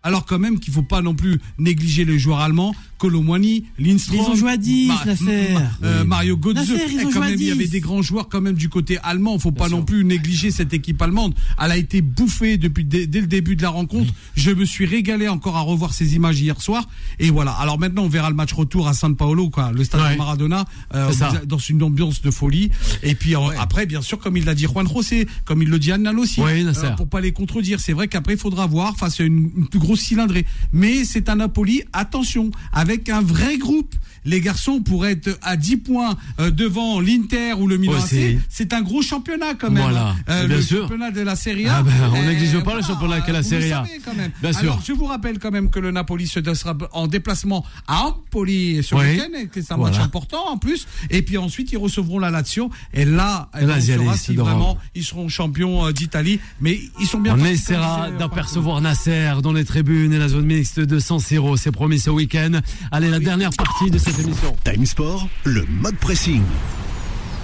Alors 0.03 0.24
quand 0.26 0.38
même 0.38 0.61
qu'il 0.61 0.72
faut 0.72 0.82
pas 0.82 1.03
non 1.03 1.14
plus 1.14 1.40
négliger 1.59 2.05
les 2.05 2.18
joueurs 2.18 2.40
allemands, 2.40 2.74
Colomwani, 2.99 3.64
Lindstrom. 3.78 4.18
Ils 4.20 4.30
ont 4.30 4.34
joué 4.34 4.51
à 4.53 4.57
10, 4.57 4.88
Ma- 4.88 5.05
Nasser. 5.07 5.49
Ma- 5.55 5.86
euh, 5.86 6.05
Mario 6.05 6.36
Götze. 6.36 6.68
Il 6.68 6.94
y 7.32 7.36
10. 7.36 7.53
avait 7.53 7.66
des 7.68 7.80
grands 7.80 8.03
joueurs 8.03 8.28
quand 8.28 8.40
même 8.40 8.55
du 8.57 8.68
côté 8.68 8.99
allemand. 9.03 9.38
Faut 9.38 9.53
pas 9.53 9.68
non 9.68 9.82
plus 9.82 10.05
négliger 10.05 10.51
cette 10.51 10.74
équipe 10.74 11.01
allemande. 11.01 11.34
Elle 11.62 11.70
a 11.72 11.76
été 11.76 12.03
bouffée 12.03 12.57
depuis 12.59 12.84
dès, 12.84 13.07
dès 13.07 13.20
le 13.20 13.26
début 13.26 13.57
de 13.57 13.62
la 13.62 13.70
rencontre. 13.70 14.12
Je 14.36 14.51
me 14.51 14.64
suis 14.64 14.84
régalé 14.86 15.28
encore 15.28 15.57
à 15.57 15.61
revoir 15.61 15.94
ces 15.94 16.14
images 16.16 16.40
hier 16.40 16.61
soir. 16.61 16.88
Et 17.18 17.30
voilà. 17.30 17.53
Alors 17.53 17.78
maintenant, 17.78 18.03
on 18.05 18.09
verra 18.09 18.28
le 18.30 18.36
match 18.36 18.53
retour 18.53 18.88
à 18.88 18.94
San 18.94 19.14
Paolo, 19.16 19.51
quoi, 19.51 19.72
le 19.72 19.84
stade 19.84 20.01
Ouais. 20.01 20.12
de 20.14 20.18
Maradona, 20.18 20.64
euh, 20.94 21.11
dans 21.46 21.59
une 21.59 21.82
ambiance 21.82 22.20
de 22.22 22.30
folie. 22.30 22.70
Et 23.03 23.14
puis 23.14 23.34
euh, 23.36 23.40
après, 23.59 23.86
bien 23.86 24.03
sûr, 24.03 24.18
comme 24.18 24.36
il 24.36 24.44
l'a 24.44 24.55
dit 24.55 24.64
Juan 24.64 24.88
José, 24.88 25.26
comme 25.44 25.62
il 25.62 25.68
le 25.68 25.78
dit 25.78 25.92
Annal 25.92 26.18
aussi, 26.18 26.40
Oui, 26.40 26.64
Nasser. 26.64 26.88
pour 26.96 27.09
pas 27.09 27.20
les 27.20 27.32
contredire. 27.32 27.80
C'est 27.80 27.92
vrai 27.92 28.09
qu'après, 28.09 28.34
il 28.34 28.38
faudra 28.38 28.66
voir 28.66 28.96
face 28.96 29.20
à 29.20 29.24
une, 29.24 29.51
une 29.57 29.68
plus 29.68 29.78
grosse 29.78 30.01
cylindrée. 30.01 30.44
Mais 30.72 31.05
c'est 31.05 31.28
un 31.28 31.36
Napoli, 31.36 31.82
attention, 31.92 32.51
avec 32.72 32.88
un 33.09 33.22
vrai 33.22 33.59
groupe. 33.59 33.95
Les 34.28 34.40
garçons 34.40 34.80
pourraient 34.80 35.12
être 35.12 35.38
à 35.42 35.56
10 35.56 35.78
points 35.78 36.16
euh, 36.38 36.50
devant 36.50 37.00
l'Inter 37.00 37.54
ou 37.58 37.66
le 37.66 37.76
Milan 37.78 37.94
AC. 37.98 38.38
c'est- 38.48 38.72
un 38.72 38.82
gros 38.82 39.00
championnat 39.02 39.54
quand 39.58 39.70
même. 39.70 39.82
Voilà. 39.82 40.08
hein. 40.10 40.16
Euh, 40.28 40.46
Bien 40.46 40.56
le 40.56 40.62
sûr. 40.62 40.82
championnat 40.82 41.10
de 41.10 41.20
la 41.22 41.34
Serie 41.36 41.66
A. 41.66 41.78
Ah 41.78 41.82
ben, 41.82 41.92
on 42.14 42.22
néglige 42.22 42.62
pas 42.62 42.76
le 42.76 42.82
championnat 42.82 43.22
qu'est 43.22 43.32
la 43.32 43.42
Serie 43.42 43.72
A. 43.72 43.84
savez 43.86 44.00
quand 44.04 44.14
même. 44.14 44.30
Bien 44.42 44.52
sûr. 44.52 44.60
Alors, 44.62 44.82
je 44.86 44.92
vous 44.92 45.06
rappelle 45.06 45.38
quand 45.38 45.50
même 45.50 45.70
que 45.70 45.78
le 45.78 45.90
Napoli 45.90 46.26
se 46.28 46.40
sera 46.54 46.76
en 46.92 47.06
déplacement 47.06 47.64
à 47.86 48.04
Empoli 48.08 48.82
ce 48.82 48.94
Oui. 48.94 49.00
week-end 49.12 49.38
et 49.40 49.46
que 49.46 49.62
c'est 49.62 49.72
un 49.72 49.76
Voilà. 49.76 49.96
match 49.96 50.04
important 50.04 50.44
en 50.48 50.58
plus. 50.58 50.86
Et 51.10 51.22
puis 51.22 51.38
ensuite, 51.38 51.72
ils 51.72 51.78
recevront 51.78 52.18
la 52.18 52.30
Lazio. 52.30 52.70
Et 52.92 53.04
là, 53.06 53.48
Et 53.58 53.64
là, 53.64 53.74
on 53.76 53.80
ils 53.80 53.96
saura 53.96 54.16
si 54.16 54.36
vraiment 54.36 54.76
seront 55.00 55.28
champions 55.30 55.86
euh, 55.86 55.92
d'Italie. 55.92 56.38
Mais 56.60 56.78
ils 57.00 57.06
sont 57.06 57.20
bien 57.20 57.34
On 57.38 57.44
essaiera 57.44 58.10
d'apercevoir 58.18 58.80
Nasser 58.82 59.32
dans 59.42 59.52
les 59.52 59.64
tribunes 59.64 60.12
et 60.12 60.18
la 60.18 60.28
zone 60.28 60.44
mixte 60.44 60.80
de 60.80 60.98
San 60.98 61.18
Siro. 61.20 61.56
C'est 61.56 61.72
promis 61.72 61.98
ce 61.98 62.10
week-end. 62.10 62.60
Allez, 62.92 63.08
la 63.10 63.18
dernière 63.20 63.50
partie 63.56 63.90
de 63.90 63.96
cette 63.98 64.17
Time 64.64 64.84
Sport, 64.84 65.28
le 65.44 65.64
mode 65.80 65.94
pressing. 65.96 66.42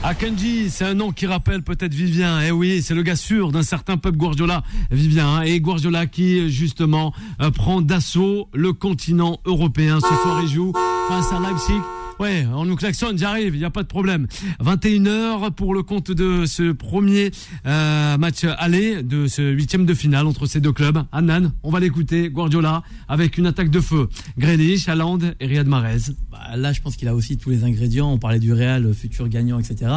Akanji, 0.03 0.71
c'est 0.71 0.85
un 0.85 0.95
nom 0.95 1.13
qui 1.13 1.27
rappelle 1.27 1.63
peut-être 1.63 1.95
Vivien. 1.95 2.41
Eh 2.43 2.51
oui, 2.51 2.83
c'est 2.83 2.95
le 2.95 3.03
gars 3.03 3.15
sûr 3.15 3.53
d'un 3.53 3.63
certain 3.63 3.97
Pep 3.97 4.17
Guardiola, 4.17 4.65
Vivien. 4.91 5.37
hein. 5.37 5.43
Et 5.43 5.61
Guardiola 5.61 6.07
qui, 6.07 6.51
justement, 6.51 7.15
euh, 7.41 7.53
prend 7.53 7.81
d'assaut 7.81 8.49
le 8.53 8.73
continent 8.73 9.39
européen. 9.45 10.01
Ce 10.01 10.09
soir, 10.09 10.41
il 10.43 10.49
joue 10.49 10.73
face 11.09 11.33
à 11.33 11.39
Leipzig. 11.39 11.81
Ouais, 12.21 12.47
on 12.55 12.65
nous 12.65 12.77
klaxonne, 12.77 13.19
j'arrive, 13.19 13.57
il 13.57 13.59
n'y 13.59 13.65
a 13.65 13.71
pas 13.71 13.83
de 13.83 13.89
problème. 13.89 14.29
21h 14.63 15.51
pour 15.51 15.75
le 15.75 15.83
compte 15.83 16.13
de 16.13 16.47
ce 16.47 16.71
premier 16.71 17.33
euh, 17.67 18.17
match 18.19 18.45
aller, 18.45 19.03
de 19.03 19.27
ce 19.27 19.43
huitième 19.43 19.85
de 19.85 19.95
finale 19.95 20.27
entre 20.27 20.47
ces 20.47 20.61
deux 20.61 20.73
clubs. 20.73 21.03
Annan, 21.11 21.53
on 21.65 21.71
va 21.71 21.81
l'écouter, 21.81 22.31
Guardiola, 22.31 22.85
avec 23.09 23.37
une 23.37 23.47
attaque 23.47 23.69
de 23.69 23.81
feu. 23.81 24.09
Grealish, 24.39 24.89
Haaland 24.89 25.19
et 25.41 25.47
Riyad 25.47 25.67
Mahrez. 25.67 26.13
Bah, 26.31 26.57
là, 26.57 26.73
je 26.73 26.81
pense 26.81 26.95
qu'il 26.97 27.09
a 27.09 27.15
aussi 27.17 27.37
tous 27.37 27.51
les 27.51 27.65
ingrédients. 27.65 28.13
On 28.13 28.19
parlait 28.19 28.39
du 28.39 28.53
Real, 28.53 28.95
futur 28.95 29.29
gagnant, 29.29 29.59
etc. 29.59 29.91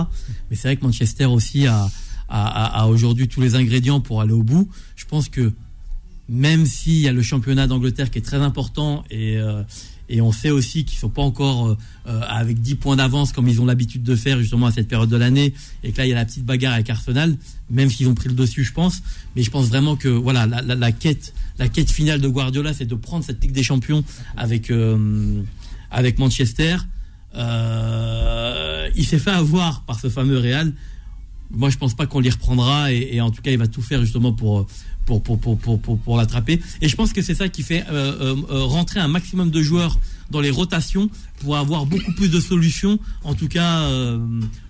Mais 0.50 0.56
c'est 0.56 0.70
vrai 0.70 0.78
que 0.78 0.84
Manchester 0.84 1.26
aussi 1.26 1.68
a 1.68 2.88
aujourd'hui 2.88 3.28
tous 3.28 3.42
les 3.42 3.56
ingrédients 3.56 4.00
pour 4.00 4.22
aller 4.22 4.34
au 4.34 4.44
bout. 4.44 4.68
Je 4.96 5.06
pense 5.06 5.30
que 5.30 5.54
même 6.30 6.66
s'il 6.66 7.00
y 7.00 7.08
a 7.08 7.14
le 7.14 7.22
championnat 7.22 7.68
d'Angleterre 7.68 8.12
qui 8.12 8.18
est 8.18 8.24
très 8.24 8.38
important 8.38 9.04
et, 9.10 9.38
euh, 9.38 9.64
et 10.10 10.22
on 10.22 10.32
sait 10.32 10.50
aussi 10.52 10.86
qu'ils 10.86 10.98
sont 10.98 11.10
pas 11.10 11.22
encore 11.22 11.68
euh, 11.68 11.78
euh, 12.08 12.22
avec 12.28 12.62
10 12.62 12.76
points 12.76 12.96
d'avance 12.96 13.34
comme 13.34 13.48
ils 13.48 13.60
ont 13.62 13.66
l'habitude 13.66 14.04
de 14.04 14.16
faire 14.16 14.40
justement 14.40 14.68
à 14.68 14.72
cette 14.72 14.88
période 14.88 15.10
de 15.10 15.18
l'année 15.18 15.54
et 15.84 15.92
que 15.92 15.98
là 15.98 16.06
il 16.06 16.10
y 16.10 16.14
a 16.14 16.16
la 16.16 16.26
petite 16.26 16.46
bagarre 16.46 16.74
avec 16.74 16.90
Arsenal 16.90 17.36
même 17.70 17.90
s'ils 17.90 18.08
ont 18.08 18.14
pris 18.16 18.30
le 18.30 18.36
dessus 18.36 18.64
je 18.64 18.72
pense. 18.74 19.02
Mais 19.36 19.44
je 19.44 19.52
pense 19.52 19.68
vraiment 19.68 19.96
que 19.96 20.08
voilà 20.08 20.46
la, 20.46 20.62
la- 20.62 20.76
la 20.76 20.92
quête 20.92 21.34
la 21.60 21.68
quête 21.68 21.92
finale 21.92 22.22
de 22.22 22.28
Guardiola 22.28 22.74
c'est 22.74 22.86
de 22.86 22.96
prendre 22.96 23.26
cette 23.26 23.42
Ligue 23.44 23.52
des 23.52 23.64
Champions 23.64 24.04
avec 24.38 24.72
euh, 24.72 25.42
avec 25.92 26.20
Manchester. 26.20 26.78
Il 28.96 29.06
s'est 29.06 29.20
fait 29.20 29.32
avoir 29.32 29.82
par 29.84 30.00
ce 30.00 30.10
fameux 30.10 30.38
Real. 30.40 30.74
Moi 31.52 31.70
je 31.70 31.78
pense 31.78 31.94
pas 31.96 32.08
qu'on 32.08 32.20
l'y 32.20 32.30
reprendra 32.30 32.92
et 32.92 33.22
en 33.22 33.32
tout 33.32 33.42
cas 33.42 33.52
il 33.52 33.58
va 33.58 33.68
tout 33.68 33.82
faire 33.82 34.02
justement 34.02 34.34
pour 34.34 34.68
pour 35.08 35.24
pour 35.24 35.40
pour 35.40 35.58
pour, 35.58 35.98
pour, 35.98 36.18
l'attraper 36.18 36.60
et 36.82 36.90
je 36.90 36.96
pense 36.96 37.14
que 37.14 37.22
c'est 37.22 37.34
ça 37.34 37.48
qui 37.48 37.64
fait 37.64 37.86
euh, 37.90 38.14
euh, 38.22 38.36
euh, 38.52 38.64
rentrer 38.66 39.00
un 39.00 39.08
maximum 39.08 39.50
de 39.50 39.62
joueurs 39.62 39.98
dans 40.30 40.42
les 40.42 40.52
rotations 40.52 41.10
pour 41.40 41.56
avoir 41.56 41.86
beaucoup 41.86 42.12
plus 42.12 42.30
de 42.30 42.42
solutions 42.42 43.00
en 43.24 43.34
tout 43.34 43.48
cas 43.48 43.90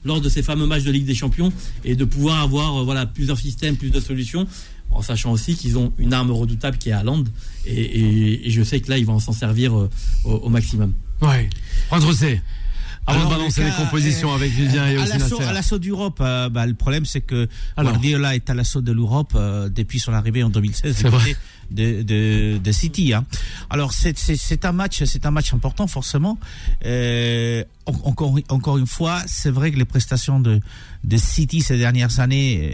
lors 0.06 0.22
de 0.22 0.30
ces 0.30 0.44
fameux 0.44 0.68
matchs 0.68 0.84
de 0.84 0.92
Ligue 0.92 1.06
des 1.08 1.16
Champions 1.16 1.52
et 1.84 1.96
de 1.96 2.06
pouvoir 2.06 2.42
avoir 2.42 2.86
voilà 2.86 3.08
plusieurs 3.08 3.40
systèmes 3.40 3.76
plus 3.76 3.90
de 3.90 4.00
solutions 4.00 4.48
en 4.92 5.02
sachant 5.02 5.32
aussi 5.32 5.56
qu'ils 5.56 5.78
ont 5.80 5.92
une 5.98 6.14
arme 6.14 6.30
redoutable 6.30 6.78
qui 6.78 6.90
est 6.90 6.94
Haaland 6.94 7.24
et, 7.66 8.46
et, 8.48 8.52
je 8.52 8.62
sais 8.62 8.80
que 8.80 8.90
là 8.92 9.00
ils 9.00 9.06
vont 9.06 9.20
s'en 9.20 9.34
servir 9.34 9.90
au, 10.24 10.50
maximum 10.50 10.94
Ouais. 11.20 11.50
Prendre 11.90 12.14
C. 12.14 12.40
Avant 13.08 13.20
Alors, 13.20 13.32
de 13.32 13.36
balancer 13.38 13.62
le 13.62 13.68
les 13.68 13.74
compositions 13.74 14.32
euh, 14.32 14.36
avec 14.36 14.52
Vivien 14.52 14.86
et 14.86 14.98
à 14.98 15.06
l'assaut, 15.06 15.38
Nasser. 15.38 15.50
à 15.50 15.54
l'assaut 15.54 15.80
d'Europe, 15.80 16.20
euh, 16.20 16.50
bah, 16.50 16.66
le 16.66 16.74
problème 16.74 17.06
c'est 17.06 17.22
que 17.22 17.48
Alors. 17.78 17.94
Guardiola 17.94 18.36
est 18.36 18.50
à 18.50 18.54
l'assaut 18.54 18.82
de 18.82 18.92
l'Europe 18.92 19.32
euh, 19.36 19.70
depuis 19.70 20.00
son 20.00 20.12
arrivée 20.12 20.44
en 20.44 20.50
2016 20.50 20.94
C'est 20.94 21.08
vrai. 21.08 21.36
De, 21.72 22.02
de, 22.02 22.58
de 22.58 22.72
City. 22.72 23.14
Hein. 23.14 23.26
Alors 23.70 23.94
c'est, 23.94 24.18
c'est, 24.18 24.36
c'est 24.38 24.66
un 24.66 24.72
match, 24.72 25.04
c'est 25.04 25.26
un 25.26 25.32
match 25.32 25.54
important 25.54 25.88
forcément. 25.88 26.38
Euh, 26.86 27.64
en- 27.86 28.10
encore, 28.10 28.36
encore 28.50 28.78
une 28.78 28.88
fois, 28.88 29.22
c'est 29.28 29.50
vrai 29.50 29.72
que 29.72 29.78
les 29.78 29.86
prestations 29.86 30.40
de, 30.40 30.60
de 31.04 31.18
City 31.18 31.62
ces 31.62 31.78
dernières 31.78 32.20
années 32.20 32.72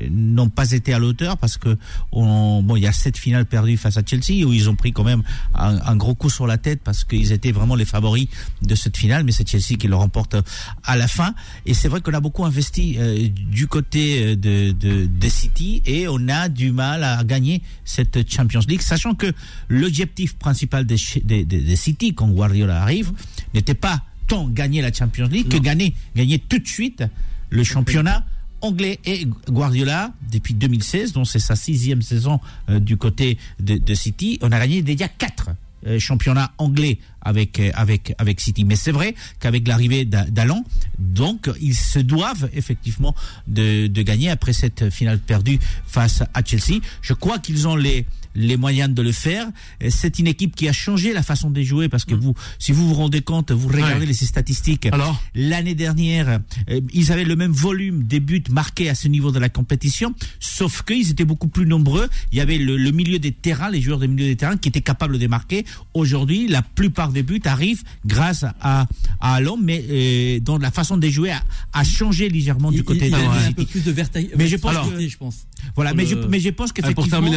euh, 0.00 0.06
n'ont 0.10 0.48
pas 0.48 0.70
été 0.72 0.92
à 0.94 0.98
l'auteur 0.98 1.36
parce 1.38 1.56
que 1.58 1.76
on, 2.12 2.62
bon, 2.62 2.76
il 2.76 2.82
y 2.82 2.86
a 2.86 2.92
sept 2.92 3.18
finales 3.18 3.46
perdues 3.46 3.76
face 3.76 3.96
à 3.96 4.02
Chelsea 4.04 4.46
où 4.46 4.52
ils 4.52 4.68
ont 4.70 4.76
pris 4.76 4.92
quand 4.92 5.04
même 5.04 5.22
un, 5.54 5.78
un 5.84 5.96
gros 5.96 6.14
coup 6.14 6.30
sur 6.30 6.46
la 6.46 6.56
tête 6.58 6.80
parce 6.82 7.04
qu'ils 7.04 7.32
étaient 7.32 7.52
vraiment 7.52 7.74
les 7.74 7.84
favoris 7.84 8.28
de 8.62 8.74
cette 8.74 8.96
finale, 8.96 9.24
mais 9.24 9.32
c'est 9.32 9.46
Chelsea 9.48 9.76
qui 9.78 9.88
le 9.88 9.96
remporte 9.96 10.36
à 10.84 10.96
la 10.96 11.08
fin. 11.08 11.34
Et 11.66 11.74
c'est 11.74 11.88
vrai 11.88 12.00
qu'on 12.00 12.14
a 12.14 12.20
beaucoup 12.20 12.44
investi 12.44 12.96
euh, 12.98 13.28
du 13.28 13.66
côté 13.66 14.36
de, 14.36 14.72
de, 14.72 15.06
de 15.06 15.28
City 15.28 15.82
et 15.84 16.06
on 16.08 16.28
a 16.28 16.48
du 16.48 16.70
mal 16.72 17.02
à 17.04 17.22
gagner 17.24 17.62
cette 17.84 18.07
Champions 18.26 18.60
League, 18.68 18.82
sachant 18.82 19.14
que 19.14 19.32
l'objectif 19.68 20.36
principal 20.36 20.86
de, 20.86 20.96
de, 21.24 21.42
de, 21.44 21.70
de 21.70 21.74
City 21.74 22.14
quand 22.14 22.28
Guardiola 22.28 22.82
arrive 22.82 23.12
n'était 23.54 23.74
pas 23.74 24.02
tant 24.26 24.46
gagner 24.48 24.82
la 24.82 24.92
Champions 24.92 25.28
League 25.28 25.48
que 25.48 25.56
gagner, 25.56 25.94
gagner 26.14 26.38
tout 26.38 26.58
de 26.58 26.68
suite 26.68 27.04
le 27.50 27.64
championnat 27.64 28.24
anglais. 28.60 28.98
Et 29.04 29.26
Guardiola 29.48 30.12
depuis 30.30 30.54
2016, 30.54 31.12
dont 31.12 31.24
c'est 31.24 31.38
sa 31.38 31.56
sixième 31.56 32.02
saison 32.02 32.40
euh, 32.68 32.78
du 32.78 32.96
côté 32.96 33.38
de, 33.60 33.78
de, 33.78 33.94
City, 33.94 34.38
on 34.42 34.52
a 34.52 34.58
gagné 34.58 34.82
déjà 34.82 35.08
quatre 35.08 35.50
euh, 35.86 35.98
championnats 35.98 36.52
anglais 36.58 36.98
avec 37.20 37.60
euh, 37.60 37.70
avec 37.74 38.14
avec 38.18 38.40
City. 38.40 38.64
Mais 38.64 38.76
c'est 38.76 38.92
vrai 38.92 39.14
qu'avec 39.40 39.66
l'arrivée 39.68 40.04
d'Alan, 40.04 40.64
donc 40.98 41.50
ils 41.60 41.74
se 41.74 41.98
doivent 41.98 42.48
effectivement 42.52 43.14
de, 43.46 43.86
de 43.86 44.02
gagner 44.02 44.30
après 44.30 44.52
cette 44.52 44.90
finale 44.90 45.18
perdue 45.18 45.58
face 45.86 46.22
à 46.34 46.44
Chelsea. 46.44 46.80
Je 47.02 47.12
crois 47.12 47.38
qu'ils 47.38 47.68
ont 47.68 47.76
les 47.76 48.06
les 48.38 48.56
moyens 48.56 48.88
de 48.94 49.02
le 49.02 49.12
faire. 49.12 49.46
C'est 49.90 50.18
une 50.18 50.26
équipe 50.28 50.54
qui 50.56 50.68
a 50.68 50.72
changé 50.72 51.12
la 51.12 51.22
façon 51.22 51.50
de 51.50 51.60
jouer 51.62 51.88
parce 51.88 52.04
que 52.04 52.14
vous, 52.14 52.34
si 52.58 52.72
vous 52.72 52.88
vous 52.88 52.94
rendez 52.94 53.20
compte, 53.20 53.50
vous 53.50 53.68
regardez 53.68 54.00
Ouais. 54.00 54.06
les 54.06 54.12
statistiques. 54.14 54.86
Alors 54.86 55.20
L'année 55.34 55.74
dernière, 55.74 56.40
euh, 56.70 56.80
ils 56.92 57.10
avaient 57.12 57.24
le 57.24 57.34
même 57.36 57.52
volume 57.52 58.04
des 58.04 58.20
buts 58.20 58.42
marqués 58.50 58.88
à 58.88 58.94
ce 58.94 59.08
niveau 59.08 59.32
de 59.32 59.38
la 59.40 59.48
compétition, 59.48 60.14
sauf 60.40 60.82
qu'ils 60.82 61.10
étaient 61.10 61.24
beaucoup 61.24 61.48
plus 61.48 61.66
nombreux. 61.66 62.08
Il 62.32 62.38
y 62.38 62.40
avait 62.40 62.58
le, 62.58 62.76
le 62.76 62.90
milieu 62.92 63.18
des 63.18 63.32
terrains, 63.32 63.70
les 63.70 63.80
joueurs 63.80 63.98
des 63.98 64.08
milieux 64.08 64.26
des 64.26 64.36
terrains 64.36 64.56
qui 64.56 64.68
étaient 64.68 64.80
capables 64.82 65.18
de 65.18 65.26
marquer. 65.26 65.64
Aujourd'hui, 65.94 66.46
la 66.48 66.62
plupart 66.62 67.10
des 67.12 67.22
buts 67.22 67.40
arrivent 67.44 67.82
grâce 68.06 68.44
à, 68.60 68.86
à 69.20 69.40
mais 69.62 69.84
euh, 69.88 70.40
dont 70.40 70.58
la 70.58 70.70
façon 70.70 70.96
de 70.96 71.08
jouer 71.08 71.30
a, 71.30 71.42
a 71.72 71.84
changé 71.84 72.28
légèrement 72.28 72.70
du 72.70 72.84
côté 72.84 73.06
il, 73.06 73.12
de 73.12 73.16
il 73.16 73.22
y 73.22 73.26
a 73.26 73.46
un 73.48 73.52
peu 73.52 73.64
plus 73.64 73.82
de 73.82 73.90
verta- 73.92 74.20
Mais 74.36 74.46
je 74.46 74.56
pense 74.56 74.74
que- 74.88 75.08
je 75.08 75.16
pense. 75.16 75.46
Voilà, 75.74 75.94
mais, 75.94 76.04
le- 76.04 76.22
je, 76.22 76.28
mais 76.28 76.40
je 76.40 76.50
pense 76.50 76.72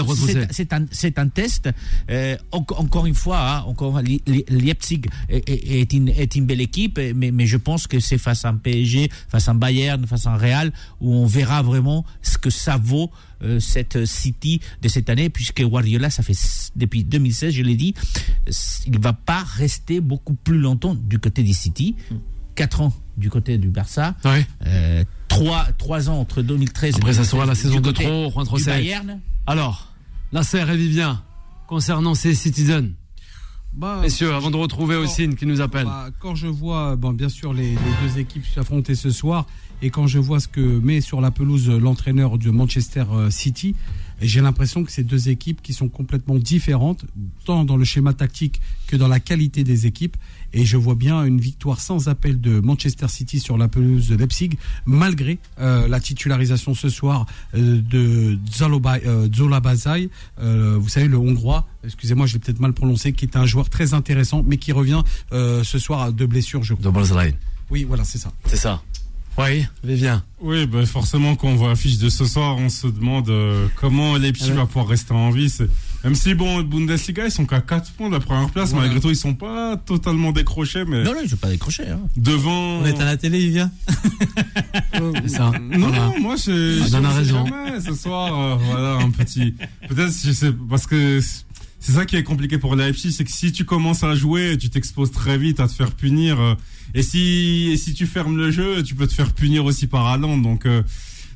Rose 0.01 0.19
c'est 0.51 0.73
un, 0.73 0.85
un 1.17 1.27
test. 1.27 1.69
Euh, 2.09 2.35
en- 2.51 2.65
encore 2.77 3.05
une 3.05 3.15
fois, 3.15 3.39
hein, 3.39 3.63
encore 3.67 4.01
Leipzig 4.49 5.01
est, 5.29 5.93
une, 5.93 6.09
est 6.09 6.35
une 6.35 6.45
belle 6.45 6.61
équipe, 6.61 6.99
mais, 7.15 7.31
mais 7.31 7.45
je 7.47 7.57
pense 7.57 7.87
que 7.87 7.99
c'est 7.99 8.17
face 8.17 8.45
à 8.45 8.49
un 8.49 8.55
PSG, 8.55 9.09
face 9.29 9.47
à 9.47 9.51
un 9.51 9.55
Bayern, 9.55 10.05
face 10.07 10.27
à 10.27 10.31
un 10.33 10.37
Real, 10.37 10.71
où 10.99 11.13
on 11.13 11.25
verra 11.25 11.61
vraiment 11.61 12.05
ce 12.21 12.37
que 12.37 12.49
ça 12.49 12.77
vaut 12.77 13.09
euh, 13.43 13.59
cette 13.59 14.05
City 14.05 14.59
de 14.81 14.87
cette 14.87 15.09
année, 15.09 15.29
puisque 15.29 15.63
Guardiola, 15.63 16.09
ça 16.09 16.21
fait 16.23 16.35
depuis 16.75 17.03
2016, 17.03 17.53
je 17.53 17.63
l'ai 17.63 17.75
dit, 17.75 17.93
il 18.87 18.99
va 18.99 19.13
pas 19.13 19.43
rester 19.43 19.99
beaucoup 19.99 20.33
plus 20.35 20.57
longtemps 20.59 20.95
du 20.95 21.19
côté 21.19 21.43
des 21.43 21.53
City. 21.53 21.95
Quatre 22.55 22.81
ans 22.81 22.93
du 23.17 23.29
côté 23.29 23.57
du 23.57 23.69
Barça, 23.69 24.15
Ouais. 24.25 24.45
euh, 24.65 25.03
trois, 25.27 25.65
trois 25.77 26.09
ans 26.09 26.19
entre 26.19 26.41
2013 26.41 26.95
Après, 26.95 27.11
et 27.11 27.13
ça 27.13 27.23
sera 27.23 27.45
la 27.45 27.53
2016 27.53 27.63
saison 27.71 27.79
de 27.81 27.91
trop, 27.91 28.31
Juan 28.31 28.45
du. 28.47 28.71
Bayern. 28.77 29.19
Alors, 29.47 29.93
Nasser 30.33 30.59
et 30.69 30.77
Vivien, 30.77 31.21
concernant 31.67 32.15
ces 32.15 32.33
Citizens, 32.33 32.89
Bah, 33.73 33.99
messieurs, 34.01 34.33
avant 34.33 34.51
de 34.51 34.57
retrouver 34.57 34.95
Ossine 34.95 35.35
qui 35.35 35.45
nous 35.45 35.61
appelle. 35.61 35.85
Bah, 35.85 36.09
quand 36.19 36.35
je 36.35 36.47
vois, 36.47 36.95
bon, 36.97 37.11
bien 37.13 37.29
sûr, 37.29 37.53
les, 37.53 37.71
les 37.71 37.77
deux 38.07 38.19
équipes 38.19 38.45
s'affronter 38.45 38.95
ce 38.95 39.11
soir, 39.11 39.45
et 39.81 39.89
quand 39.89 40.07
je 40.07 40.19
vois 40.19 40.39
ce 40.39 40.47
que 40.47 40.59
met 40.61 40.99
sur 41.01 41.21
la 41.21 41.31
pelouse 41.31 41.69
l'entraîneur 41.69 42.37
de 42.37 42.49
Manchester 42.51 43.05
euh, 43.13 43.29
City, 43.31 43.75
j'ai 44.21 44.41
l'impression 44.41 44.83
que 44.83 44.91
ces 44.91 45.03
deux 45.03 45.29
équipes 45.29 45.61
qui 45.63 45.73
sont 45.73 45.89
complètement 45.89 46.35
différentes, 46.35 47.05
tant 47.45 47.63
dans 47.65 47.77
le 47.77 47.85
schéma 47.85 48.13
tactique 48.13 48.61
que 48.87 48.95
dans 48.95 49.07
la 49.07 49.19
qualité 49.19 49.63
des 49.63 49.87
équipes. 49.87 50.17
Et 50.53 50.65
je 50.65 50.77
vois 50.77 50.95
bien 50.95 51.23
une 51.23 51.39
victoire 51.39 51.79
sans 51.79 52.07
appel 52.09 52.41
de 52.41 52.59
Manchester 52.59 53.07
City 53.07 53.39
sur 53.39 53.57
la 53.57 53.67
pelouse 53.67 54.09
de 54.09 54.15
Leipzig, 54.15 54.51
malgré 54.85 55.39
euh, 55.59 55.87
la 55.87 55.99
titularisation 55.99 56.73
ce 56.73 56.89
soir 56.89 57.25
euh, 57.55 57.81
de 57.81 58.37
euh, 58.51 59.29
Zola 59.33 59.59
Bazai, 59.59 60.09
euh, 60.39 60.77
vous 60.79 60.89
savez, 60.89 61.07
le 61.07 61.17
Hongrois, 61.17 61.65
excusez-moi, 61.83 62.25
je 62.25 62.33
l'ai 62.33 62.39
peut-être 62.39 62.59
mal 62.59 62.73
prononcé, 62.73 63.13
qui 63.13 63.25
est 63.25 63.35
un 63.37 63.45
joueur 63.45 63.69
très 63.69 63.93
intéressant, 63.93 64.43
mais 64.45 64.57
qui 64.57 64.71
revient 64.71 65.03
euh, 65.31 65.63
ce 65.63 65.79
soir 65.79 66.01
à 66.01 66.11
deux 66.11 66.27
blessures, 66.27 66.63
je 66.63 66.73
crois. 66.73 66.83
De. 67.31 67.35
Oui, 67.69 67.83
voilà, 67.85 68.03
c'est 68.03 68.17
ça. 68.17 68.31
C'est 68.45 68.57
ça. 68.57 68.81
Oui, 69.37 69.65
Vivien. 69.83 70.23
Oui, 70.41 70.67
bah 70.67 70.85
forcément, 70.85 71.35
quand 71.37 71.47
on 71.47 71.55
voit 71.55 71.69
l'affiche 71.69 71.97
de 71.97 72.09
ce 72.09 72.25
soir, 72.25 72.57
on 72.57 72.67
se 72.67 72.87
demande 72.87 73.29
euh, 73.29 73.67
comment 73.77 74.17
Leipzig 74.17 74.47
Ah 74.47 74.51
ouais. 74.51 74.57
va 74.57 74.65
pouvoir 74.65 74.87
rester 74.87 75.13
en 75.13 75.29
vie. 75.31 75.49
Même 76.03 76.15
si, 76.15 76.33
bon, 76.33 76.61
Bundesliga, 76.63 77.25
ils 77.25 77.31
sont 77.31 77.45
qu'à 77.45 77.61
4 77.61 77.91
points 77.91 78.09
de 78.09 78.15
la 78.15 78.19
première 78.19 78.49
place, 78.49 78.69
Voilà. 78.71 78.85
malgré 78.87 78.99
tout, 79.01 79.09
ils 79.09 79.15
sont 79.15 79.35
pas 79.35 79.77
totalement 79.77 80.31
décrochés, 80.31 80.83
mais 80.85 81.03
Non, 81.03 81.13
non, 81.13 81.19
je 81.23 81.29
vais 81.31 81.35
pas 81.37 81.49
décrocher. 81.49 81.87
Hein. 81.89 81.99
devant. 82.17 82.79
On 82.79 82.85
est 82.85 82.99
à 82.99 83.05
la 83.05 83.17
télé, 83.17 83.39
il 83.43 83.51
vient. 83.51 83.71
C'est 84.93 85.29
ça. 85.29 85.51
Non, 85.61 85.87
Voilà. 85.89 86.05
non, 86.07 86.19
moi, 86.19 86.35
je, 86.37 86.81
Ah, 86.81 86.87
je 86.89 87.17
raison. 87.17 87.45
jamais, 87.45 87.79
ce 87.81 87.93
soir, 87.93 88.33
euh, 88.39 88.55
voilà, 88.65 88.95
un 88.95 89.11
petit. 89.11 89.53
Peut-être, 89.87 90.13
je 90.25 90.31
sais, 90.31 90.51
parce 90.69 90.87
que 90.87 91.19
c'est 91.79 91.91
ça 91.91 92.05
qui 92.05 92.15
est 92.15 92.23
compliqué 92.23 92.57
pour 92.57 92.75
Leipzig, 92.75 93.11
c'est 93.11 93.23
que 93.23 93.31
si 93.31 93.51
tu 93.51 93.65
commences 93.65 94.03
à 94.03 94.15
jouer, 94.15 94.57
tu 94.57 94.69
t'exposes 94.69 95.11
très 95.11 95.37
vite 95.37 95.59
à 95.59 95.67
te 95.67 95.73
faire 95.73 95.91
punir. 95.91 96.39
euh, 96.39 96.55
et 96.93 97.03
si, 97.03 97.69
et 97.71 97.77
si 97.77 97.93
tu 97.93 98.05
fermes 98.05 98.37
le 98.37 98.51
jeu, 98.51 98.83
tu 98.83 98.95
peux 98.95 99.07
te 99.07 99.13
faire 99.13 99.31
punir 99.33 99.65
aussi 99.65 99.87
par 99.87 100.07
Haaland. 100.07 100.37
Donc, 100.39 100.65
euh, 100.65 100.81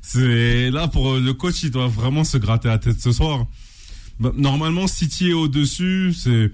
c'est 0.01 0.70
là 0.72 0.88
pour 0.88 1.16
le 1.16 1.34
coach, 1.34 1.63
il 1.63 1.72
doit 1.72 1.88
vraiment 1.88 2.24
se 2.24 2.38
gratter 2.38 2.68
la 2.68 2.78
tête 2.78 2.99
ce 2.99 3.11
soir. 3.11 3.45
Bah, 4.20 4.32
normalement, 4.38 4.88
City 4.88 5.30
est 5.30 5.34
au-dessus, 5.34 6.13
c'est. 6.13 6.51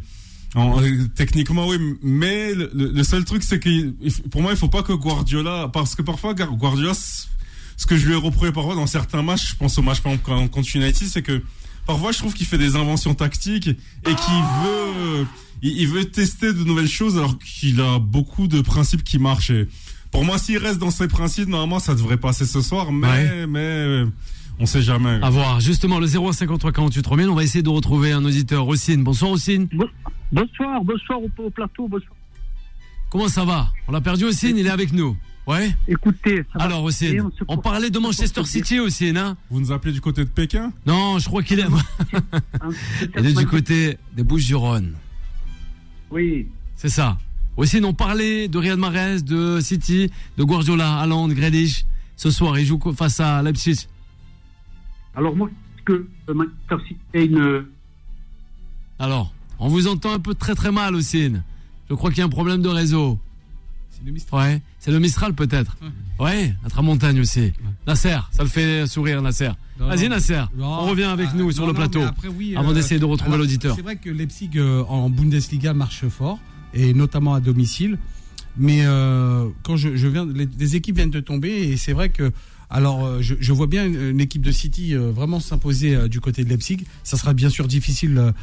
en- 0.55 0.81
euh, 0.81 1.07
techniquement 1.15 1.67
oui, 1.67 1.77
mais 2.03 2.53
le, 2.53 3.03
seul 3.03 3.23
truc 3.23 3.41
c'est 3.43 3.59
que 3.59 3.89
pour 4.29 4.41
moi 4.41 4.51
il 4.51 4.57
faut 4.57 4.67
pas 4.67 4.83
que 4.83 4.91
Guardiola 4.93 5.69
parce 5.71 5.95
que 5.95 6.01
parfois 6.01 6.33
Guardiola 6.33 6.93
ce 6.93 7.85
que 7.87 7.95
je 7.97 8.05
lui 8.05 8.13
ai 8.13 8.17
reproché 8.17 8.51
parfois 8.51 8.75
dans 8.75 8.85
certains 8.87 9.21
matchs, 9.23 9.51
je 9.51 9.55
pense 9.55 9.77
au 9.77 9.81
match 9.81 10.01
contre 10.01 10.75
United, 10.75 11.07
c'est 11.07 11.21
que 11.21 11.41
parfois 11.87 12.11
je 12.11 12.17
trouve 12.17 12.33
qu'il 12.33 12.45
fait 12.45 12.57
des 12.57 12.75
inventions 12.75 13.13
tactiques 13.15 13.67
et 13.69 13.75
qu'il 14.03 14.43
veut 14.63 15.25
il, 15.61 15.81
il 15.81 15.87
veut 15.87 16.05
tester 16.05 16.51
de 16.53 16.63
nouvelles 16.63 16.89
choses 16.89 17.17
alors 17.17 17.37
qu'il 17.39 17.79
a 17.79 17.97
beaucoup 17.99 18.47
de 18.47 18.61
principes 18.61 19.03
qui 19.03 19.19
marchent. 19.19 19.51
Et 19.51 19.67
pour 20.11 20.25
moi, 20.25 20.37
s'il 20.37 20.57
reste 20.57 20.79
dans 20.79 20.91
ses 20.91 21.07
principes, 21.07 21.47
normalement 21.47 21.79
ça 21.79 21.95
devrait 21.95 22.17
passer 22.17 22.45
ce 22.45 22.61
soir, 22.61 22.91
mais 22.91 23.07
Ouais. 23.07 23.47
mais 23.47 23.59
euh, 23.59 24.05
on 24.61 24.65
sait 24.65 24.81
jamais. 24.81 25.19
À 25.21 25.29
voir. 25.29 25.59
Justement, 25.59 25.99
le 25.99 26.07
053 26.07 26.71
48 26.71 27.01
3000, 27.01 27.29
on 27.29 27.35
va 27.35 27.43
essayer 27.43 27.63
de 27.63 27.69
retrouver 27.69 28.11
un 28.11 28.23
auditeur. 28.23 28.67
Ossine. 28.67 29.03
Bonsoir, 29.03 29.31
Ossine. 29.31 29.67
Bonsoir, 30.31 30.83
bonsoir 30.83 31.19
au, 31.21 31.29
au 31.43 31.49
plateau. 31.49 31.87
Bonsoir. 31.87 32.13
Comment 33.09 33.27
ça 33.27 33.43
va? 33.43 33.69
On 33.87 33.91
l'a 33.91 34.01
perdu, 34.01 34.23
Ossine, 34.25 34.57
il 34.57 34.67
est 34.67 34.69
avec 34.71 34.93
nous. 34.93 35.17
Ouais 35.47 35.75
Écoutez, 35.87 36.43
ça 36.53 36.59
va 36.59 36.65
Alors, 36.65 36.81
Et 36.81 36.85
Ossine, 36.85 37.29
on 37.47 37.57
parlait 37.57 37.89
de 37.89 37.97
Manchester. 37.97 38.45
City, 38.45 38.79
Ossine, 38.79 39.17
hein? 39.17 39.35
Vous 39.49 39.59
nous 39.59 39.71
appelez 39.71 39.91
du 39.91 39.99
côté 39.99 40.23
de 40.23 40.29
Pékin? 40.29 40.71
Non, 40.85 41.17
je 41.17 41.25
crois 41.25 41.41
qu'il 41.41 41.59
est, 41.59 41.65
il 43.17 43.25
est 43.25 43.33
du 43.33 43.47
côté 43.47 43.97
des 44.15 44.23
Bouches-du-Rhône. 44.23 44.93
Oui. 46.11 46.47
C'est 46.75 46.89
ça. 46.89 47.17
Ossine, 47.57 47.83
on 47.85 47.93
parlait 47.93 48.47
de 48.47 48.57
Riyad 48.57 48.77
Mahrez, 48.77 49.21
de 49.23 49.59
City, 49.59 50.11
de 50.37 50.43
Guardiola, 50.43 50.99
Haaland, 50.99 51.29
Grealish. 51.29 51.85
Ce 52.15 52.29
soir, 52.29 52.57
il 52.59 52.65
joue 52.65 52.79
face 52.95 53.19
à 53.19 53.41
Leipzig. 53.41 53.87
Alors 55.15 55.35
moi, 55.35 55.49
est-ce 55.49 55.83
que 55.83 56.07
euh, 56.29 56.33
Manchester 56.33 56.75
City 56.87 56.99
est 57.13 57.25
une... 57.25 57.65
Alors, 58.99 59.33
on 59.59 59.67
vous 59.67 59.87
entend 59.87 60.13
un 60.13 60.19
peu 60.19 60.33
très 60.35 60.55
très 60.55 60.71
mal, 60.71 60.95
Ossine. 60.95 61.43
Je 61.89 61.95
crois 61.95 62.09
qu'il 62.11 62.19
y 62.19 62.21
a 62.21 62.25
un 62.25 62.29
problème 62.29 62.61
de 62.61 62.69
réseau. 62.69 63.19
C'est 63.89 64.05
le 64.05 64.11
Mistral. 64.11 64.39
Ouais, 64.39 64.61
c'est 64.79 64.91
le 64.91 64.99
Mistral 64.99 65.33
peut-être. 65.33 65.75
Ouais, 66.19 66.53
à 66.63 66.69
Tramontagne 66.69 67.19
aussi. 67.19 67.51
Nasser, 67.87 68.17
ça 68.31 68.43
le 68.43 68.49
fait 68.49 68.87
sourire, 68.87 69.21
Nasser. 69.21 69.49
Non, 69.79 69.87
Vas-y, 69.87 70.03
non. 70.03 70.09
Nasser, 70.09 70.41
Non, 70.55 70.67
on 70.67 70.85
revient 70.87 71.03
avec 71.05 71.29
ah, 71.31 71.35
nous 71.35 71.51
sur 71.51 71.63
non, 71.63 71.69
le 71.69 71.73
plateau. 71.73 72.01
après, 72.01 72.27
oui, 72.27 72.55
avant 72.55 72.69
euh, 72.69 72.73
d'essayer 72.73 72.99
de 72.99 73.05
retrouver 73.05 73.33
alors, 73.33 73.45
l'auditeur. 73.45 73.75
C'est 73.75 73.81
vrai 73.81 73.95
que 73.95 74.09
Leipzig 74.09 74.51
euh, 74.55 74.83
en 74.83 75.09
Bundesliga 75.09 75.73
marche 75.73 76.07
fort, 76.07 76.39
et 76.73 76.93
notamment 76.93 77.33
à 77.33 77.39
domicile. 77.39 77.97
Mais 78.57 78.85
euh, 78.85 79.47
quand 79.63 79.77
je, 79.77 79.95
je 79.95 80.07
viens, 80.07 80.25
les, 80.25 80.47
les 80.57 80.75
équipes 80.75 80.97
viennent 80.97 81.09
de 81.09 81.19
tomber, 81.19 81.49
et 81.49 81.77
c'est 81.77 81.93
vrai 81.93 82.09
que. 82.09 82.31
Alors, 82.73 83.05
euh, 83.05 83.21
je, 83.21 83.35
je 83.39 83.51
vois 83.53 83.67
bien 83.67 83.85
une, 83.85 84.01
une 84.11 84.19
équipe 84.21 84.41
de 84.41 84.51
City 84.51 84.95
euh, 84.95 85.11
vraiment 85.11 85.39
s'imposer 85.41 85.93
euh, 85.95 86.07
du 86.07 86.21
côté 86.21 86.43
de 86.45 86.49
Leipzig. 86.49 86.85
Ça 87.03 87.17
sera 87.17 87.33
bien 87.33 87.49
sûr 87.49 87.67
difficile 87.67 88.33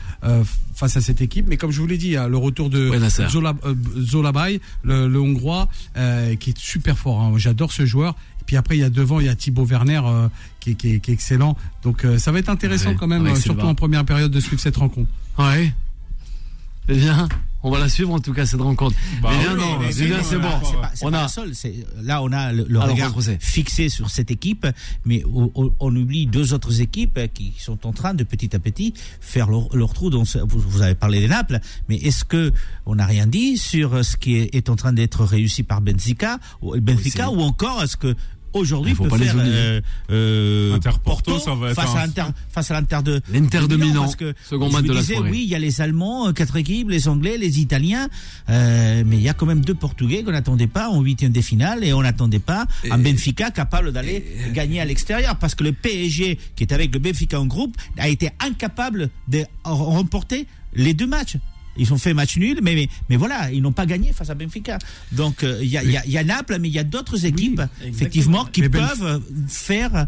face 0.74 0.96
à 0.96 1.00
cette 1.00 1.20
équipe, 1.22 1.46
mais 1.48 1.56
comme 1.56 1.70
je 1.70 1.80
vous 1.80 1.86
l'ai 1.86 1.96
dit, 1.98 2.16
hein, 2.16 2.28
le 2.28 2.36
retour 2.36 2.68
de 2.70 2.90
Ouais. 2.90 2.98
Zola, 3.30 3.54
Zolabay, 3.96 4.60
le, 4.82 5.08
le 5.08 5.20
Hongrois, 5.20 5.68
qui 6.38 6.50
est 6.50 6.58
super 6.58 6.98
fort. 6.98 7.20
hein. 7.20 7.32
J'adore 7.36 7.72
ce 7.72 7.86
joueur. 7.86 8.14
Et 8.40 8.44
puis 8.46 8.56
après, 8.56 8.76
il 8.76 8.80
y 8.80 8.84
a 8.84 8.90
devant, 8.90 9.20
il 9.20 9.26
y 9.26 9.28
a 9.28 9.34
Thibaut 9.34 9.64
Werner 9.66 10.00
euh, 10.04 10.28
qui, 10.60 10.70
est- 10.70 10.74
qui 10.74 11.00
qui 11.00 11.10
est 11.10 11.14
excellent. 11.14 11.56
Donc, 11.82 12.04
euh, 12.04 12.18
ça 12.18 12.30
va 12.32 12.38
être 12.38 12.48
intéressant 12.48 12.90
Ouais, 12.90 12.96
quand 12.98 13.06
même, 13.06 13.24
surtout 13.36 13.60
en 13.66 13.74
première 13.74 14.04
période 14.04 14.30
de 14.30 14.40
suivre 14.40 14.60
cette 14.60 14.76
rencontre. 14.76 15.08
Ouais. 15.38 15.72
C'est 16.88 16.96
bien. 16.96 17.28
On 17.62 17.70
va 17.70 17.78
la 17.80 17.88
suivre 17.88 18.12
en 18.14 18.20
tout 18.20 18.32
cas 18.32 18.46
cette 18.46 18.60
rencontre. 18.60 18.94
Bah 19.20 19.30
Julien, 19.32 19.54
oui, 19.54 19.60
non, 19.86 19.90
Julien, 19.90 20.22
c'est 20.22 20.36
bon, 20.38 20.42
pas, 20.80 20.92
On 21.02 21.10
pas 21.10 21.24
a- 21.24 21.28
c'est- 21.52 21.74
Là, 22.02 22.22
on 22.22 22.30
a 22.30 22.52
le, 22.52 22.64
le 22.68 22.78
Alors, 22.80 22.94
regard 22.94 23.12
fixé 23.40 23.88
sur 23.88 24.10
cette 24.10 24.30
équipe, 24.30 24.66
mais 25.04 25.24
on, 25.32 25.50
on- 25.56 25.72
on 25.80 25.96
oublie 25.96 26.26
deux 26.26 26.54
autres 26.54 26.80
équipes 26.80 27.18
qui 27.34 27.52
sont 27.58 27.84
en 27.86 27.92
train 27.92 28.14
de 28.14 28.22
petit 28.22 28.54
à 28.54 28.60
petit 28.60 28.94
faire 29.20 29.48
leur, 29.50 29.74
leur 29.76 29.92
trou. 29.92 30.08
Dans 30.08 30.24
ce- 30.24 30.38
vous, 30.38 30.60
vous 30.60 30.82
avez 30.82 30.94
parlé 30.94 31.18
des 31.20 31.28
Naples, 31.28 31.58
mais 31.88 31.96
est-ce 31.96 32.24
que 32.24 32.52
on 32.86 32.94
n'a 32.94 33.06
rien 33.06 33.26
dit 33.26 33.56
sur 33.58 34.04
ce 34.04 34.16
qui 34.16 34.36
est, 34.36 34.54
est 34.54 34.68
en 34.68 34.76
train 34.76 34.92
d'être 34.92 35.24
réussi 35.24 35.64
par 35.64 35.80
Benfica, 35.80 36.38
ou, 36.62 36.76
Benfica, 36.80 37.30
ou 37.30 37.40
encore 37.40 37.82
est-ce 37.82 37.96
que 37.96 38.14
aujourd'hui 38.52 38.92
Il 38.92 38.96
faut 38.96 39.04
peut 39.04 39.10
pas 39.10 39.18
les 39.18 39.24
faire 39.26 39.36
oublier. 39.36 39.52
euh, 39.54 39.80
euh, 40.10 40.74
Inter 40.74 40.90
Porto, 41.04 41.38
ça 41.38 41.54
va 41.54 41.70
être 41.70 41.74
face 41.80 41.94
un- 41.94 41.98
à 41.98 42.06
l'Inter 42.06 42.24
face 42.50 42.70
à 42.70 42.74
l'Inter 42.74 42.98
de 43.04 43.20
L'Inter 43.32 43.66
de 43.68 43.76
Milan, 43.76 44.02
parce 44.02 44.16
que 44.16 44.34
second 44.48 44.70
match 44.70 44.84
de 44.84 44.92
la 44.92 45.00
disais, 45.00 45.14
soirée. 45.14 45.30
Oui, 45.30 45.42
il 45.44 45.48
y 45.50 45.54
a 45.54 45.58
les 45.58 45.80
Allemands, 45.80 46.28
euh, 46.28 46.32
quatre 46.32 46.56
équipes, 46.56 46.90
les 46.90 47.08
Anglais, 47.08 47.36
les 47.38 47.60
Italiens, 47.60 48.08
euh, 48.50 49.02
mais 49.06 49.16
il 49.16 49.22
y 49.22 49.28
a 49.28 49.34
quand 49.34 49.46
même 49.46 49.64
deux 49.64 49.74
Portugais 49.74 50.22
qu'on 50.22 50.32
n'attendait 50.32 50.66
pas 50.66 50.88
en 50.88 51.00
huitième 51.02 51.32
des 51.32 51.42
finales 51.42 51.84
et 51.84 51.92
on 51.92 52.02
n'attendait 52.02 52.38
pas 52.38 52.66
un 52.90 52.98
Benfica 52.98 53.50
capable 53.50 53.92
d'aller 53.92 54.24
gagner 54.52 54.80
à 54.80 54.84
l'extérieur 54.84 55.36
parce 55.36 55.54
que 55.54 55.64
le 55.64 55.72
PSG 55.72 56.38
qui 56.56 56.64
est 56.64 56.72
avec 56.72 56.92
le 56.92 56.98
Benfica 57.00 57.40
en 57.40 57.46
groupe 57.46 57.76
a 57.96 58.08
été 58.08 58.30
incapable 58.40 59.10
de 59.28 59.44
remporter 59.64 60.46
les 60.74 60.94
deux 60.94 61.06
matchs. 61.06 61.36
Ils 61.78 61.92
ont 61.92 61.98
fait 61.98 62.12
match 62.14 62.36
nul, 62.36 62.58
mais, 62.62 62.74
mais, 62.74 62.88
mais 63.08 63.16
voilà, 63.16 63.50
ils 63.52 63.62
n'ont 63.62 63.72
pas 63.72 63.86
gagné 63.86 64.12
face 64.12 64.30
à 64.30 64.34
Benfica. 64.34 64.78
Donc 65.12 65.44
euh, 65.44 65.58
il 65.62 65.68
y, 65.68 65.76
a, 65.76 65.84
y, 65.84 66.10
y 66.12 66.24
Naples, 66.24 66.58
mais 66.60 66.68
il 66.68 66.74
y 66.74 66.78
a 66.78 66.84
d'autres 66.84 67.24
équipes, 67.24 67.62
effectivement, 67.84 68.44
qui 68.44 68.60
Mais 68.62 68.68
Benf- 68.68 68.88
peuvent 68.88 69.04
euh, 69.04 69.18
faire 69.48 70.06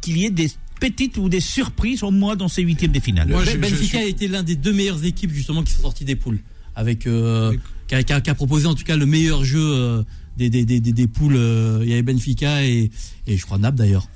qu'il 0.00 0.18
y 0.18 0.24
ait 0.24 0.30
des 0.30 0.50
petites 0.80 1.16
ou 1.18 1.28
des 1.28 1.40
surprises 1.40 2.02
au 2.02 2.10
moins 2.10 2.34
dans 2.36 2.48
ces 2.48 2.62
huitièmes 2.62 2.90
des 2.92 3.00
finales. 3.00 3.28
Moi, 3.28 3.44
Ben- 3.44 3.46
je- 3.46 3.52
je 3.52 3.56
Benfica 3.58 3.98
a 3.98 4.04
été 4.04 4.26
l'un 4.28 4.42
des 4.42 4.56
deux 4.56 4.72
meilleures 4.72 5.04
équipes 5.04 5.32
justement 5.32 5.62
qui 5.62 5.72
sont 5.72 5.82
sorties 5.82 6.04
des 6.04 6.16
poules, 6.16 6.40
avec 6.74 7.06
euh, 7.06 7.54
qui, 7.86 7.94
a, 7.94 8.02
qui 8.02 8.12
a- 8.12 8.20
qui 8.20 8.30
a 8.30 8.34
proposé 8.34 8.66
en 8.66 8.74
tout 8.74 8.82
cas 8.84 8.96
le 8.96 9.06
meilleur 9.06 9.44
jeu 9.44 9.60
euh, 9.62 10.02
des, 10.36 10.50
des, 10.50 10.64
des, 10.64 10.80
des- 10.80 10.92
des 10.92 11.06
poules. 11.06 11.36
euh, 11.36 11.80
il 11.82 11.88
y 11.90 11.92
avait 11.92 12.02
Benfica 12.02 12.64
et, 12.64 12.90
et 13.28 13.36
je 13.36 13.42
crois 13.44 13.58
Naples 13.58 13.78
d'ailleurs. 13.78 14.08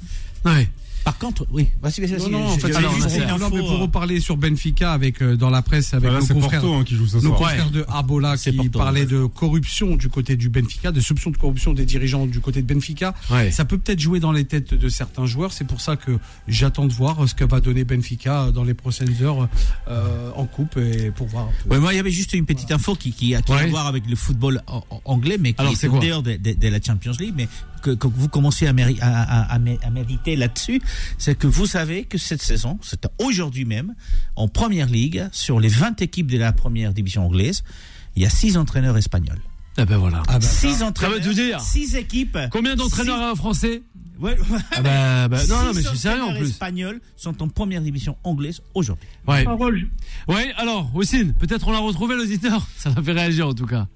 Ouais. 0.44 0.68
Par 1.07 1.18
contre, 1.18 1.46
oui, 1.52 1.68
vas-y, 1.80 2.00
vas-y, 2.00 2.11
Non, 2.11 2.18
vas-y. 2.18 2.30
non, 2.32 2.46
en 2.48 2.59
fait, 2.59 2.74
alors, 2.74 2.92
c'est 2.94 3.02
juste 3.11 3.16
une 3.16 3.38
non, 3.38 3.48
mais 3.50 3.61
pour 3.61 3.72
euh, 3.72 3.76
reparler 3.82 4.18
sur 4.18 4.36
Benfica 4.36 4.92
avec 4.92 5.22
euh, 5.22 5.36
dans 5.36 5.50
la 5.50 5.62
presse 5.62 5.94
avec 5.94 6.11
Bah 6.11 6.18
là, 6.18 6.20
nos 6.20 6.26
confrères, 6.34 6.61
Porto 6.61 6.74
hein, 6.74 6.82
qui 6.84 6.96
joue 6.96 7.07
ce 7.07 7.14
nos 7.18 7.20
soir. 7.28 7.38
confrères 7.38 7.70
de 7.70 7.84
Arbola 7.88 8.36
C'est 8.36 8.50
qui 8.50 8.57
Porto, 8.57 8.78
parlaient 8.80 9.00
ouais. 9.02 9.07
de 9.07 9.24
corruption 9.26 9.94
du 9.94 10.09
côté 10.09 10.34
du 10.36 10.48
Benfica, 10.48 10.90
de 10.90 10.98
soupçons 10.98 11.30
de 11.30 11.36
corruption 11.36 11.72
des 11.74 11.84
dirigeants 11.84 12.26
du 12.26 12.40
côté 12.40 12.61
de 12.61 12.66
Benfica. 12.74 13.14
Ouais. 13.30 13.52
Ça 13.52 13.64
peut 13.64 13.78
peut-être 13.78 14.00
jouer 14.00 14.18
dans 14.18 14.32
les 14.32 14.44
têtes 14.46 14.74
de 14.74 14.88
certains 14.88 15.26
joueurs. 15.26 15.52
C'est 15.52 15.64
pour 15.66 15.80
ça 15.80 15.94
que 15.94 16.18
j'attends 16.48 16.86
de 16.86 16.92
voir 16.92 17.28
ce 17.28 17.34
que 17.36 17.44
va 17.44 17.61
donner 17.61 17.84
Benfica 17.84 18.50
dans 18.50 18.64
les 18.64 18.74
prochaines 18.74 19.14
heures 19.22 19.48
euh, 19.88 20.30
en 20.34 20.46
coupe 20.46 20.76
et 20.76 21.12
pour 21.12 21.28
voir. 21.28 21.48
Ouais, 21.70 21.78
moi, 21.78 21.92
il 21.94 21.96
y 21.98 22.00
avait 22.00 22.11
juste 22.11 22.32
une 22.32 22.46
petite 22.46 22.72
info 22.72 22.96
qui, 22.96 23.12
qui 23.12 23.32
a, 23.36 23.42
qui 23.42 23.52
a 23.52 23.54
Ouais. 23.57 23.62
à 23.62 23.66
voir 23.68 23.86
avec 23.86 24.11
le 24.11 24.16
football 24.16 24.61
anglais, 25.04 25.36
mais 25.40 25.52
qui 25.52 25.61
Alors, 25.61 25.72
est, 25.72 25.86
quoi 25.88 26.00
dehors 26.00 26.22
de, 26.24 26.32
de- 26.36 26.52
de 26.54 26.68
la 26.68 26.80
Champions 26.82 27.12
League, 27.20 27.32
mais 27.36 27.48
que, 27.82 27.90
que 27.90 28.06
vous 28.06 28.28
commencez 28.28 28.66
à, 28.66 28.72
méri- 28.72 28.98
à, 29.00 29.22
à- 29.22 29.54
à 29.54 29.58
mé- 29.58 29.78
à 29.84 29.90
méditer 29.90 30.36
là-dessus, 30.36 30.80
c'est 31.18 31.36
que 31.36 31.46
vous 31.46 31.66
savez 31.66 32.04
que 32.04 32.18
cette 32.18 32.42
saison, 32.42 32.78
c'est 32.82 33.06
aujourd'hui 33.18 33.64
même, 33.64 33.94
en 34.36 34.48
Première 34.48 34.86
Ligue, 34.88 35.28
sur 35.32 35.60
les 35.60 35.68
20 35.68 36.00
équipes 36.02 36.30
de 36.30 36.38
la 36.38 36.52
première 36.52 36.92
division 36.92 37.26
anglaise, 37.26 37.62
il 38.16 38.22
y 38.22 38.26
a 38.26 38.30
6 38.30 38.56
entraîneurs 38.56 38.96
espagnols. 38.96 39.40
Ah 39.78 39.84
ben 39.84 39.98
voilà. 39.98 40.22
Ah 40.28 40.38
bah, 40.38 40.40
6 40.40 40.70
Ça 40.72 40.78
veut 40.78 40.84
entraîneurs, 40.86 41.20
tout 41.20 41.34
dire. 41.34 41.60
6 41.60 41.96
équipes. 41.96 42.38
Combien 42.50 42.76
d'entraîneurs 42.76 43.20
euh, 43.20 43.34
français 43.34 43.82
Ouais, 44.18 44.34
Ah 44.72 44.80
bah, 44.80 45.28
bah, 45.28 45.38
non, 45.46 45.62
non, 45.64 45.66
mais 45.74 45.82
six 45.82 45.82
je 45.82 45.88
suis 45.90 45.98
sérieux 45.98 46.20
en 46.22 46.24
entraîneurs 46.28 46.40
plus. 46.42 46.48
espagnols 46.50 47.00
sont 47.16 47.42
en 47.42 47.48
première 47.48 47.82
division 47.82 48.16
anglaise 48.24 48.62
aujourd'hui. 48.72 49.06
Ouais. 49.28 49.44
Je- 49.44 50.32
Ouais, 50.32 50.54
alors, 50.56 50.90
Ossine, 50.96 51.34
peut-être 51.34 51.68
on 51.68 51.72
l'a 51.72 51.80
retrouvé 51.80 52.16
l'auditeur. 52.16 52.66
Ça 52.78 52.88
m'a 52.88 53.02
fait 53.02 53.12
réagir 53.12 53.48
en 53.48 53.52
tout 53.52 53.66
cas. 53.66 53.86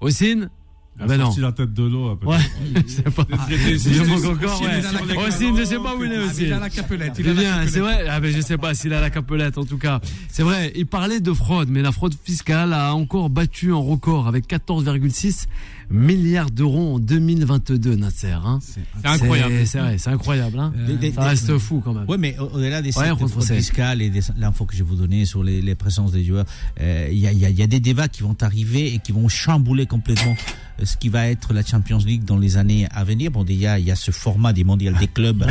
Ossine 0.00 0.50
Il 0.98 1.02
a 1.02 1.04
Ah 1.04 1.06
bah 1.06 1.16
non. 1.16 1.24
sorti 1.26 1.40
la 1.40 1.52
tête 1.52 1.72
de 1.72 1.82
l'eau. 1.84 2.16
peut-être. 2.16 2.28
Ouais, 2.36 2.82
je 2.86 2.92
sais 2.92 3.02
pas. 3.02 3.24
Des- 3.48 4.04
manque 4.04 4.24
encore, 4.24 4.60
capelette. 4.60 5.18
Ossine, 5.28 5.56
je 5.56 5.64
sais 5.64 5.76
pas 5.76 5.94
où 5.94 6.02
il 6.04 6.12
est 6.12 6.16
Ah, 6.16 6.26
Ossine. 6.26 6.46
il 6.46 6.52
a 6.52 6.58
la 6.58 6.70
capelette. 6.70 7.12
Il 7.18 7.24
capelette. 7.24 7.68
c'est 7.70 7.80
vrai. 7.80 8.04
Ah 8.10 8.18
ben 8.20 8.34
je 8.34 8.40
sais 8.40 8.58
pas 8.58 8.74
s'il 8.74 8.92
a 8.92 9.00
la 9.00 9.10
capelette 9.10 9.58
en 9.58 9.64
tout 9.64 9.78
cas. 9.78 10.00
C'est 10.28 10.42
vrai, 10.42 10.72
il 10.74 10.86
parlait 10.86 11.20
de 11.20 11.32
fraude, 11.32 11.68
mais 11.70 11.82
la 11.82 11.92
fraude 11.92 12.14
fiscale 12.24 12.72
a 12.72 12.94
encore 12.94 13.30
battu 13.30 13.72
un 13.72 13.76
record 13.76 14.26
avec 14.26 14.48
14,6 14.48 15.46
milliards 15.90 16.50
d'euros 16.50 16.96
en 16.96 16.98
2022, 16.98 17.94
Nasser. 17.96 18.32
Hein. 18.32 18.58
C'est 18.62 18.80
incroyable. 19.04 19.54
C'est- 19.66 19.78
vrai, 19.78 19.96
c'est 19.98 20.10
incroyable. 20.10 20.58
Hein. 20.58 20.72
Des- 20.86 20.96
des- 20.96 21.12
Ça 21.12 21.22
des- 21.22 21.26
reste 21.28 21.56
fou 21.58 21.80
quand 21.82 21.94
même. 21.94 22.04
Oui, 22.08 22.16
mais 22.18 22.36
au- 22.38 22.44
au-delà 22.56 22.82
des 22.82 22.88
Ouais, 22.88 23.04
sites 23.04 23.14
contre 23.14 23.18
fraude 23.18 23.30
Français. 23.30 23.56
fiscale 23.56 24.02
et 24.02 24.10
des- 24.10 24.20
l'info 24.36 24.66
que 24.66 24.74
je 24.74 24.82
vais 24.82 24.88
vous 24.88 24.96
donner 24.96 25.24
sur 25.24 25.42
les, 25.42 25.62
les 25.62 25.74
présences 25.74 26.12
des 26.12 26.24
joueurs, 26.24 26.44
euh, 26.80 27.08
il 27.10 27.18
y, 27.18 27.26
a, 27.26 27.32
y 27.32 27.62
y 27.62 27.68
des 27.68 27.80
débats 27.80 28.08
qui 28.08 28.22
vont 28.22 28.36
arriver 28.42 28.92
et 28.94 28.98
qui 28.98 29.12
vont 29.12 29.28
chambouler 29.28 29.86
complètement 29.86 30.36
ce 30.82 30.96
qui 30.96 31.08
va 31.08 31.26
être 31.28 31.52
la 31.52 31.64
Champions 31.64 31.98
League 31.98 32.24
dans 32.24 32.36
les 32.38 32.56
années 32.56 32.86
à 32.94 33.04
venir. 33.04 33.30
Bon, 33.30 33.44
déjà, 33.44 33.78
il 33.78 33.86
y 33.86 33.90
a 33.90 33.96
ce 33.96 34.10
format 34.10 34.52
des 34.52 34.64
mondiales 34.64 34.96
des 34.98 35.06
clubs 35.08 35.42
à 35.42 35.46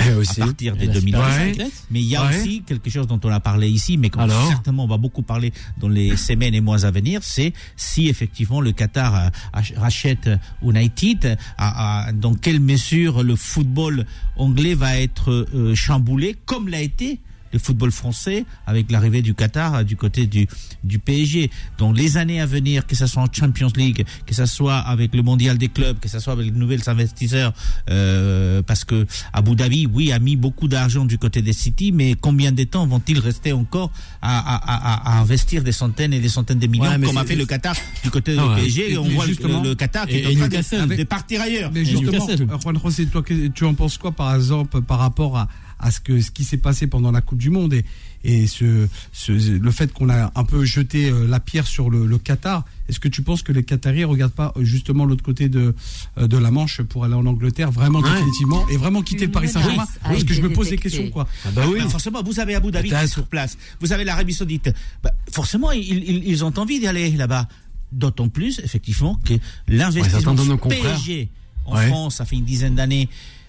partir 0.46 0.76
de 0.76 0.84
Et 0.84 0.88
la 0.88 0.94
2025. 0.94 1.58
Ouais. 1.58 1.68
Mais 1.92 2.00
il 2.00 2.06
y 2.08 2.16
a 2.16 2.22
aussi 2.40 2.64
quelque 2.66 2.90
chose 2.90 3.08
dont 3.08 3.20
on 3.24 3.30
a 3.30 3.40
parlé 3.40 3.70
ici, 3.70 3.98
mais 3.98 4.10
qu'on 4.10 4.22
certainement 4.50 4.84
on 4.86 4.88
va 4.88 4.98
beaucoup 4.98 5.22
parler 5.24 5.52
dans 5.78 5.90
les 5.90 6.16
semaines 6.18 6.54
et 6.54 6.62
mois 6.62 6.86
à 6.86 6.92
venir, 6.92 7.22
c'est 7.24 7.54
si 7.76 8.08
effectivement 8.08 8.62
le 8.62 8.72
Qatar 8.72 9.16
euh, 9.16 9.30
ach- 9.54 9.74
rachète 9.76 10.30
United, 10.64 11.38
à- 11.58 12.08
à- 12.08 12.12
dans 12.14 12.34
quelle 12.34 12.60
mesure 12.60 13.24
le 13.24 13.36
football 13.36 14.06
anglais 14.36 14.74
va 14.76 14.98
être 15.00 15.32
euh, 15.54 15.76
chamboulé, 15.76 16.36
comme 16.46 16.68
l'a 16.70 16.82
été 16.82 17.20
le 17.54 17.60
football 17.60 17.92
français 17.92 18.46
avec 18.66 18.92
l'arrivée 18.92 19.22
du 19.22 19.34
Qatar 19.34 19.76
euh, 19.76 19.84
du 19.84 19.96
côté 19.96 20.28
du, 20.28 20.48
du 20.84 21.00
PSG. 21.00 21.50
Donc 21.78 21.98
les 21.98 22.18
années 22.18 22.42
à 22.42 22.46
venir, 22.46 22.86
que 22.88 22.96
ce 22.96 23.08
soit 23.08 23.24
en 23.24 23.28
Champions 23.32 23.72
League, 23.76 24.06
que 24.26 24.34
ce 24.36 24.46
soit 24.46 24.78
avec 24.78 25.14
le 25.16 25.22
mondial 25.24 25.58
des 25.58 25.68
clubs, 25.70 26.00
que 26.00 26.10
ce 26.10 26.20
soit 26.20 26.34
avec 26.34 26.46
les 26.46 26.52
nouveaux 26.52 26.90
investisseurs, 26.90 27.54
euh, 27.90 28.62
parce 28.64 28.84
que 28.84 29.06
Abu 29.34 29.56
Dhabi, 29.56 29.88
oui, 29.92 30.12
a 30.12 30.20
mis 30.20 30.36
beaucoup 30.36 30.68
d'argent 30.68 31.06
du 31.06 31.18
côté 31.18 31.42
des 31.42 31.54
City, 31.54 31.92
mais 31.92 32.16
combien 32.20 32.52
de 32.52 32.64
temps 32.64 32.86
vont-ils 32.88 33.20
rester 33.20 33.52
encore 33.54 33.92
à, 34.22 34.38
à, 34.40 35.14
à, 35.14 35.18
à 35.18 35.22
investir 35.22 35.64
des 35.64 35.72
centaines 35.72 36.14
et 36.14 36.20
des 36.20 36.30
centaines 36.30 36.60
de 36.60 36.68
millions, 36.68 36.84
Ouais, 36.90 37.00
comme 37.00 37.18
a 37.18 37.26
fait 37.26 37.36
le 37.36 37.46
Qatar 37.46 37.76
du 38.04 38.10
côté 38.12 38.36
Ah 38.38 38.44
du 38.44 38.50
ouais. 38.50 38.56
PSG, 38.62 38.94
et, 38.94 38.98
on 38.98 39.04
voit 39.10 39.26
justement- 39.26 39.62
le, 39.62 39.76
Qatar 39.76 40.06
qui 40.08 40.16
et- 40.18 40.24
est 40.24 40.42
en 40.44 40.50
train 40.50 40.88
de, 40.88 40.96
de 40.96 41.04
partir 41.04 41.42
ailleurs. 41.42 41.72
Mais 41.74 41.86
justement, 41.86 42.28
Juan 42.62 42.80
José, 42.84 43.06
toi, 43.08 43.24
tu 43.54 43.66
en 43.66 43.74
penses 43.74 43.98
quoi, 43.98 44.12
par 44.12 44.36
exemple, 44.36 44.82
par 44.82 45.00
rapport 45.00 45.38
à, 45.38 45.48
à 45.80 45.92
ce, 45.92 46.00
que, 46.00 46.20
ce 46.22 46.32
qui 46.32 46.44
s'est 46.44 46.58
passé 46.58 46.88
pendant 46.88 47.12
la 47.12 47.22
Coupe 47.22 47.38
du 47.38 47.50
Monde 47.50 47.74
et, 47.74 47.86
et 48.24 48.48
ce, 48.48 48.88
ce- 49.12 49.32
le 49.58 49.72
fait 49.72 49.94
qu'on 49.94 50.10
a 50.10 50.32
un 50.36 50.44
peu 50.44 50.66
jeté 50.66 51.10
euh, 51.10 51.28
la 51.28 51.40
pierre 51.40 51.68
sur 51.68 51.90
le, 51.90 52.06
le 52.08 52.18
Qatar 52.18 52.66
Est-ce 52.90 53.00
que 53.00 53.08
tu 53.08 53.22
penses 53.22 53.44
que 53.44 53.52
les 53.52 53.64
Qataris 53.64 54.04
regardent 54.04 54.32
pas 54.34 54.54
euh, 54.58 54.64
justement 54.64 55.06
l'autre 55.06 55.24
côté 55.24 55.50
de, 55.50 55.76
euh, 56.18 56.28
de 56.28 56.38
la 56.38 56.50
Manche 56.52 56.82
pour 56.82 57.06
aller 57.06 57.14
en 57.14 57.26
Angleterre, 57.26 57.72
vraiment 57.72 58.00
Ouais. 58.00 58.12
définitivement, 58.12 58.68
et 58.70 58.78
vraiment 58.78 59.02
quitter 59.04 59.26
le 59.28 59.32
Paris 59.32 59.50
Saint-Germain? 59.50 59.86
Parce 60.04 60.24
que 60.24 60.34
je 60.34 60.42
me 60.42 60.52
pose 60.52 60.70
des 60.70 60.78
questions, 60.78 61.10
quoi. 61.10 61.28
Ah 61.46 61.50
bah 61.54 61.66
oui. 61.72 61.80
Ah, 61.82 61.88
forcément, 61.90 62.24
vous 62.24 62.40
avez 62.40 62.56
Abu 62.56 62.72
Dhabi 62.72 62.90
qui 62.90 62.94
est 62.96 62.98
Peut-être. 62.98 63.12
sur 63.14 63.28
place. 63.28 63.58
Vous 63.80 63.94
avez 63.94 64.04
l'Arabie 64.04 64.34
Saoudite. 64.34 64.74
Bah, 65.04 65.12
forcément, 65.32 65.72
ils, 65.72 65.82
ils, 65.88 66.24
ils 66.28 66.44
ont 66.44 66.54
envie 66.58 66.80
d'y 66.80 66.88
aller 66.88 67.12
là-bas. 67.12 67.48
D'autant 67.92 68.28
plus, 68.28 68.60
effectivement, 68.64 69.18
que 69.24 69.34
Ouais, 69.36 69.40
l'investissement 69.70 70.36
confrères. 70.58 70.82
PSG 70.98 71.30
en 71.66 71.76
Ouais. 71.78 71.88
France, 71.88 72.16
ça 72.16 72.26
fait 72.26 72.36
une 72.36 72.44
dizaine 72.46 72.76
d'années. 72.76 73.08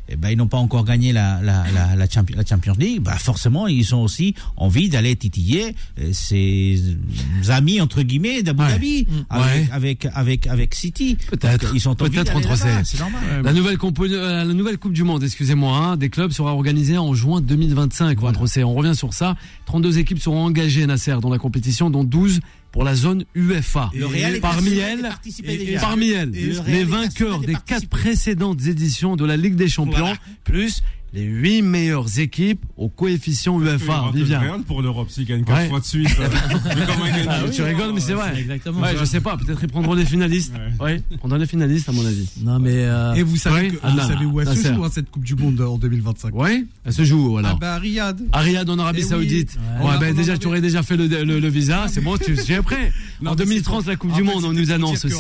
Eh 0.09 0.17
ben, 0.17 0.31
ils 0.31 0.37
n'ont 0.39 0.47
pas 0.49 0.59
encore 0.59 0.85
gagné 0.85 1.13
la, 1.13 1.41
la, 1.43 1.65
la, 1.73 1.97
la, 1.97 2.07
Champi- 2.07 2.35
la 2.35 2.45
Champions 2.45 2.75
League. 2.79 3.01
Bah, 3.01 3.17
forcément, 3.19 3.67
ils 3.67 3.95
ont 3.95 4.03
aussi 4.03 4.35
envie 4.57 4.89
d'aller 4.89 5.15
titiller 5.17 5.75
euh, 6.01 6.11
ces 6.13 6.83
amis 7.49 7.81
entre 7.81 8.03
guillemets 8.03 8.43
d'Abu 8.43 8.63
Ouais. 8.63 8.69
Dhabi 8.73 9.07
Mm. 9.09 9.15
avec, 9.31 9.47
Ouais. 9.47 9.69
avec 9.73 10.07
avec 10.15 10.47
avec 10.47 10.75
City. 10.75 11.17
Peut-être. 11.31 11.73
Ils 11.75 11.89
ont 11.89 11.93
envie 11.93 12.11
Peut-être 12.11 12.57
ces- 12.57 12.85
C'est 12.85 12.99
normal. 13.01 13.21
La 13.45 13.53
nouvelle, 13.53 13.77
euh, 14.01 14.45
la 14.45 14.55
nouvelle 14.55 14.79
Coupe 14.79 14.93
du 14.93 15.05
Monde, 15.05 15.23
excusez-moi, 15.23 15.77
hein, 15.77 15.97
des 15.97 16.09
clubs 16.11 16.33
sera 16.33 16.53
organisée 16.55 16.99
en 16.99 17.15
juin 17.15 17.41
2025. 17.41 18.19
Votre 18.21 18.47
C. 18.47 18.65
On 18.65 18.75
revient 18.75 18.95
sur 18.97 19.13
ça. 19.15 19.37
32 19.67 19.99
équipes 19.99 20.19
seront 20.21 20.45
engagées, 20.45 20.87
Nasser, 20.87 21.17
dans 21.21 21.31
la 21.31 21.39
compétition, 21.39 21.91
dont 21.91 22.05
12 22.05 22.41
pour 22.73 22.85
la 22.85 22.95
zone 22.95 23.25
UEFA. 23.35 23.91
Le 23.95 24.07
Real 24.07 24.37
est 24.37 24.41
parmi 24.41 24.77
elles, 24.79 25.09
parmi 25.81 26.13
les 26.67 26.85
vainqueurs 26.85 27.41
des 27.41 27.57
quatre 27.67 27.89
précédentes 27.89 28.67
éditions 28.67 29.17
de 29.17 29.25
la 29.25 29.37
Ligue 29.37 29.55
des 29.57 29.69
Champions, 29.69 29.99
Voilà. 29.99 30.17
plus 30.45 30.83
les 31.13 31.23
huit 31.23 31.63
meilleures 31.63 32.19
équipes 32.19 32.65
au 32.77 32.89
coefficient 32.89 33.61
UEFA. 33.61 34.11
Vivien. 34.15 34.61
pour 34.67 34.83
l'Europe 34.83 35.11
s'il 35.11 35.25
gagne 35.25 35.45
4 35.45 35.57
Ouais. 35.57 35.69
fois 35.69 35.81
de 35.81 35.85
suite. 35.85 36.09
euh, 36.21 36.29
Ah 37.29 37.41
oui, 37.45 37.51
tu 37.51 37.63
rigoles, 37.63 37.93
mais 37.95 38.01
c'est 38.01 38.13
vrai. 38.15 38.39
Exactement. 38.39 38.81
Ouais, 38.81 38.95
je 38.99 39.05
sais 39.05 39.21
pas, 39.21 39.37
peut-être 39.37 39.59
ils 39.63 39.69
prendront 39.69 39.95
les 39.95 40.05
finalistes. 40.05 40.53
Ouais. 40.81 41.01
Oui, 41.11 41.17
prendront 41.19 41.39
les 41.39 41.47
finalistes, 41.47 41.89
à 41.89 41.93
mon 41.93 42.05
avis. 42.05 42.29
Non 42.43 42.59
mais 42.59 42.73
euh, 42.75 43.15
Et 43.15 43.23
vous 43.23 43.37
savez, 43.37 43.69
Oui. 43.69 43.73
que- 43.73 43.79
Ah, 43.83 43.91
vous 43.91 43.97
non, 43.97 44.07
savez 44.09 44.25
où 44.27 44.41
elle 44.41 44.49
se 44.57 44.75
joue, 44.75 44.85
hein, 44.85 44.91
cette 44.93 45.11
Coupe 45.11 45.25
du 45.25 45.35
Monde 45.35 45.61
en 45.61 45.79
2025 45.79 46.35
Ouais, 46.35 46.65
elle 46.85 46.93
se 46.93 47.05
joue, 47.05 47.39
alors. 47.39 47.53
Ah 47.55 47.59
bah, 47.61 47.79
Riyad. 47.79 48.21
À 48.33 48.41
Riyad 48.41 48.69
en 48.69 48.79
Arabie 48.79 49.01
Eh 49.01 49.05
oui. 49.05 49.09
Saoudite. 49.09 49.55
Ouais. 49.81 49.87
Ouais, 49.87 49.93
On 49.97 50.01
ben 50.01 50.13
en 50.13 50.17
déjà, 50.17 50.37
tu 50.39 50.47
aurais 50.47 50.61
déjà 50.61 50.83
fait 50.83 50.97
le, 50.97 51.07
le, 51.07 51.41
le 51.41 51.49
visa, 51.49 51.87
c'est 51.89 52.01
bon, 52.03 52.17
tu 52.17 52.33
es 52.33 52.63
prêt. 52.63 52.93
Non, 53.21 53.33
en 53.33 53.35
mais 53.35 53.45
2030, 53.47 53.85
c'est 53.85 53.91
la 53.91 53.97
Coupe 53.97 54.13
du 54.13 54.23
Monde, 54.23 54.45
on 54.45 54.53
nous 54.53 54.71
annonce 54.71 55.05
aussi. 55.05 55.15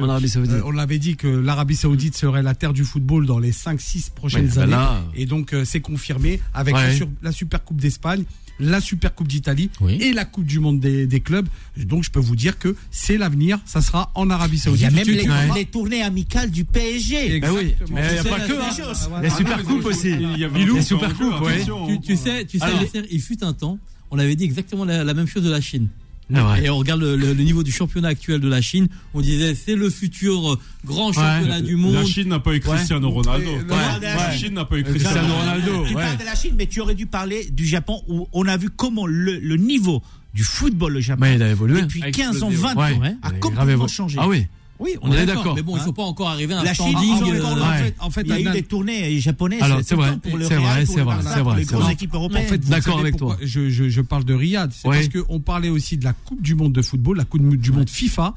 en 0.00 0.08
Arabie 0.08 0.28
Saoudite. 0.30 0.54
Euh, 0.54 0.62
on 0.64 0.70
l'avait 0.70 0.98
dit 0.98 1.16
que 1.16 1.26
l'Arabie 1.28 1.76
Saoudite 1.76 2.16
serait 2.16 2.42
la 2.42 2.54
terre 2.54 2.72
du 2.72 2.84
football 2.84 3.26
dans 3.26 3.38
les 3.38 3.52
5-6 3.52 4.10
prochaines 4.14 4.48
bah 4.54 4.62
années. 4.62 5.02
Et 5.24 5.26
donc, 5.26 5.54
euh, 5.54 5.64
c'est 5.64 5.80
confirmé 5.80 6.38
avec 6.52 6.74
Ouais. 6.74 6.88
la, 6.88 6.94
sur- 6.94 7.08
la 7.22 7.32
Super 7.32 7.64
Coupe 7.64 7.80
d'Espagne 7.80 8.24
la 8.60 8.80
Super 8.80 9.12
Coupe 9.16 9.26
d'Italie 9.26 9.68
Oui. 9.80 9.94
et 10.00 10.12
la 10.12 10.24
Coupe 10.24 10.44
du 10.44 10.60
Monde 10.60 10.78
des, 10.78 11.08
des 11.08 11.18
clubs. 11.18 11.48
Donc 11.76 12.04
je 12.04 12.10
peux 12.10 12.20
vous 12.20 12.36
dire 12.36 12.56
que 12.56 12.76
c'est 12.92 13.16
l'avenir, 13.18 13.58
ça 13.64 13.80
sera 13.80 14.12
en 14.14 14.30
Arabie 14.30 14.58
Il 14.58 14.60
Saoudite. 14.60 14.82
y 14.82 14.86
a 14.86 14.90
même 14.92 15.06
les, 15.08 15.28
Ouais. 15.28 15.48
les 15.56 15.64
tournées 15.64 16.02
amicales 16.02 16.52
du 16.52 16.64
PSG. 16.64 17.40
Ben 17.40 17.50
oui, 17.50 17.60
Exactement. 17.72 17.98
mais 18.00 18.06
il 18.10 18.12
n'y 18.12 18.18
a 18.20 18.22
pas 18.22 18.40
que. 18.46 18.52
la- 18.52 18.68
hein. 19.16 19.20
Les 19.22 19.30
super 19.30 19.64
coupes 19.64 19.84
aussi. 19.86 20.10
Il 20.10 20.38
y 20.38 20.44
un 20.44 20.48
les 20.50 20.82
super 20.82 21.14
coupes, 21.16 21.40
ouais. 21.40 21.64
Tu, 21.88 22.00
tu 22.00 22.16
sais, 22.16 22.44
tu 22.44 22.58
sais, 22.58 22.64
Alors- 22.64 22.80
Nasser, 22.80 23.02
il 23.10 23.20
fut 23.20 23.42
un 23.42 23.54
temps, 23.54 23.78
on 24.12 24.18
avait 24.20 24.36
dit 24.36 24.44
exactement 24.44 24.84
la, 24.84 25.02
la 25.02 25.14
même 25.14 25.26
chose 25.26 25.42
de 25.42 25.50
la 25.50 25.60
Chine. 25.60 25.88
Ah 26.34 26.52
ouais. 26.52 26.64
Et 26.64 26.70
on 26.70 26.78
regarde 26.78 27.00
le, 27.00 27.16
le- 27.16 27.32
le 27.34 27.42
niveau 27.44 27.62
du 27.62 27.72
championnat 27.72 28.08
actuel 28.08 28.40
de 28.40 28.48
la 28.48 28.60
Chine. 28.62 28.88
On 29.12 29.20
disait 29.20 29.54
c'est 29.54 29.74
le 29.74 29.90
futur 29.90 30.52
euh, 30.54 30.58
grand 30.84 31.12
championnat 31.12 31.60
du 31.60 31.76
monde. 31.76 31.94
La 31.94 32.04
Chine 32.04 32.28
n'a 32.28 32.38
pas 32.38 32.54
eu 32.54 32.60
Cristiano 32.60 33.10
Ronaldo. 33.10 33.50
Ouais, 33.50 33.64
La. 34.00 34.32
Chine 34.32 34.54
n'a 34.54 34.64
pas 34.64 34.76
eu 34.78 34.84
Cristiano 34.84 35.34
Ronaldo. 35.34 35.84
Tu 35.86 35.94
ouais. 35.94 36.02
parles 36.02 36.18
de 36.18 36.24
la 36.24 36.34
Chine, 36.34 36.54
mais 36.56 36.66
tu 36.66 36.80
aurais 36.80 36.94
dû 36.94 37.06
parler 37.06 37.44
du 37.50 37.66
Japon 37.66 38.02
où 38.08 38.26
on 38.32 38.46
a 38.48 38.56
vu 38.56 38.70
comment 38.70 39.06
le, 39.06 39.38
le 39.38 39.56
niveau 39.56 40.02
du 40.32 40.44
football 40.44 40.96
au 40.96 41.00
Japon 41.00 41.20
Mais 41.22 41.34
il 41.36 41.42
a 41.42 41.50
évolué. 41.50 41.82
depuis 41.82 42.02
A 42.02 42.10
15 42.10 42.42
ans, 42.42 42.50
explosé, 42.50 42.56
20 42.56 42.74
Ouais. 42.74 42.94
ans 42.96 43.00
Ouais. 43.00 43.16
a 43.22 43.30
complètement 43.32 43.86
changé. 43.88 44.18
Ah 44.20 44.26
oui. 44.26 44.46
Oui, 44.84 44.96
On 45.02 45.10
est 45.12 45.24
d'accord. 45.24 45.54
Mais 45.54 45.62
bon, 45.62 45.74
Hein 45.76 45.78
ils 45.80 45.84
sont 45.84 45.92
pas 45.92 46.02
encore 46.02 46.28
arrivés 46.28 46.52
à 46.54 46.60
un 46.60 46.64
La 46.64 46.74
Chine, 46.74 46.94
euh, 46.94 47.42
en 47.42 47.72
fait, 47.78 47.94
en 48.00 48.10
fait, 48.10 48.20
Il 48.22 48.28
y 48.28 48.32
a 48.32 48.40
eu 48.40 48.52
des 48.52 48.62
tournées 48.62 49.18
japonaises 49.18 49.62
Alors, 49.62 49.80
c'est 49.82 49.94
vrai, 49.94 50.18
c'est 50.22 50.30
vrai, 50.30 50.86
c'est 50.86 51.00
vrai, 51.00 51.16
c'est 51.22 51.40
vrai, 51.40 51.56
les 51.58 51.64
grosses 51.64 51.90
équipes 51.90 52.14
En 52.14 52.18
européennes. 52.18 52.48
fait, 52.48 52.58
D'accord 52.58 52.98
avec 53.00 53.16
toi. 53.16 53.36
Je, 53.42 53.70
je, 53.70 53.88
je 53.88 54.00
parle 54.02 54.24
de 54.24 54.34
Riyad? 54.34 54.70
C'est 54.72 54.88
parce 54.88 55.08
qu'on 55.08 55.40
parlait 55.40 55.70
aussi 55.70 55.96
de 55.96 56.04
la 56.04 56.12
Coupe 56.12 56.42
du 56.42 56.54
Monde 56.54 56.72
de 56.72 56.82
football, 56.82 57.16
la 57.16 57.24
Coupe 57.24 57.56
du 57.56 57.72
Monde 57.72 57.88
FIFA. 57.88 58.34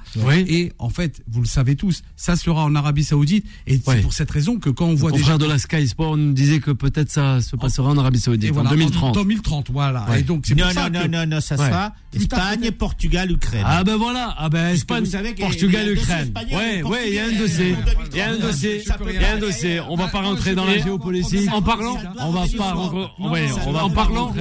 Et 0.47 0.71
en 0.79 0.89
fait, 0.89 1.21
vous 1.29 1.41
le 1.41 1.47
savez 1.47 1.75
tous, 1.75 2.03
ça 2.15 2.35
sera 2.35 2.63
en 2.63 2.75
Arabie 2.75 3.03
Saoudite. 3.03 3.45
Et 3.67 3.79
c'est 3.85 4.01
pour 4.01 4.13
cette 4.13 4.31
raison 4.31 4.57
que 4.57 4.69
quand 4.69 4.85
on 4.87 4.95
voit 4.95 5.11
déjà. 5.11 5.23
frère 5.25 5.39
de 5.39 5.45
la 5.45 5.57
Sky 5.57 5.87
Sport 5.87 6.15
nous 6.17 6.33
disait 6.33 6.59
que 6.59 6.71
peut-être 6.71 7.11
ça 7.11 7.41
se 7.41 7.55
passera 7.55 7.89
en 7.89 7.97
Arabie 7.97 8.19
Saoudite 8.19 8.55
en 8.57 8.63
2030. 8.63 9.17
En 9.17 9.21
2030, 9.21 9.69
voilà. 9.71 10.05
Et 10.17 10.23
donc, 10.23 10.45
c'est 10.47 10.55
Non, 10.55 10.63
pour 10.65 10.73
ça 10.73 10.89
non, 10.89 11.01
que- 11.01 11.25
non, 11.25 11.41
ça 11.41 11.57
sera 11.57 11.93
Espagne. 12.13 12.71
Portugal, 12.71 13.31
Ukraine. 13.31 13.63
Ah 13.65 13.83
ben 13.83 13.97
voilà, 13.97 14.33
ah 14.37 14.49
ben 14.49 14.69
Espagne, 14.69 15.05
Portugal, 15.39 15.91
Ukraine. 15.91 16.31
Espagnol 16.41 16.61
Ouais, 16.61 16.83
ouais, 16.83 17.07
il 17.09 17.13
y 17.15 17.19
a 17.19 17.25
un 17.25 17.31
dossier. 17.37 17.75
Il 18.11 18.17
y 18.17 18.21
a 18.21 18.29
un 18.31 18.37
dossier. 18.37 18.83
Il 19.07 19.13
y 19.21 19.23
a 19.25 19.33
un 19.33 19.37
dossier. 19.37 19.79
On 19.89 19.95
va 19.95 20.07
pas 20.07 20.21
rentrer 20.21 20.55
dans 20.55 20.65
la 20.65 20.77
géopolitique. 20.77 21.51
En 21.53 21.61
parlant- 21.61 21.97
on 22.19 22.31
va 22.31 22.45
pas, 22.57 22.75
ouais, 23.29 23.47
on 23.65 23.71
va 23.71 23.85
en 23.85 23.89
parlant. 23.89 24.33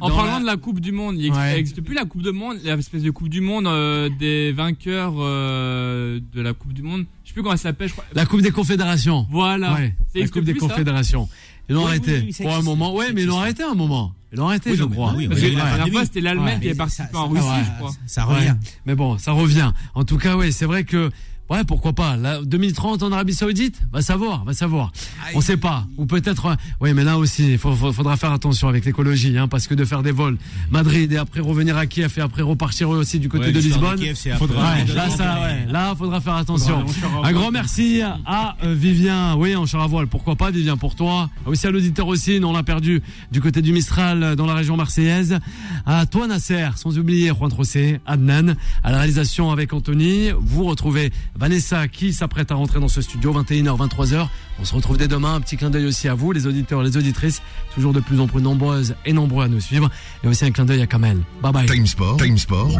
En 0.00 0.08
Dans 0.08 0.16
parlant 0.16 0.34
la- 0.34 0.40
de 0.40 0.46
la 0.46 0.56
Coupe 0.56 0.80
du 0.80 0.92
Monde, 0.92 1.16
il 1.18 1.32
n'existe 1.32 1.80
plus 1.80 1.94
la 1.94 2.04
Coupe 2.04 2.22
du 2.22 2.32
Monde, 2.32 2.58
l'espèce 2.64 3.02
de 3.02 3.10
Coupe 3.10 3.28
du 3.28 3.40
Monde 3.40 3.66
euh, 3.66 4.08
des 4.18 4.52
vainqueurs 4.52 5.14
euh, 5.18 6.20
de 6.34 6.40
la 6.40 6.52
Coupe 6.52 6.72
du 6.72 6.82
Monde. 6.82 7.04
Je 7.24 7.28
sais 7.28 7.34
plus 7.34 7.42
comment 7.42 7.52
elle 7.52 7.58
s'appelle, 7.58 7.88
je 7.88 7.92
crois. 7.92 8.04
La 8.14 8.26
Coupe 8.26 8.42
des 8.42 8.50
Confédérations. 8.50 9.26
Voilà. 9.30 9.74
Ouais, 9.74 9.94
la 10.14 10.28
Coupe 10.28 10.44
des 10.44 10.54
Confédérations. 10.54 11.28
Ils 11.68 11.74
l'ont 11.74 11.86
arrêté 11.86 12.22
pour 12.42 12.52
un 12.54 12.62
moment. 12.62 12.94
Ouais, 12.94 13.12
mais 13.12 13.22
ils 13.22 13.28
l'ont 13.28 13.38
arrêté 13.38 13.62
un 13.62 13.74
moment. 13.74 14.12
Ils 14.32 14.38
l'ont 14.38 14.46
arrêté, 14.48 14.70
Oui, 14.70 14.76
je 14.76 14.84
crois. 14.84 15.12
oui, 15.16 15.26
oui, 15.28 15.34
que 15.34 15.34
oui, 15.34 15.40
la 15.40 15.48
oui. 15.48 15.54
dernière 15.70 15.84
oui. 15.86 15.90
fois, 15.92 16.04
c'était 16.04 16.20
l'Allemagne 16.20 16.60
qui 16.60 16.68
Mais 16.68 16.74
participé 16.74 17.16
en 17.16 17.28
Russie, 17.28 17.46
je 17.64 17.76
crois. 17.78 17.92
Ça 18.06 18.24
revient. 18.24 18.54
Mais 18.86 18.94
bon, 18.94 19.18
ça 19.18 19.32
revient. 19.32 19.72
En 19.94 20.04
tout 20.04 20.18
cas, 20.18 20.36
ouais, 20.36 20.52
c'est 20.52 20.66
vrai 20.66 20.84
que, 20.84 21.10
ouais, 21.50 21.64
pourquoi 21.64 21.92
pas. 21.92 22.16
Là, 22.16 22.40
2030 22.42 23.02
en 23.02 23.12
Arabie 23.12 23.34
Saoudite, 23.34 23.80
va 23.92 24.02
savoir, 24.02 24.44
va 24.44 24.52
savoir. 24.54 24.92
On 25.34 25.40
sait 25.40 25.56
pas. 25.56 25.86
Ou 25.98 26.06
peut-être, 26.06 26.46
euh, 26.46 26.54
oui, 26.80 26.92
mais 26.94 27.04
là 27.04 27.18
aussi, 27.18 27.52
il 27.52 27.58
faudra 27.58 28.16
faire 28.16 28.32
attention 28.32 28.68
avec 28.68 28.84
l'écologie, 28.84 29.36
hein, 29.38 29.48
parce 29.48 29.66
que 29.66 29.74
de 29.74 29.84
faire 29.84 30.02
des 30.02 30.12
vols 30.12 30.38
Madrid 30.70 31.12
et 31.12 31.16
après 31.16 31.40
revenir 31.40 31.76
à 31.76 31.86
Kiev 31.86 32.12
et 32.16 32.20
après 32.20 32.42
repartir 32.42 32.88
aussi 32.90 33.18
du 33.18 33.28
côté 33.28 33.46
Ouais, 33.46 33.52
de 33.52 33.60
Lisbonne. 33.60 33.96
Kiev, 33.98 34.16
c'est 34.16 34.30
Faudra- 34.36 34.68
après. 34.70 34.82
Ouais, 34.84 34.94
là, 34.94 35.10
ça, 35.10 35.40
ouais, 35.42 35.66
là, 35.72 35.94
faudra 35.96 36.20
faire 36.20 36.34
attention. 36.36 36.86
Faudra 36.86 37.26
Un 37.28 37.32
grand 37.32 37.50
merci 37.50 38.02
à 38.02 38.56
euh, 38.64 38.74
Vivien. 38.74 39.34
Oui, 39.36 39.54
en 39.56 39.66
char 39.66 39.82
à 39.82 39.86
voile. 39.86 40.06
Pourquoi 40.06 40.36
pas, 40.36 40.50
Vivien, 40.50 40.76
pour 40.76 40.94
toi. 40.94 41.28
Aussi 41.46 41.66
à 41.66 41.70
l'auditeur 41.70 42.06
aussi. 42.06 42.40
Nous, 42.40 42.48
on 42.48 42.52
l'a 42.52 42.62
perdu 42.62 43.02
du 43.32 43.40
côté 43.40 43.62
du 43.62 43.72
Mistral, 43.72 44.22
euh, 44.22 44.36
dans 44.36 44.46
la 44.46 44.54
région 44.54 44.76
marseillaise. 44.76 45.38
À 45.86 46.06
toi, 46.06 46.26
Nasser. 46.26 46.68
Sans 46.76 46.98
oublier 46.98 47.28
Juan 47.28 47.50
Trossé, 47.50 48.00
Adnan. 48.06 48.54
À 48.84 48.90
la 48.92 48.98
réalisation 48.98 49.50
avec 49.50 49.72
Anthony. 49.72 50.28
Vous 50.40 50.64
retrouvez 50.64 51.12
Vanessa 51.40 51.88
qui 51.88 52.12
s'apprête 52.12 52.52
à 52.52 52.54
rentrer 52.54 52.80
dans 52.80 52.88
ce 52.88 53.00
studio. 53.00 53.32
21h, 53.32 53.88
23h. 53.88 54.28
On 54.60 54.64
se 54.66 54.74
retrouve 54.74 54.98
dès 54.98 55.08
demain. 55.08 55.36
Un 55.36 55.40
petit 55.40 55.56
clin 55.56 55.70
d'œil 55.70 55.86
aussi 55.86 56.06
à 56.06 56.14
vous, 56.14 56.32
les 56.32 56.46
auditeurs, 56.46 56.82
les 56.82 56.98
auditrices. 56.98 57.40
Toujours 57.74 57.94
de 57.94 58.00
plus 58.00 58.20
en 58.20 58.28
plus 58.28 58.42
nombreuses 58.42 58.94
et 59.06 59.14
nombreux 59.14 59.46
à 59.46 59.48
nous 59.48 59.60
suivre. 59.60 59.90
Et 60.22 60.28
aussi 60.28 60.44
un 60.44 60.50
clin 60.50 60.66
d'œil 60.66 60.82
à 60.82 60.86
Kamel. 60.86 61.22
Bye 61.42 61.52
bye. 61.52 61.66
Time 61.66 61.86
Sport, 61.86 62.18
Time 62.18 62.36
Sport 62.36 62.78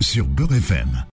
sur 0.00 0.26
Beurre 0.26 0.54
FM. 0.54 1.02